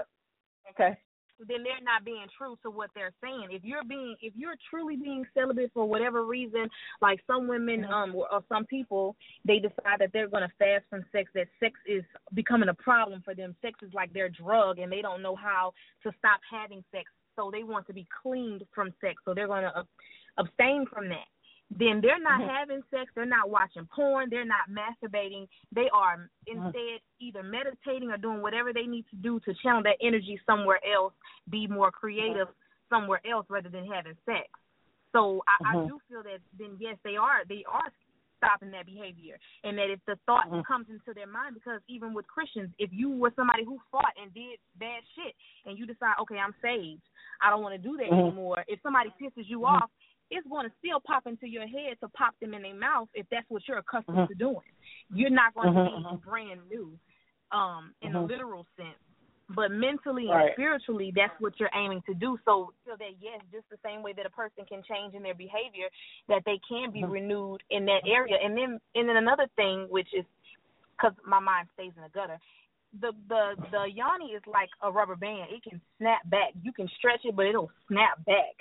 [0.71, 0.99] okay
[1.47, 3.49] then they're not being true to what they're saying.
[3.51, 6.69] If you're being if you're truly being celibate for whatever reason,
[7.01, 7.93] like some women mm-hmm.
[7.93, 11.75] um or some people, they decide that they're going to fast from sex that sex
[11.87, 12.03] is
[12.35, 13.55] becoming a problem for them.
[13.63, 15.73] Sex is like their drug and they don't know how
[16.03, 17.05] to stop having sex.
[17.37, 19.23] So they want to be cleaned from sex.
[19.25, 19.85] So they're going to
[20.39, 21.27] abstain from that
[21.71, 22.51] then they're not mm-hmm.
[22.51, 25.47] having sex, they're not watching porn, they're not masturbating.
[25.75, 26.65] They are mm-hmm.
[26.65, 30.81] instead either meditating or doing whatever they need to do to channel that energy somewhere
[30.85, 31.13] else,
[31.51, 32.95] be more creative mm-hmm.
[32.95, 34.49] somewhere else rather than having sex.
[35.13, 35.89] So I, I mm-hmm.
[35.89, 37.93] do feel that then yes, they are they are
[38.39, 40.63] stopping that behavior, and that if the thought mm-hmm.
[40.63, 44.33] comes into their mind, because even with Christians, if you were somebody who fought and
[44.33, 45.35] did bad shit,
[45.67, 47.03] and you decide, okay, I'm saved,
[47.43, 48.29] I don't want to do that Mm-hmm.
[48.29, 48.65] anymore.
[48.69, 49.91] If somebody pisses you off,
[50.31, 53.27] it's going to still pop into your head to pop them in their mouth if
[53.31, 54.33] that's what you're accustomed mm-hmm.
[54.33, 54.69] to doing.
[55.13, 56.05] You're not going mm-hmm.
[56.05, 56.93] to be brand new
[57.51, 58.31] um in a mm-hmm.
[58.31, 58.99] literal sense.
[59.51, 60.45] But mentally right.
[60.45, 62.37] and spiritually, that's what you're aiming to do.
[62.45, 65.35] So, so that yes, just the same way that a person can change in their
[65.35, 65.89] behavior,
[66.29, 67.13] that they can be mm-hmm.
[67.13, 68.37] renewed in that area.
[68.45, 70.27] And then, and then another thing, which is
[70.93, 72.39] because my mind stays in the gutter,
[73.01, 75.49] the the the yoni is like a rubber band.
[75.51, 76.53] It can snap back.
[76.63, 78.57] You can stretch it, but it'll snap back.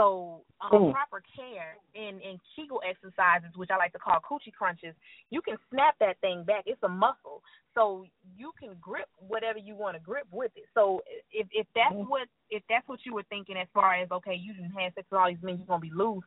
[0.00, 0.92] So um, Mm.
[0.92, 4.94] proper care in in Kegel exercises, which I like to call coochie crunches,
[5.28, 6.62] you can snap that thing back.
[6.64, 7.42] It's a muscle,
[7.74, 10.64] so you can grip whatever you want to grip with it.
[10.72, 12.08] So if if that's Mm.
[12.08, 15.06] what if that's what you were thinking as far as okay, you didn't have sex
[15.10, 16.24] with all these men, you're gonna be loose.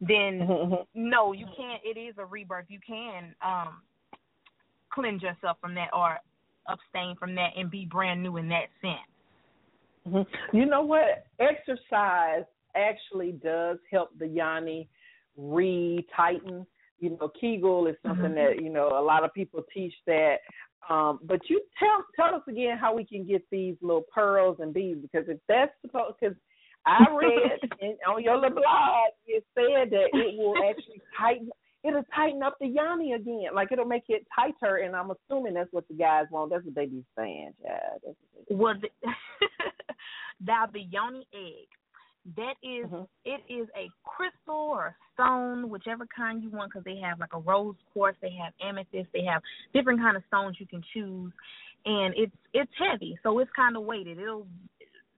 [0.00, 1.08] Then Mm-hmm.
[1.08, 1.80] no, you can't.
[1.84, 2.66] It is a rebirth.
[2.68, 3.82] You can um
[4.90, 6.18] cleanse yourself from that or
[6.66, 9.08] abstain from that and be brand new in that sense.
[10.08, 10.56] Mm-hmm.
[10.56, 11.26] You know what?
[11.38, 12.44] Exercise
[12.74, 14.88] actually does help the yoni
[15.36, 16.66] re-tighten.
[17.00, 18.56] You know, Kegel is something Mm-hmm.
[18.56, 20.36] that you know a lot of people teach that.
[20.88, 24.72] Um, but you tell tell us again how we can get these little pearls and
[24.74, 26.36] beads because if that's supposed because
[26.86, 31.48] I read in, on your little blog it said that it will actually tighten
[31.84, 35.72] it'll tighten up the yoni again like it'll make it tighter and I'm assuming that's
[35.72, 38.88] what the guys want that's what they be saying yeah that's what they well the,
[40.46, 41.68] now the yoni egg
[42.36, 43.06] that is- Mhm.
[43.24, 47.32] it is a crystal or a stone whichever kind you want because they have like
[47.34, 49.42] a rose quartz they have amethyst they have
[49.74, 51.32] different kind of stones you can choose
[51.84, 54.46] and it's it's heavy so it's kind of weighted it'll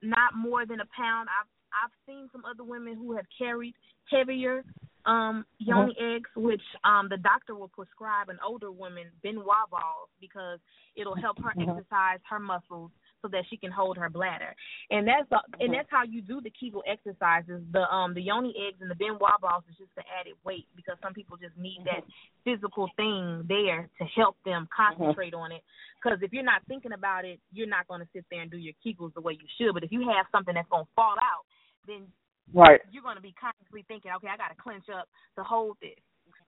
[0.02, 1.46] not more than a pound i've
[1.84, 3.74] i've seen some other women who have carried
[4.10, 4.64] heavier
[5.04, 10.08] um yoni eggs which um the doctor will prescribe an older woman ben wa balls
[10.20, 10.58] because
[10.96, 11.68] it'll help her Mhm.
[11.68, 12.90] exercise her muscles
[13.22, 14.54] so that she can hold her bladder
[14.90, 18.54] and that's the, and that's how you do the kegel exercises the um the yoni
[18.68, 21.56] eggs and the ben wa balls is just the added weight because some people just
[21.56, 22.02] need that
[22.44, 25.62] physical thing there to help them concentrate on it
[26.02, 28.58] because if you're not thinking about it you're not going to sit there and do
[28.58, 31.16] your kegels the way you should but if you have something that's going to fall
[31.18, 31.44] out
[31.86, 32.06] then
[32.54, 32.80] Right.
[32.90, 35.98] you're going to be constantly thinking, okay, I got to clench up to hold this.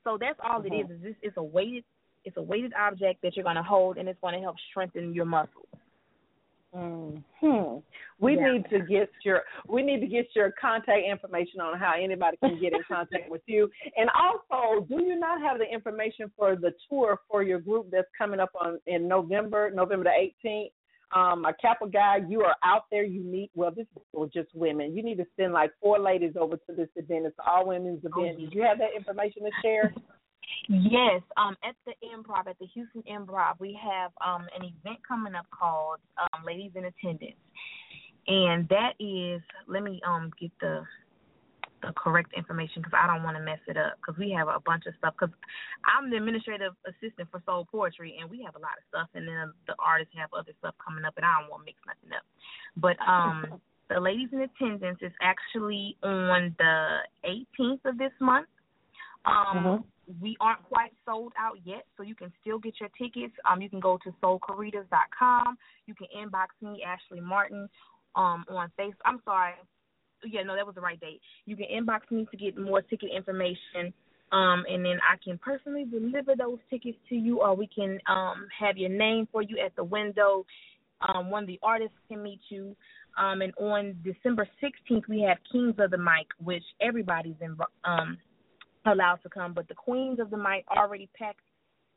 [0.04, 0.86] So that's all it is.
[0.86, 0.94] Mhm.
[0.94, 1.84] Is this it's a weighted
[2.24, 5.14] it's a weighted object that you're going to hold, and it's going to help strengthen
[5.14, 5.66] your muscles.
[6.74, 7.78] Hmm.
[8.18, 8.52] We Yeah.
[8.52, 12.58] need to get your we need to get your contact information on how anybody can
[12.60, 13.70] get in contact with you.
[13.96, 18.08] And also, do you not have the information for the tour for your group that's
[18.16, 20.72] coming up on in November, November the eighteenth?
[21.12, 23.04] Um, a Kappa guy, you are out there.
[23.04, 24.94] You need well, this is just women.
[24.94, 27.24] You need to send like four ladies over to this event.
[27.24, 28.38] It's all women's event.
[28.38, 29.94] Did you have that information to share?
[30.68, 35.34] Yes, um, at the Improv, at the Houston Improv, we have um an event coming
[35.34, 37.40] up called um, Ladies in Attendance,
[38.26, 40.84] and that is let me um get the
[41.82, 44.60] the correct information because I don't want to mess it up because we have a
[44.64, 45.14] bunch of stuff.
[45.18, 45.34] Because
[45.84, 49.26] I'm the administrative assistant for Soul Poetry, and we have a lot of stuff, and
[49.26, 52.16] then the artists have other stuff coming up, and I don't want to mix nothing
[52.16, 52.26] up.
[52.76, 58.48] But um, the ladies in attendance is actually on the 18th of this month.
[59.24, 59.84] Um, Mhm.
[60.22, 63.34] We aren't quite sold out yet, so you can still get your tickets.
[63.44, 65.58] Um, you can go to soulcaritas.com.
[65.84, 67.68] You can inbox me, Ashley Martin,
[68.14, 69.02] um, on Facebook.
[69.04, 69.52] I'm sorry.
[70.24, 71.20] Yeah, no, that was the right date.
[71.44, 73.92] You can inbox me to get more ticket information.
[74.32, 78.46] Um, and then I can personally deliver those tickets to you, or we can um,
[78.58, 80.46] have your name for you at the window.
[81.00, 82.76] Um, one of the artists can meet you.
[83.16, 88.18] Um, and on December 16th, we have Kings of the Mic, which everybody's in, um,
[88.92, 91.40] allowed to come, but the Queens of the Mic already packed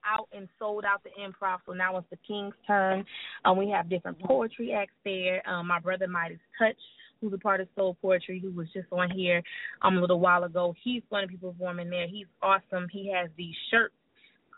[0.06, 3.06] out and sold out the improv, so now it's the King's turn.
[3.46, 5.48] Um, we have different poetry acts there.
[5.48, 6.76] Um, my brother Midas Touch,
[7.20, 9.44] who's a part of Soul Poetry, who was just on here
[9.82, 12.08] um, a little while ago, he's going to be performing there.
[12.08, 12.88] He's awesome.
[12.92, 13.94] He has these shirts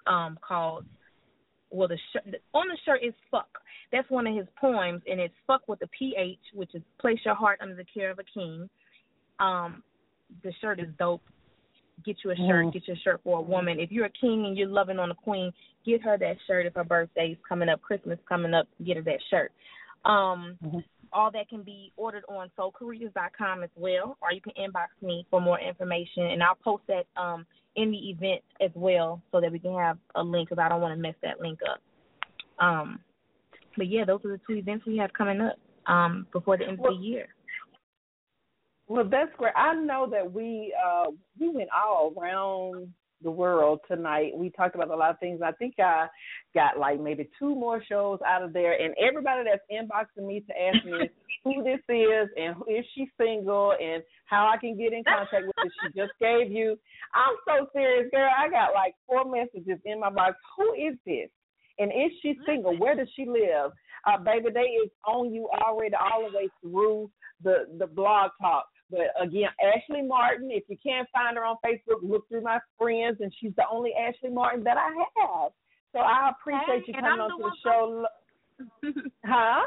[0.07, 0.85] um, called
[1.73, 2.23] well the shirt
[2.53, 3.49] on the shirt is fuck.
[3.91, 7.35] That's one of his poems and it's fuck with the PH, which is place your
[7.35, 8.69] heart under the care of a king.
[9.39, 9.84] Um
[10.43, 11.23] the shirt is dope.
[12.03, 12.74] Get you a shirt, Mhm.
[12.74, 13.80] get your shirt for a woman.
[13.80, 15.53] If you're a king and you're loving on a queen,
[15.86, 19.22] get her that shirt if her birthday's coming up, Christmas coming up, get her that
[19.30, 19.52] shirt.
[20.03, 20.57] Um
[21.14, 25.40] all that can be ordered on soulcaritas.com as well, or you can inbox me for
[25.40, 27.45] more information, and I'll post that um,
[27.76, 30.82] in the event as well so that we can have a link because I don't
[30.82, 31.80] want to mess that link up.
[32.64, 32.99] Um,
[33.78, 35.57] but yeah, those are the two events we have coming up
[35.88, 37.28] um, before the end of the year.
[38.88, 39.53] Well, that's great.
[39.55, 42.93] I know that we uh we went all around
[43.23, 44.31] the world tonight.
[44.35, 45.41] We talked about a lot of things.
[45.43, 46.07] I think I
[46.53, 50.53] got like maybe two more shows out of there, and everybody that's inboxing me to
[50.61, 51.10] ask me
[51.43, 55.45] who this is and who, is she single and how I can get in contact
[55.47, 55.72] with her.
[55.88, 56.77] She just gave you.
[57.15, 58.30] I'm so serious, girl.
[58.38, 60.35] I got like four messages in my box.
[60.57, 61.30] Who is this?
[61.80, 62.77] And is she single?
[62.77, 63.72] Where does she live?
[64.05, 67.10] Uh, baby, they is on you already all the way through
[67.43, 68.65] the the blog talk.
[68.94, 73.18] But again, Ashley Martin, if you can't find her on Facebook, look through my friends,
[73.22, 75.52] and she's the only Ashley Martin that I have.
[75.94, 78.06] So I appreciate you Hey, and coming I'm on the to the show.
[79.26, 79.65] huh?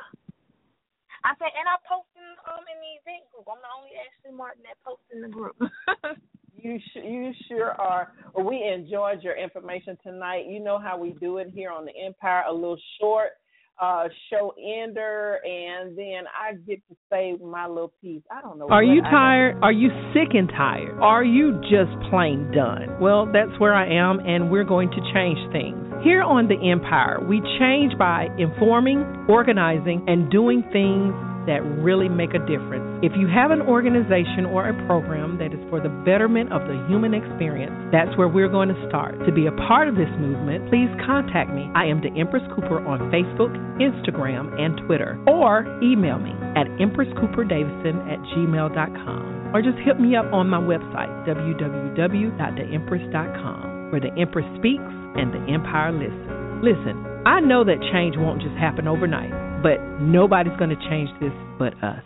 [1.26, 3.50] I said, and I post in um in the event group.
[3.50, 5.58] I'm the only Ashley Martin that posts in the group.
[6.58, 8.14] You sh- you sure are.
[8.34, 10.46] Well, we enjoyed your information tonight.
[10.48, 12.44] You know how we do it here on the Empire.
[12.48, 13.32] A little short
[13.80, 18.22] uh show ender, and then I get to say my little piece.
[18.30, 18.68] I don't know.
[18.68, 19.58] Are you tired?
[19.62, 20.98] Are you sick and tired?
[21.00, 23.00] Are you just plain done?
[23.00, 25.76] Well, that's where I am, and we're going to change things.
[26.04, 31.12] Here on The Empire, we change by informing, organizing, and doing things
[31.46, 32.84] that really make a difference.
[33.02, 36.74] If you have an organization or a program that is for the betterment of the
[36.90, 39.14] human experience, that's where we're going to start.
[39.26, 41.70] To be a part of this movement, please contact me.
[41.74, 48.08] I am the Empress Cooper on Facebook, Instagram, and Twitter, or email me at empresscooperdavison
[48.10, 54.92] at gmail.com, or just hit me up on my website, www.theempress.com, where the Empress speaks
[55.16, 56.32] and the Empire listens.
[56.64, 56.96] Listen,
[57.26, 59.30] I know that change won't just happen overnight,
[59.66, 62.02] but nobody's going to change this but us.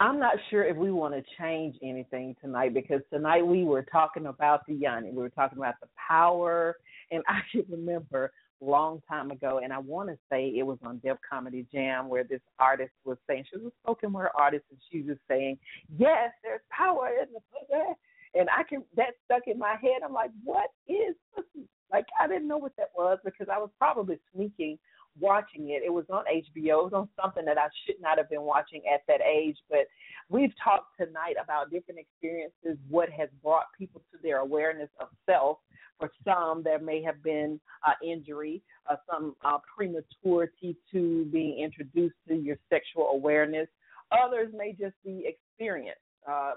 [0.00, 4.26] I'm not sure if we want to change anything tonight because tonight we were talking
[4.26, 5.10] about the yoni.
[5.10, 6.74] We were talking about the power,
[7.12, 10.98] and I can remember long time ago, and I want to say it was on
[11.04, 14.80] Def Comedy Jam where this artist was saying she was a spoken word artist, and
[14.90, 15.56] she was saying,
[15.96, 17.94] "Yes, there's power in the pussy,"
[18.34, 20.02] and I can that stuck in my head.
[20.04, 23.70] I'm like, "What is pussy?" Like I didn't know what that was because I was
[23.78, 24.78] probably sneaking
[25.20, 25.82] watching it.
[25.84, 26.80] It was on HBO.
[26.80, 29.56] It was on something that I should not have been watching at that age.
[29.68, 29.86] But
[30.28, 35.58] we've talked tonight about different experiences, what has brought people to their awareness of self.
[35.98, 42.14] For some, there may have been uh, injury, uh, some uh, prematurity to being introduced
[42.28, 43.66] to your sexual awareness.
[44.12, 45.98] Others may just be experience.
[46.28, 46.52] Uh,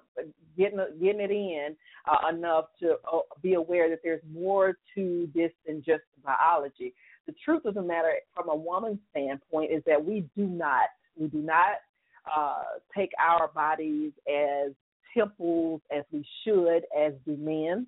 [0.58, 1.76] getting getting it in
[2.06, 6.94] uh, enough to uh, be aware that there's more to this than just biology
[7.32, 10.88] the truth of the matter from a woman's standpoint is that we do not
[11.18, 11.78] we do not
[12.36, 12.64] uh
[12.96, 14.72] take our bodies as
[15.18, 17.88] temples as we should as do men.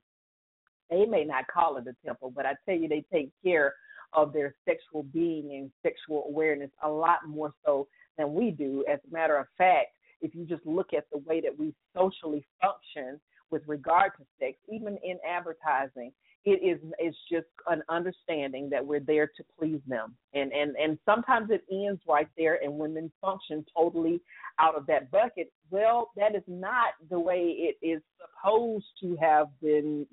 [0.90, 3.74] They may not call it a temple but i tell you they take care
[4.14, 7.88] of their sexual being and sexual awareness a lot more so
[8.18, 8.86] than we do.
[8.90, 9.88] As a matter of fact
[10.22, 13.20] if you just look at the way that we socially function
[13.52, 16.14] with regard to sex even in advertising
[16.46, 20.98] it is it's just an understanding that we're there to please them and and and
[21.06, 24.20] sometimes it ends right there and women function totally
[24.60, 25.52] out of that bucket.
[25.70, 30.06] Well, that is not the way it is supposed to have been,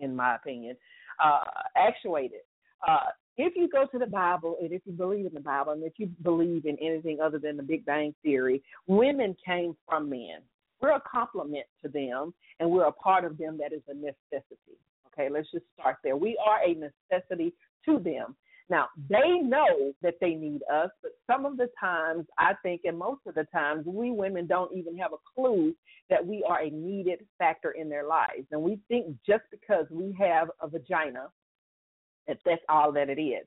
[0.00, 0.76] in my opinion,
[1.22, 1.44] uh,
[1.76, 2.40] actuated.
[2.86, 5.82] Uh, if you go to the Bible and if you believe in the Bible and
[5.82, 10.40] if you believe in anything other than the Big Bang Theory, women came from men.
[10.80, 14.78] We're a complement to them and we're a part of them that is a necessity.
[15.18, 16.16] Okay, let's just start there.
[16.16, 17.54] We are a necessity
[17.86, 18.36] to them.
[18.68, 22.98] Now, they know that they need us, but some of the times, I think, and
[22.98, 25.72] most of the times, we women don't even have a clue
[26.10, 28.46] that we are a needed factor in their lives.
[28.50, 31.28] And we think just because we have a vagina,
[32.26, 33.46] that that's all that it is.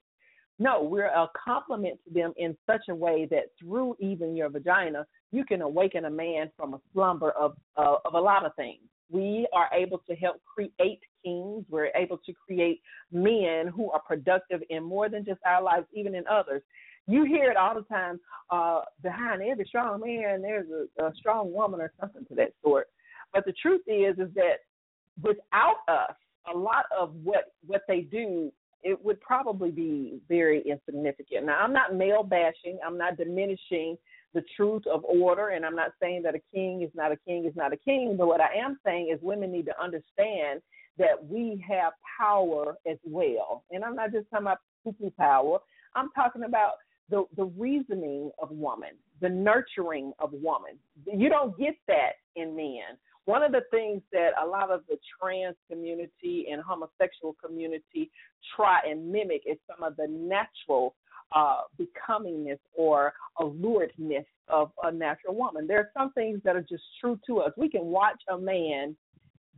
[0.58, 5.06] No, we're a complement to them in such a way that through even your vagina,
[5.32, 8.82] you can awaken a man from a slumber of uh, of a lot of things.
[9.10, 12.82] We are able to help create We're able to create
[13.12, 16.62] men who are productive in more than just our lives, even in others.
[17.08, 18.20] You hear it all the time.
[18.52, 22.88] Uh, behind every strong man, there's a, a strong woman or something to that sort.
[23.34, 24.60] But the truth is, is that
[25.22, 26.16] without us,
[26.54, 28.52] a lot of what what they do
[28.82, 31.46] it would probably be very insignificant.
[31.46, 32.80] Now, I'm not male bashing.
[32.86, 33.98] I'm not diminishing
[34.34, 37.46] the truth of order, and I'm not saying that a king is not a king
[37.46, 38.16] is not a king.
[38.18, 40.62] But what I am saying is women need to understand
[41.00, 43.64] that we have power as well.
[43.72, 45.60] And I'm not just talking about cuckoo power.
[45.96, 46.74] I'm talking about
[47.10, 50.74] the the reasoning of woman, the nurturing of woman.
[51.12, 52.98] You don't get that in men.
[53.26, 58.12] One of the things that a lot of the trans community and homosexual community
[58.56, 60.96] try and mimic is some of the natural
[61.36, 65.68] uh, becomingness or alluredness of a natural woman.
[65.68, 67.52] There are some things that are just true to us.
[67.56, 68.96] We can watch a man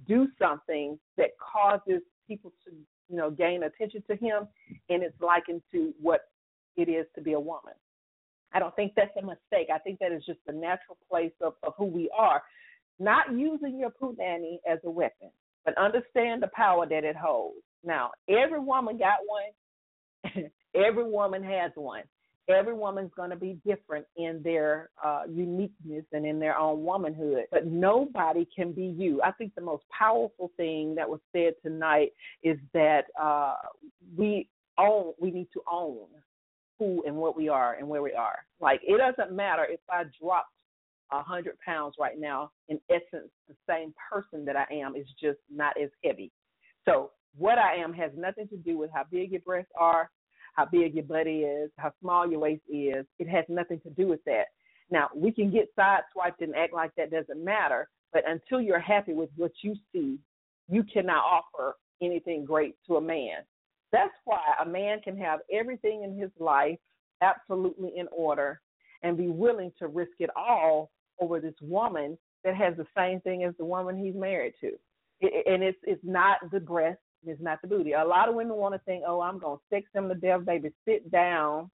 [0.07, 2.72] do something that causes people to,
[3.10, 4.48] you know, gain attention to him,
[4.90, 6.22] and it's likened to what
[6.78, 7.73] it is to be a woman.
[8.53, 9.69] I don't think that's a mistake.
[9.73, 12.41] I think that is just the natural place of, of who we are.
[12.99, 15.32] Not using your poo nanny as a weapon,
[15.65, 17.60] but understand the power that it holds.
[17.84, 20.52] Now, every woman got one.
[20.76, 22.03] every woman has one
[22.49, 27.45] every woman's going to be different in their uh, uniqueness and in their own womanhood,
[27.51, 29.22] but nobody can be you.
[29.22, 32.13] I think the most powerful thing that was said tonight
[32.43, 33.55] is that uh,
[34.18, 34.47] we
[34.77, 36.07] own, we need to own
[36.80, 38.39] who and what we are and where we are.
[38.59, 40.49] Like it doesn't matter if I dropped
[41.11, 42.51] a hundred pounds right now.
[42.69, 46.31] In essence, the same person that I am is just not as heavy.
[46.85, 50.09] So what I am has nothing to do with how big your breasts are,
[50.53, 53.06] how big your butt is, how small your waist is.
[53.19, 54.45] It has nothing to do with that.
[54.90, 59.14] Now, we can get sideswiped and act like that doesn't matter, but until you're happy
[59.14, 60.19] with what you see,
[60.69, 63.40] you cannot offer anything great to a man.
[63.91, 66.78] That's why a man can have everything in his life
[67.22, 68.60] absolutely in order
[69.03, 73.44] and be willing to risk it all over this woman that has the same thing
[73.44, 74.72] as the woman he's married to.
[75.22, 77.93] and it's it's not the breast, it's not the booty.
[77.93, 80.45] A lot of women want to think, oh, I'm going to sex them to death,
[80.45, 80.72] baby.
[80.85, 81.69] Sit down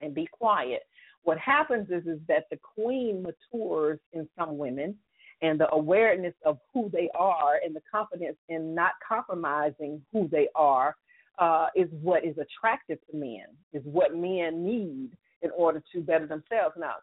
[0.00, 0.82] and be quiet.
[1.22, 4.94] What happens is is that the queen matures in some women,
[5.42, 10.48] and the awareness of who they are and the confidence in not compromising who they
[10.54, 10.96] are
[11.38, 13.46] uh, is what is attractive to men.
[13.72, 15.10] Is what men need
[15.42, 16.74] in order to better themselves.
[16.78, 16.94] Now,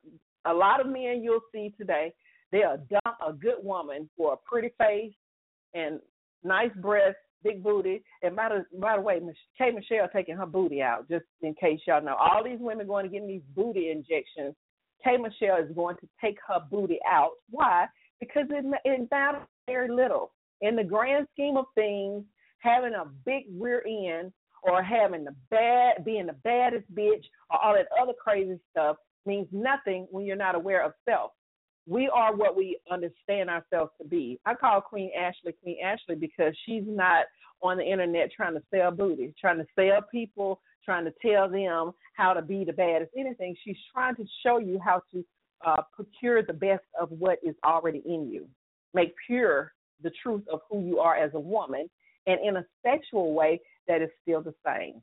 [0.45, 2.14] a lot of men you'll see today,
[2.52, 5.14] they'll dump a good woman for a pretty face
[5.74, 5.99] and
[6.44, 8.04] nice breasts big booty.
[8.22, 9.20] And by the by the way,
[9.58, 12.16] K Michelle taking her booty out, just in case y'all know.
[12.16, 14.56] All these women going to get these booty injections.
[15.04, 17.32] K Michelle is going to take her booty out.
[17.50, 17.88] Why?
[18.20, 20.32] Because it it matters very little
[20.62, 22.24] in the grand scheme of things.
[22.60, 24.32] Having a big rear end
[24.62, 29.48] or having the bad, being the baddest bitch or all that other crazy stuff means
[29.52, 31.32] nothing when you're not aware of self
[31.88, 34.40] we are what we understand ourselves to be.
[34.45, 37.26] I call Queen Ashley Queen Ashley because she's not
[37.62, 41.91] on the internet trying to sell booty, trying to sell people, trying to tell them
[42.14, 43.56] how to be the baddest anything.
[43.64, 45.26] She's trying to show you how to
[45.66, 48.48] uh, procure the best of what is already in you,
[48.94, 51.90] make pure the truth of who you are as a woman,
[52.26, 55.02] and in a sexual way that is still the same.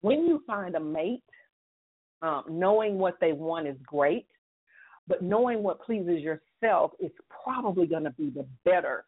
[0.00, 1.22] When you find a mate,
[2.20, 4.26] um, knowing what they want is great
[5.12, 7.10] but knowing what pleases yourself is
[7.44, 9.04] probably going to be the better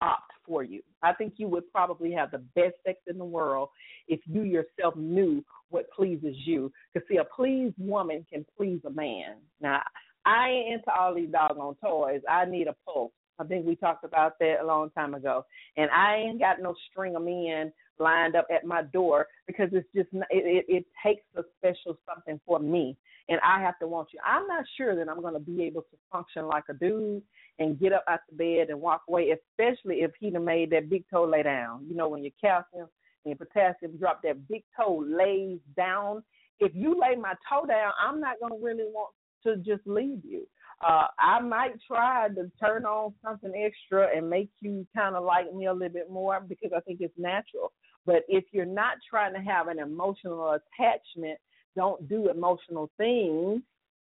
[0.00, 0.80] opt for you.
[1.02, 3.70] I think you would probably have the best sex in the world
[4.06, 6.70] if you yourself knew what pleases you.
[6.94, 9.38] Because, see, a pleased woman can please a man.
[9.60, 9.80] Now,
[10.24, 12.20] I ain't into all these doggone toys.
[12.30, 13.10] I need a pulse.
[13.40, 15.44] I think we talked about that a long time ago.
[15.76, 19.88] And I ain't got no string of men lined up at my door because it's
[19.96, 22.96] just it, it, it takes a special something for me
[23.30, 24.18] and I have to want you.
[24.26, 27.22] I'm not sure that I'm going to be able to function like a dude
[27.60, 30.90] and get up out the bed and walk away, especially if he'd have made that
[30.90, 31.86] big toe lay down.
[31.88, 32.88] You know, when your calcium
[33.24, 36.24] and your potassium drop, that big toe lays down.
[36.58, 40.24] If you lay my toe down, I'm not going to really want to just leave
[40.24, 40.46] you.
[40.86, 45.54] Uh, I might try to turn on something extra and make you kind of like
[45.54, 47.72] me a little bit more because I think it's natural.
[48.06, 51.38] But if you're not trying to have an emotional attachment,
[51.76, 53.62] don't do emotional things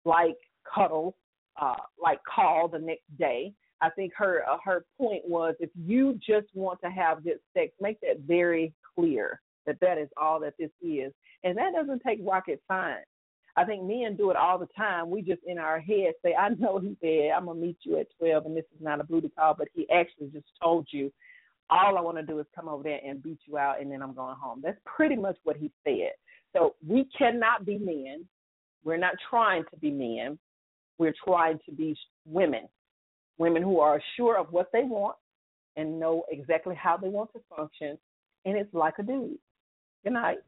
[0.04, 0.36] like
[0.72, 1.16] cuddle,
[1.60, 3.52] uh, like call the next day.
[3.80, 7.72] I think her uh, her point was if you just want to have good sex,
[7.80, 11.12] make that very clear that that is all that this is,
[11.42, 13.06] and that doesn't take rocket science.
[13.56, 15.10] I think men do it all the time.
[15.10, 18.06] We just in our head say, I know he said I'm gonna meet you at
[18.18, 21.12] twelve and this is not a booty call, but he actually just told you
[21.70, 24.02] all I want to do is come over there and beat you out and then
[24.02, 24.60] I'm going home.
[24.62, 26.12] That's pretty much what he said.
[26.54, 28.26] So we cannot be men.
[28.84, 30.38] We're not trying to be men.
[30.98, 32.68] We're trying to be women.
[33.38, 35.16] Women who are sure of what they want
[35.76, 37.98] and know exactly how they want to function.
[38.44, 39.38] And it's like a dude.
[40.04, 40.38] Good night.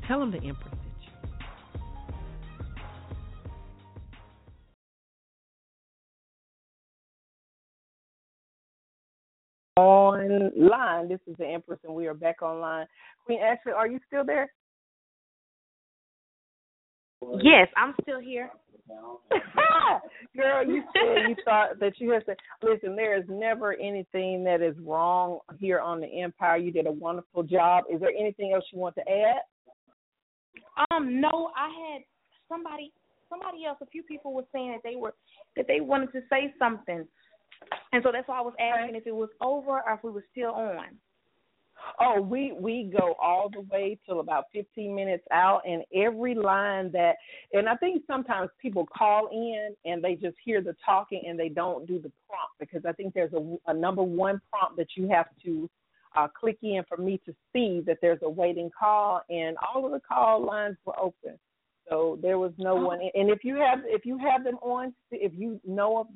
[0.06, 0.76] Tell him the Empress
[10.56, 11.08] you.
[11.08, 12.86] This is the Empress, and we are back online.
[13.26, 14.52] Queen Ashley, are you still there?
[17.42, 18.50] Yes, I'm still here.
[20.36, 24.62] Girl, you said you thought that you had said, listen, there is never anything that
[24.62, 26.58] is wrong here on the Empire.
[26.58, 27.86] You did a wonderful job.
[27.92, 29.42] Is there anything else you want to add?
[30.92, 32.02] Um, no, I had
[32.50, 32.92] somebody
[33.32, 35.14] somebody else, a few people were saying that they were
[35.56, 37.08] that they wanted to say something.
[37.94, 40.26] And so that's why I was asking if it was over or if we were
[40.32, 40.98] still on.
[42.00, 46.92] Oh, we we go all the way till about 15 minutes out, and every line
[46.92, 47.16] that,
[47.54, 51.50] and I think sometimes people call in and they just hear the talking and they
[51.50, 55.10] don't do the prompt because I think there's a, a number one prompt that you
[55.10, 55.70] have to
[56.16, 59.92] uh, click in for me to see that there's a waiting call, and all of
[59.92, 61.38] the call lines were open,
[61.90, 63.00] so there was no one.
[63.16, 66.08] And if you have if you have them on, if you know of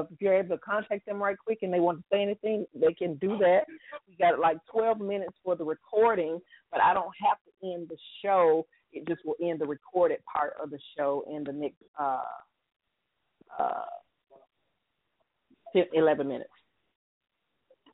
[0.00, 2.94] if you're able to contact them right quick and they want to say anything, they
[2.94, 3.62] can do that.
[4.08, 6.40] We got like 12 minutes for the recording,
[6.70, 8.66] but I don't have to end the show.
[8.92, 12.22] It just will end the recorded part of the show in the next uh,
[13.58, 13.84] uh,
[15.92, 16.50] 11 minutes.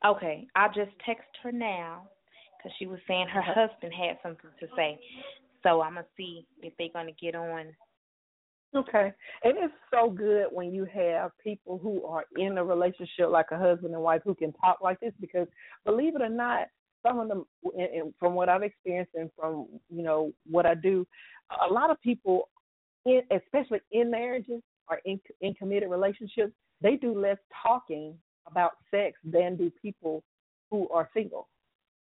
[0.05, 2.03] Okay, I'll just text her now
[2.57, 4.99] because she was saying her husband had something to say.
[5.62, 7.75] So I'm gonna see if they're gonna get on
[8.77, 9.12] Okay.
[9.45, 13.59] And it's so good when you have people who are in a relationship like a
[13.59, 15.49] husband and wife who can talk like this because
[15.85, 16.66] believe it or not,
[17.07, 17.45] some of them
[17.78, 21.07] and from what I've experienced and from, you know, what I do,
[21.69, 22.49] a lot of people
[23.07, 28.15] in, especially in marriages or in in committed relationships, they do less talking
[28.47, 30.23] about sex than do people
[30.70, 31.49] who are single.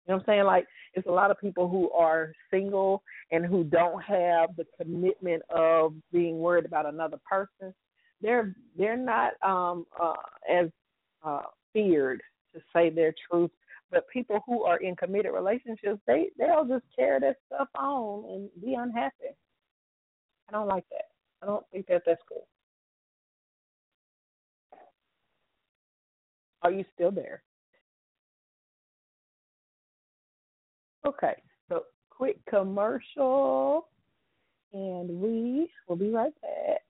[0.07, 0.45] You know what I'm saying?
[0.45, 5.43] Like it's a lot of people who are single and who don't have the commitment
[5.49, 7.75] of being worried about another person.
[8.21, 10.15] They're they're not um uh
[10.51, 10.69] as
[11.25, 11.43] uh
[11.73, 12.23] feared
[12.55, 13.51] to say their truth.
[13.91, 18.49] But people who are in committed relationships, they they'll just carry that stuff on and
[18.65, 19.37] be unhappy.
[20.49, 21.07] I don't like that.
[21.43, 22.47] I don't think that that's cool.
[26.63, 27.43] Are you still there?
[31.05, 31.35] Okay,
[31.69, 33.89] so quick commercial,
[34.73, 36.83] and we will be right back.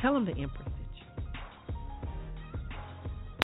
[0.00, 0.68] Tell him the Empress